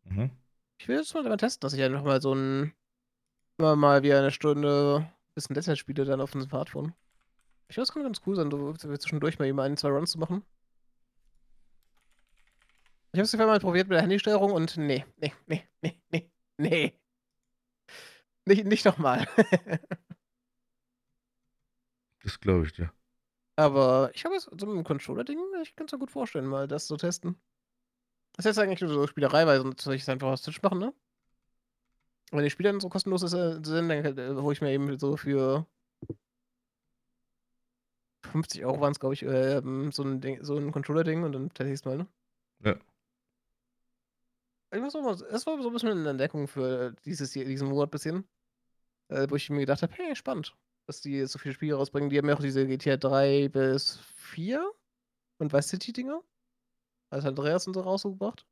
Mhm. 0.05 0.31
Ich 0.79 0.87
will 0.87 0.97
jetzt 0.97 1.13
mal 1.13 1.37
testen, 1.37 1.61
dass 1.61 1.73
ich 1.73 1.81
einfach 1.81 2.03
mal 2.03 2.21
so 2.21 2.33
'n 2.33 2.73
immer 3.57 3.75
mal 3.75 4.03
wieder 4.03 4.21
'ne 4.21 4.31
Stunde 4.31 5.09
bisschen 5.33 5.53
Dead 5.53 5.63
Cells 5.63 5.79
spiele 5.79 6.05
dann 6.05 6.21
auf 6.21 6.31
dem 6.31 6.41
Smartphone. 6.41 6.93
Ich 7.67 7.75
glaube, 7.75 7.85
das 7.87 7.93
könnte 7.93 8.07
ganz 8.07 8.21
cool 8.25 8.35
sein, 8.35 8.51
so 8.51 8.73
zwischendurch 8.73 9.39
mal 9.39 9.45
eben 9.47 9.59
1, 9.59 9.77
2 9.77 9.89
Runs 9.89 10.11
zu 10.11 10.19
machen. 10.19 10.43
Ich 13.15 13.19
habe 13.19 13.23
es 13.23 13.33
mal 13.37 13.59
probiert 13.61 13.87
mit 13.87 13.95
der 13.95 14.01
Handysteuerung 14.01 14.51
und 14.51 14.75
ne, 14.75 15.05
ne, 15.21 15.31
ne, 15.47 15.63
ne, 15.81 15.93
ne, 16.11 16.29
ne. 16.57 16.93
Nicht 18.45 18.65
nicht 18.65 18.85
noch 18.85 18.97
mal. 18.97 19.25
Das 22.23 22.39
glaube 22.39 22.65
ich 22.65 22.73
dir. 22.73 22.91
Aber 23.57 24.11
ich 24.13 24.25
habe 24.25 24.35
jetzt 24.35 24.45
so 24.45 24.51
mit 24.67 24.75
dem 24.77 24.83
Controller-Ding 24.83 25.39
ich 25.61 25.75
kann's 25.75 25.91
mir 25.93 25.99
gut 25.99 26.11
vorstellen, 26.11 26.45
mal 26.47 26.67
das 26.67 26.87
zu 26.87 26.97
testen. 26.97 27.39
Das 28.33 28.45
ist 28.45 28.57
jetzt 28.57 28.59
eigentlich 28.63 28.81
nur 28.81 28.89
so 28.91 29.07
Spielerei, 29.07 29.45
weil 29.47 29.59
sonst 29.61 29.81
soll 29.83 29.95
ich's 29.95 30.09
einfach 30.09 30.31
auf 30.31 30.41
Twitch 30.41 30.61
machen, 30.61 30.79
ne? 30.79 30.93
Wenn 32.31 32.43
die 32.43 32.49
Spiele 32.51 32.69
dann 32.71 32.79
so 32.79 32.89
kostenlos 32.89 33.23
äh, 33.23 33.59
sind, 33.63 33.89
dann 33.89 34.17
äh, 34.17 34.35
hole 34.41 34.53
ich 34.53 34.61
mir 34.61 34.71
eben 34.71 34.99
so 34.99 35.17
für 35.17 35.65
50 38.31 38.65
€ 38.65 38.79
waren's, 38.81 38.99
glaube 38.99 39.13
ich, 39.15 39.23
ähm, 39.23 39.91
so 39.91 40.03
'n 40.03 40.21
Ding 40.21 40.43
so 40.43 40.55
'n 40.57 40.71
Controller-Ding 40.71 41.23
und 41.23 41.31
dann 41.31 41.49
teste 41.49 41.73
ich's 41.73 41.85
mal, 41.85 41.97
ne? 41.97 42.07
Ja. 42.63 42.75
Es 44.83 45.45
war 45.45 45.61
so 45.61 45.69
'n 45.69 45.73
bisschen 45.73 46.03
'ne 46.03 46.09
Entdeckung 46.09 46.47
für 46.47 46.93
dieses 47.05 47.33
Jahr 47.33 47.45
diesen 47.45 47.69
Monat 47.69 47.91
bisschen, 47.91 48.27
äh, 49.09 49.27
wo 49.29 49.35
ich 49.35 49.49
mir 49.49 49.61
gedacht 49.61 49.83
habe: 49.83 49.93
„Hey, 49.95 50.15
spannend, 50.15 50.55
dass 50.87 51.01
die 51.01 51.25
so 51.27 51.39
viele 51.39 51.53
Spiele 51.55 51.75
rausbringen.“ 51.75 52.09
Die 52.09 52.17
haben 52.19 52.29
ja 52.29 52.35
auch 52.35 52.41
diese 52.41 52.67
GTA 52.67 52.97
3 52.97 53.49
bis 53.49 53.99
4 54.15 54.71
und 55.39 55.53
Vice 55.53 55.69
City-Dinger. 55.69 56.21
San 57.11 57.25
Andreas 57.27 57.67
und 57.67 57.75
so 57.75 57.81
rausgebracht. 57.81 58.43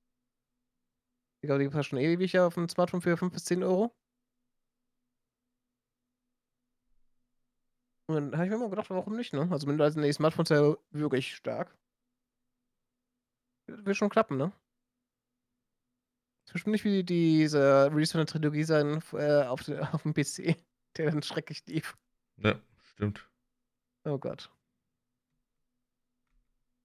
Ich 1.44 1.48
glaube, 1.48 1.60
die 1.60 1.66
gibt's 1.66 1.76
ja 1.76 1.84
schon 1.84 2.00
ewig 2.00 2.32
ja 2.32 2.48
aufm 2.48 2.70
Smartphone 2.70 3.02
für 3.02 3.18
5 3.18 3.34
bis 3.34 3.44
10 3.44 3.64
€. 3.64 3.94
Und 8.10 8.16
dann 8.16 8.34
habe 8.34 8.46
ich 8.46 8.50
mir 8.50 8.58
immer 8.58 8.70
gedacht: 8.70 8.90
„Warum 8.90 9.16
nicht“, 9.16 9.34
ne? 9.34 9.48
Also, 9.52 9.66
mittlerweile 9.68 9.92
sind 9.94 10.04
die 10.04 10.12
Smartphones 10.14 10.50
ja 10.50 10.76
wirklich 10.92 11.36
stark. 11.36 11.74
Wird 13.70 13.96
schon 13.98 14.10
klappen, 14.10 14.38
ne? 14.38 14.52
Bestimmt 16.52 16.74
nicht 16.74 16.84
wie 16.84 17.04
dieser 17.04 17.92
Release 17.92 18.12
von 18.12 18.20
der 18.20 18.26
Trilogie 18.28 18.64
sein 18.64 19.02
äh, 19.14 19.44
auf 19.44 19.64
de 19.64 19.80
aufm 19.92 20.14
PC, 20.14 20.56
der 20.98 21.12
dann 21.12 21.24
schrecklich 21.24 21.64
lief. 21.68 21.96
Ja, 22.38 22.56
stimmt. 22.84 23.28
Oh 24.06 24.18
Gott. 24.18 24.50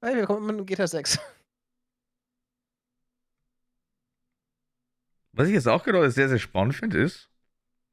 Hey, 0.02 0.14
willkommen 0.14 0.58
in 0.60 0.64
GTA 0.66 0.86
6. 0.86 1.18
Was 5.32 5.48
ich 5.48 5.54
jetzt 5.54 5.68
auch 5.68 5.84
gerade 5.84 6.10
sehr, 6.10 6.28
sehr 6.28 6.38
spannend 6.38 6.74
finde, 6.74 6.98
ist 7.02 7.28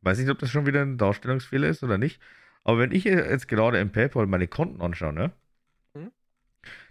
weiß 0.02 0.20
nicht, 0.20 0.30
ob 0.30 0.40
das 0.40 0.52
schon 0.52 0.66
wieder 0.68 0.82
'n 0.84 0.98
Darstellungsfehler 0.98 1.68
ist 1.68 1.84
oder 1.84 1.98
nicht, 1.98 2.22
aber 2.64 2.80
wenn 2.80 2.92
ich, 2.92 3.06
jetzt 3.06 3.48
gerade 3.48 3.80
im 3.80 3.92
PayPal 3.92 4.28
meine 4.28 4.48
Konten 4.48 4.82
anschaue, 4.82 5.14
ne? 5.14 5.32
Mhm. 5.96 6.12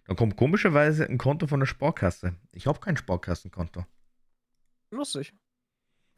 Dann 0.07 0.16
kommt 0.16 0.37
komischerweise 0.37 1.07
'n 1.09 1.18
Konto 1.18 1.47
von 1.47 1.61
der 1.61 1.66
Sparkasse. 1.66 2.35
Ich 2.53 2.66
habe 2.66 2.81
kein 2.81 2.97
Sparkassenkonto. 2.97 3.87
Lustig. 4.95 5.34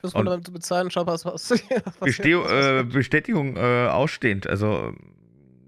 Mal 0.02 0.12
Und 0.14 0.26
damit 0.26 0.46
zu 0.46 0.52
bezahlen, 0.52 0.90
schau 0.90 1.06
was 1.06 1.24
was 1.24 1.48
Besteh 2.00 2.32
äh, 2.32 2.84
Bestätigung, 2.84 3.56
äh, 3.56 3.88
ausstehend. 3.88 4.46
Also, 4.46 4.94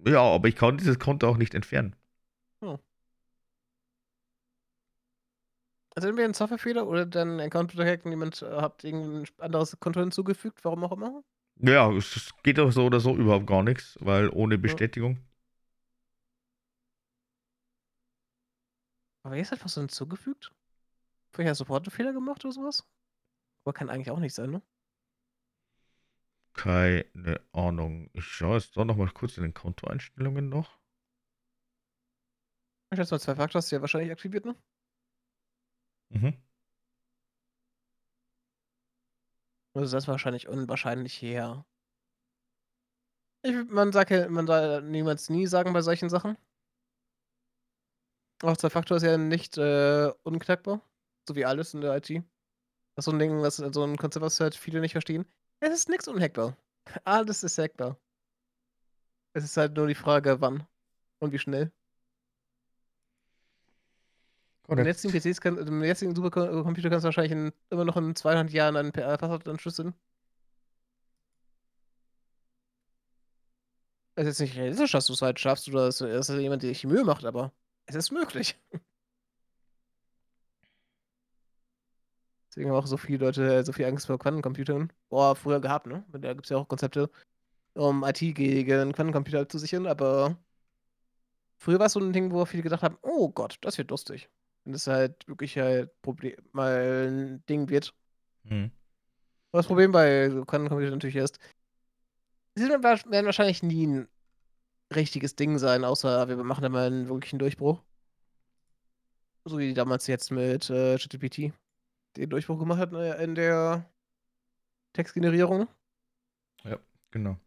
ja, 0.06 0.20
aber 0.20 0.48
ich 0.48 0.54
kann 0.56 0.76
dieses 0.76 0.98
Konto 0.98 1.26
auch 1.28 1.38
nicht 1.38 1.54
entfernen. 1.54 1.96
Oh. 2.62 2.78
Also, 5.96 6.08
entweder 6.08 6.28
'n 6.28 6.34
Softwarefehler 6.34 6.86
oder 6.86 7.06
dein 7.06 7.40
Account 7.40 7.74
wurde 7.74 7.84
gehackt 7.84 8.04
und 8.04 8.12
jemand, 8.12 8.42
äh, 8.42 8.60
hat 8.60 8.84
irgend 8.84 9.28
'n 9.30 9.42
anderes 9.42 9.78
Konto 9.80 10.00
hinzugefügt, 10.00 10.64
warum 10.64 10.84
auch 10.84 10.92
immer. 10.92 11.22
Ja, 11.60 11.90
es 11.92 12.30
geht 12.44 12.60
auch 12.60 12.70
so 12.70 12.84
oder 12.86 13.00
so 13.00 13.16
überhaupt 13.16 13.46
gar 13.46 13.62
nix, 13.64 13.96
weil 14.00 14.28
ohne 14.30 14.54
Ja. 14.54 14.60
Bestätigung 14.62 15.18
Aber 19.24 19.36
jetzt 19.36 19.52
einfach 19.52 19.68
so 19.68 19.80
hinzugefügt? 19.80 20.52
Vielleicht 21.38 21.54
Support 21.56 21.86
'n 21.86 21.90
Fehler 21.92 22.12
gemacht 22.12 22.44
oder 22.44 22.52
so 22.52 22.64
was? 22.64 22.84
Aber 23.64 23.72
kann 23.74 23.90
eigentlich 23.90 24.10
auch 24.10 24.20
nicht 24.20 24.34
sein, 24.34 24.50
ne? 24.50 24.62
Keine 26.52 27.40
Ahnung. 27.52 28.10
Ich 28.12 28.24
schaue 28.26 28.56
jetzt 28.58 28.76
doch 28.76 28.84
noch 28.84 28.96
mal 28.96 29.08
kurz 29.08 29.38
in 29.38 29.44
den 29.44 29.54
Kontoeinstellungen 29.54 30.50
noch. 30.50 30.78
Ich 32.90 32.96
schätze 32.98 33.14
mal, 33.14 33.20
Zwei-Faktor 33.20 33.58
hast 33.60 33.70
du 33.72 33.76
ja 33.76 33.80
wahrscheinlich 33.82 34.10
aktiviert, 34.12 34.44
ne? 34.46 34.54
Mhm. 36.10 36.38
Also, 39.76 39.94
das 39.96 40.04
ist 40.04 40.08
wahrscheinlich 40.08 40.46
unwahrscheinlich 40.48 41.22
eher. 41.22 41.64
Ich 43.44 43.54
man 43.68 43.92
sagt 43.92 44.10
ja 44.10 44.28
man 44.28 44.46
soll 44.46 44.82
niemals 44.82 45.28
nie 45.30 45.46
sagen 45.46 45.72
bei 45.72 45.82
solchen 45.82 46.08
Sachen. 46.10 46.36
Auch 48.42 48.56
Zwei-Faktor 48.56 48.98
ist 48.98 49.02
ja 49.02 49.18
nicht, 49.18 49.58
äh, 49.58 50.12
unknackbar, 50.22 50.80
so 51.28 51.36
wie 51.36 51.44
alles 51.44 51.74
in 51.74 51.80
der 51.80 51.96
IT. 51.96 52.22
Das 52.96 53.02
ist 53.02 53.04
so 53.06 53.12
'n 53.12 53.18
Ding, 53.18 53.40
was 53.42 53.56
so 53.56 53.84
'n 53.84 53.96
Konzept, 53.96 54.22
was 54.24 54.40
halt 54.40 54.54
viele 54.56 54.80
nicht 54.80 54.92
verstehen. 54.92 55.24
Es 55.60 55.72
ist 55.72 55.88
nix 55.88 56.08
unhackbar. 56.08 56.56
Alles 57.04 57.42
ist 57.42 57.58
hackbar. 57.58 57.98
Es 59.34 59.44
ist 59.44 59.56
halt 59.56 59.74
nur 59.74 59.86
die 59.86 59.94
Frage, 59.94 60.40
wann 60.40 60.66
und 61.20 61.32
wie 61.32 61.38
schnell. 61.38 61.72
Mit 64.68 64.78
den 64.78 64.86
jetzigen. 64.86 65.12
PCs 65.12 65.40
kann 65.40 65.56
dem 65.56 65.82
jetzigen 65.82 66.14
Superco 66.14 66.42
äh, 66.44 66.62
Computer 66.62 66.90
kannst 66.90 67.04
du 67.04 67.06
wahrscheinlich 67.06 67.32
in 67.32 67.52
immer 67.70 67.84
noch 67.86 67.96
in 67.96 68.14
200 68.14 68.52
Jahren 68.52 68.76
ein 68.76 68.92
P 68.92 69.00
äh, 69.00 69.16
Passwort 69.16 69.46
entschlüsseln. 69.48 69.94
Es 74.16 74.26
ist 74.26 74.40
nicht 74.40 74.56
realistisch, 74.56 74.92
dass 74.92 75.06
du's 75.06 75.22
halt 75.22 75.38
schaffst 75.40 75.68
oder 75.68 75.86
dass 75.86 75.98
dass 75.98 76.26
da 76.26 76.36
jemand 76.38 76.60
sich 76.62 76.80
die 76.80 76.86
Mühe 76.88 77.04
macht, 77.04 77.24
aber 77.24 77.52
es 77.86 77.94
ist 77.94 78.10
möglich. 78.10 78.58
Deswegen 82.52 82.70
haben 82.70 82.76
auch 82.78 82.86
so 82.86 82.96
viele 82.96 83.24
Leute 83.26 83.64
so 83.64 83.72
viel 83.72 83.84
Angst 83.86 84.06
vor 84.06 84.18
Quantencomputern. 84.18 84.90
Boah, 85.10 85.36
früher 85.36 85.60
gehabt, 85.60 85.86
ne? 85.86 86.04
Da 86.12 86.32
gibt's 86.32 86.48
ja 86.50 86.56
auch 86.56 86.66
Konzepte, 86.68 87.10
um 87.74 88.04
IT 88.04 88.20
gegen 88.34 88.92
Quantencomputer 88.92 89.40
abzusichern, 89.40 89.86
aber 89.86 90.36
früher 91.60 91.78
war's 91.80 91.92
so 91.92 92.00
'n 92.00 92.12
Ding, 92.12 92.30
wo 92.32 92.44
viele 92.44 92.62
gedacht 92.62 92.82
haben: 92.82 92.98
„Oh 93.02 93.28
Gott, 93.30 93.58
das 93.62 93.78
wird 93.78 93.90
lustig.“ 93.90 94.28
Wenn 94.64 94.72
das 94.72 94.86
halt 94.86 95.26
wirklich 95.28 95.58
halt 95.58 95.90
Proble 96.02 96.36
mal 96.52 97.06
'n 97.08 97.42
Ding 97.48 97.68
wird. 97.68 97.92
Mhm. 98.44 98.70
Das 99.54 99.66
Problem 99.66 99.92
bei 99.92 100.28
Quantencomputern 100.46 100.92
natürlich 100.94 101.16
ist 101.16 101.38
sie 102.56 102.68
werden 102.68 102.82
wahrsch 102.82 103.04
werden 103.06 103.26
wahrscheinlich 103.26 103.62
nie 103.62 103.84
'n 103.86 104.08
richtiges 104.94 105.36
Ding 105.36 105.58
sein, 105.58 105.84
außer 105.84 106.28
wir 106.28 106.36
machen 106.38 106.62
da 106.62 106.68
mal 106.70 106.88
'n 106.92 107.08
wirklichen 107.08 107.38
Durchbruch. 107.40 107.82
So 109.46 109.58
wie 109.58 109.72
damals 109.74 110.06
jetzt 110.06 110.30
mit, 110.30 110.68
äh, 110.70 110.98
ChatGPT, 110.98 111.52
den 112.16 112.30
Durchbruch 112.30 112.58
gemacht 112.58 112.78
hat, 112.78 112.92
ne, 112.92 113.14
in 113.16 113.34
der 113.34 113.90
Textgenerierung. 114.92 115.68
Ja, 116.64 116.78
genau. 117.10 117.38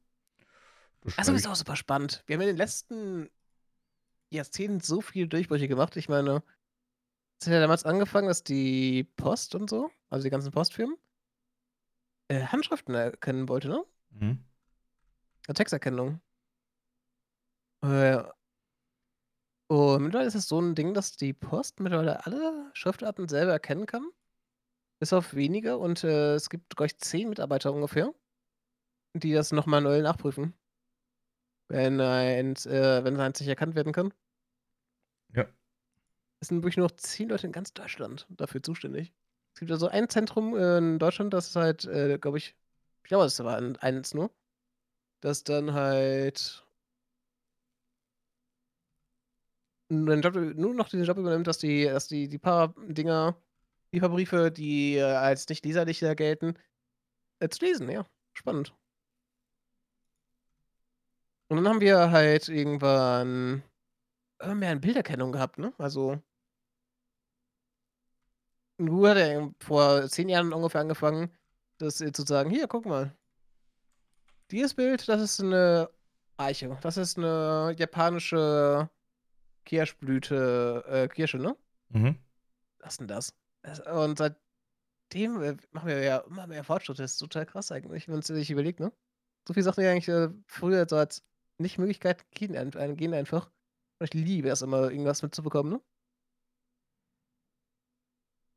Also, 1.18 1.34
ist 1.34 1.48
auch 1.48 1.56
super 1.56 1.76
spannend. 1.76 2.24
Wir 2.28 2.36
haben 2.36 2.42
in 2.42 2.48
den 2.48 2.58
letzten 2.58 3.30
Jahrzehnten 4.30 4.80
so 4.80 5.02
viele 5.02 5.28
Durchbrüche 5.28 5.68
gemacht. 5.68 5.98
Ich 5.98 6.08
meine, 6.08 6.44
es 7.40 7.48
hat 7.48 7.54
ja 7.54 7.60
damals 7.60 7.86
angefangen, 7.86 8.28
dass 8.28 8.44
die 8.44 9.04
Post 9.04 9.56
und 9.56 9.70
so, 9.70 9.90
also 10.10 10.24
die 10.24 10.30
ganzen 10.30 10.52
Postfirmen 10.52 10.96
äh, 12.30 12.46
Handschriften 12.46 12.96
erkennen 12.96 13.50
wollte, 13.50 13.68
ne? 13.68 13.84
Mhm. 14.12 14.46
Äh, 15.48 15.54
Texterkennung. 15.54 16.22
Äh 17.84 18.24
und 19.68 20.04
mittlerweile 20.04 20.28
ist 20.28 20.36
es 20.36 20.48
so 20.48 20.60
'n 20.60 20.76
Ding, 20.76 20.94
dass 20.94 21.16
die 21.16 21.34
Post 21.34 21.80
mittlerweile 21.80 22.26
alle 22.26 22.70
Schriftarten 22.74 23.28
selber 23.28 23.54
erkennen 23.54 23.86
kann, 23.86 24.06
bis 25.02 25.14
auf 25.14 25.34
wenige 25.34 25.80
und, 25.80 26.04
äh, 26.04 26.36
es 26.36 26.52
gibt, 26.52 26.76
glaube 26.76 26.86
ich, 26.86 27.00
10 27.00 27.28
Mitarbeiter 27.28 27.74
ungefähr, 27.74 28.14
die 29.16 29.34
das 29.34 29.52
noch 29.52 29.66
manuell 29.66 30.04
nachprüfen. 30.04 30.54
Wenn 31.70 32.00
eins 32.00 32.68
äh, 32.68 33.04
wenn 33.04 33.20
eins 33.20 33.40
nicht 33.40 33.50
erkannt 33.50 33.74
werden 33.74 33.94
kann. 33.94 34.14
Ja. 35.34 35.48
Es 36.40 36.50
sind 36.50 36.58
wirklich 36.58 36.78
nur 36.78 36.86
noch 36.86 36.96
10 36.98 37.30
Leute 37.30 37.48
in 37.48 37.52
ganz 37.52 37.74
Deutschland 37.74 38.28
dafür 38.30 38.62
zuständig. 38.62 39.12
Es 39.56 39.60
gibt 39.60 39.72
ja 39.72 39.78
so 39.78 39.88
ein 39.88 40.08
Zentrum 40.08 40.56
in 40.56 41.00
Deutschland, 41.00 41.34
das 41.34 41.56
halt, 41.56 41.86
äh, 41.86 42.20
glaube 42.20 42.38
ich 42.38 42.56
ich 43.04 43.08
glaube, 43.10 43.24
das 43.24 43.44
war 43.44 43.58
ein 43.58 43.78
eins 43.78 44.14
nur, 44.14 44.30
das 45.22 45.44
dann 45.44 45.74
halt 45.74 46.64
nur 49.90 50.74
noch 50.76 50.90
den 50.90 51.04
Job 51.04 51.18
übernimmt, 51.18 51.48
dass 51.48 51.58
die 51.58 51.86
dass 51.86 52.08
die 52.08 52.28
die 52.28 52.38
paar 52.38 52.76
Dinger 52.88 53.36
die 53.94 54.00
paar 54.00 54.10
Briefe, 54.10 54.52
die, 54.52 54.96
äh, 54.98 55.02
als 55.04 55.48
nicht 55.50 55.66
leserlich 55.66 56.00
gelten, 56.16 56.56
äh, 57.40 57.50
zu 57.50 57.66
lesen, 57.66 57.90
ja. 57.90 58.06
Spannend. 58.34 58.76
Und 61.52 61.58
dann 61.58 61.68
haben 61.68 61.82
wir 61.82 62.12
halt 62.12 62.48
irgendwann 62.48 63.62
immer 64.42 64.56
mehr 64.56 64.72
'n 64.72 64.82
Bilderkennung 64.82 65.32
gehabt, 65.34 65.60
ne? 65.60 65.74
Also 65.80 66.22
Nur 68.80 69.10
hat 69.10 69.18
er 69.18 69.52
vor 69.60 70.08
10 70.10 70.30
Jahren 70.30 70.54
ungefähr 70.54 70.82
angefangen, 70.82 71.32
das 71.78 71.98
zu 71.98 72.24
sagen: 72.26 72.50
„Hier, 72.50 72.68
guck 72.68 72.86
mal.“ 72.86 73.16
„Dieses 74.52 74.74
Bild, 74.74 75.08
das 75.08 75.22
ist 75.22 75.40
'ne 75.42 75.90
Eiche. 76.38 76.78
Das 76.82 76.98
ist 76.98 77.18
'ne 77.18 77.74
japanische 77.78 78.90
Kirschblüte 79.66 80.86
äh, 80.88 81.08
Kirsche, 81.10 81.38
ne?“ 81.40 81.58
Mhm. 81.90 82.18
„Was 82.84 83.00
'n 83.00 83.08
das?“ 83.08 83.32
Das 83.32 83.41
und 83.94 84.18
seitdem, 84.18 85.42
äh, 85.44 85.58
machen 85.72 85.88
wir 85.90 86.02
ja 86.04 86.20
immer 86.20 86.48
mehr 86.48 86.64
Fortschritte. 86.64 87.02
Das 87.04 87.14
ist 87.14 87.18
total 87.20 87.46
krass 87.46 87.72
eigentlich, 87.72 88.08
wenn 88.08 88.16
man 88.16 88.22
sich 88.24 88.52
überlegt, 88.52 88.80
ne? 88.80 88.92
So 89.48 89.54
viele 89.54 89.66
Sachen, 89.66 89.82
die 89.84 89.88
eigentlich, 89.90 90.10
äh, 90.10 90.30
früher 90.48 90.88
so 90.90 90.98
als 90.98 91.24
Nicht-Möglichkeit 91.60 92.30
gehen 92.32 92.56
ein 92.58 92.74
äh, 92.74 92.96
gehen 92.96 93.14
einfach. 93.14 93.52
Und 94.00 94.06
ich 94.14 94.16
liebe 94.16 94.50
es 94.50 94.62
immer, 94.64 94.92
irgendwas 94.92 95.24
mitzubekommen, 95.24 95.74
ne? 95.74 95.82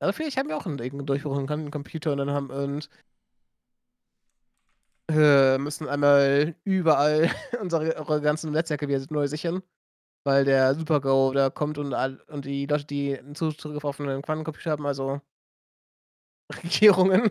Aber 0.00 0.12
vielleicht 0.12 0.36
haben 0.36 0.48
wir 0.48 0.56
auch 0.56 0.66
'n 0.66 0.78
irgendeinen 0.78 1.06
Durchbruch 1.06 1.36
und 1.36 1.46
können 1.48 1.66
'n 1.66 1.70
Computer 1.72 2.12
und 2.12 2.18
dann 2.18 2.30
haben 2.30 2.50
und 2.50 2.88
äh, 5.10 5.58
müssen 5.58 5.88
einmal 5.88 6.54
überall 6.64 7.30
unsere 7.60 7.96
eure 7.96 8.20
ganzen 8.20 8.52
Netzwerke 8.52 8.88
wieder 8.88 9.04
neu 9.10 9.26
sichern, 9.28 9.62
weil 10.24 10.44
der 10.44 10.74
Super-GAU 10.74 11.32
da 11.32 11.50
kommt 11.50 11.78
und 11.78 11.94
all 11.94 12.20
und 12.28 12.44
die 12.46 12.66
Leute, 12.66 12.84
die 12.86 13.12
'n 13.12 13.34
Zugriff 13.34 13.84
auf 13.84 13.98
'nen 13.98 14.22
Quantencomputer 14.22 14.72
haben, 14.72 14.86
also 14.86 15.20
Regierungen 16.64 17.30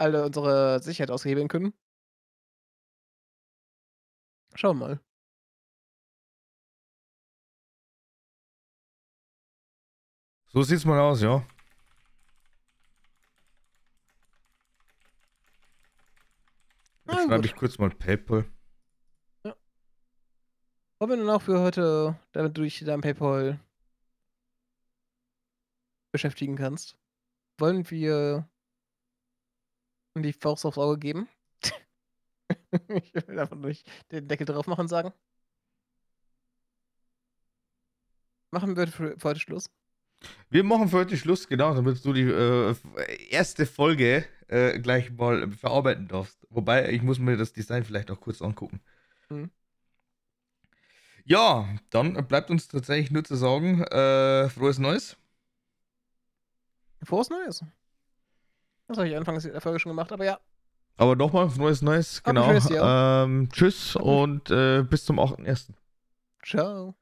alle 0.00 0.24
unsere 0.24 0.80
Sicherheit 0.80 1.10
aushebeln 1.10 1.48
können. 1.48 1.72
Schauen 4.54 4.78
wir 4.78 4.86
mal. 4.88 5.00
So 10.52 10.62
sieht's 10.62 10.84
mal 10.86 10.98
aus, 11.00 11.20
ja. 11.22 11.42
Na 17.06 17.14
Jetzt 17.14 17.24
schreibe 17.24 17.36
gut. 17.42 17.46
ich 17.46 17.56
kurz 17.56 17.78
mal 17.78 17.90
PayPal. 17.90 18.44
Wollen 21.00 21.10
wir 21.12 21.16
dann 21.18 21.30
auch 21.30 21.42
für 21.42 21.60
heute, 21.60 22.18
damit 22.32 22.56
du 22.56 22.62
dich 22.62 22.80
da 22.84 22.96
PayPal 22.98 23.60
beschäftigen 26.10 26.56
kannst, 26.56 26.98
wollen 27.56 27.88
wir 27.88 28.48
die 30.16 30.32
Faust 30.32 30.66
aufs 30.66 30.78
Auge 30.78 30.98
geben? 30.98 31.28
Ich 32.88 33.14
will 33.14 33.38
einfach 33.38 33.56
nicht 33.56 33.86
den 34.10 34.26
Deckel 34.26 34.46
drauf 34.46 34.66
machen 34.66 34.88
sagen. 34.88 35.12
Machen 38.50 38.76
wir 38.76 38.88
für 38.88 39.16
heute 39.22 39.40
Schluss? 39.40 39.70
Wir 40.50 40.64
machen 40.64 40.88
für 40.88 40.96
heute 40.96 41.16
Schluss, 41.16 41.46
genau, 41.46 41.74
damit 41.74 42.04
du 42.04 42.12
die, 42.12 42.22
äh, 42.22 42.74
erste 43.30 43.66
Folge, 43.66 44.24
äh, 44.48 44.78
gleich 44.80 45.12
mal 45.12 45.50
verarbeiten 45.52 46.08
darfst. 46.08 46.46
Wobei, 46.50 46.90
ich 46.90 47.02
muss 47.02 47.18
mir 47.18 47.36
das 47.36 47.52
Design 47.52 47.84
vielleicht 47.84 48.10
auch 48.10 48.20
kurz 48.20 48.42
angucken. 48.42 48.80
Mhm. 49.28 49.50
Ja, 51.28 51.68
dann 51.90 52.14
bleibt 52.26 52.50
uns 52.50 52.68
tatsächlich 52.68 53.10
nur 53.10 53.22
zu 53.22 53.36
sagen, 53.36 53.82
äh, 53.82 54.48
frohes 54.48 54.78
Neues. 54.78 55.14
Frohes 57.02 57.28
Neues. 57.28 57.62
Das 58.86 58.96
habe 58.96 59.08
ich 59.08 59.14
anfangs 59.14 59.42
der 59.42 59.60
Folge 59.60 59.78
schon 59.78 59.90
gemacht, 59.90 60.10
aber 60.10 60.24
ja. 60.24 60.40
Aber 60.96 61.16
nochmal, 61.16 61.50
frohes 61.50 61.82
Neues, 61.82 62.22
genau. 62.22 62.50
Jahr. 62.50 63.24
Ähm, 63.24 63.50
tschüss 63.52 63.94
und, 63.94 64.50
äh, 64.50 64.82
bis 64.82 65.04
zum 65.04 65.20
8.1. 65.20 65.68
Tschau. 66.42 66.94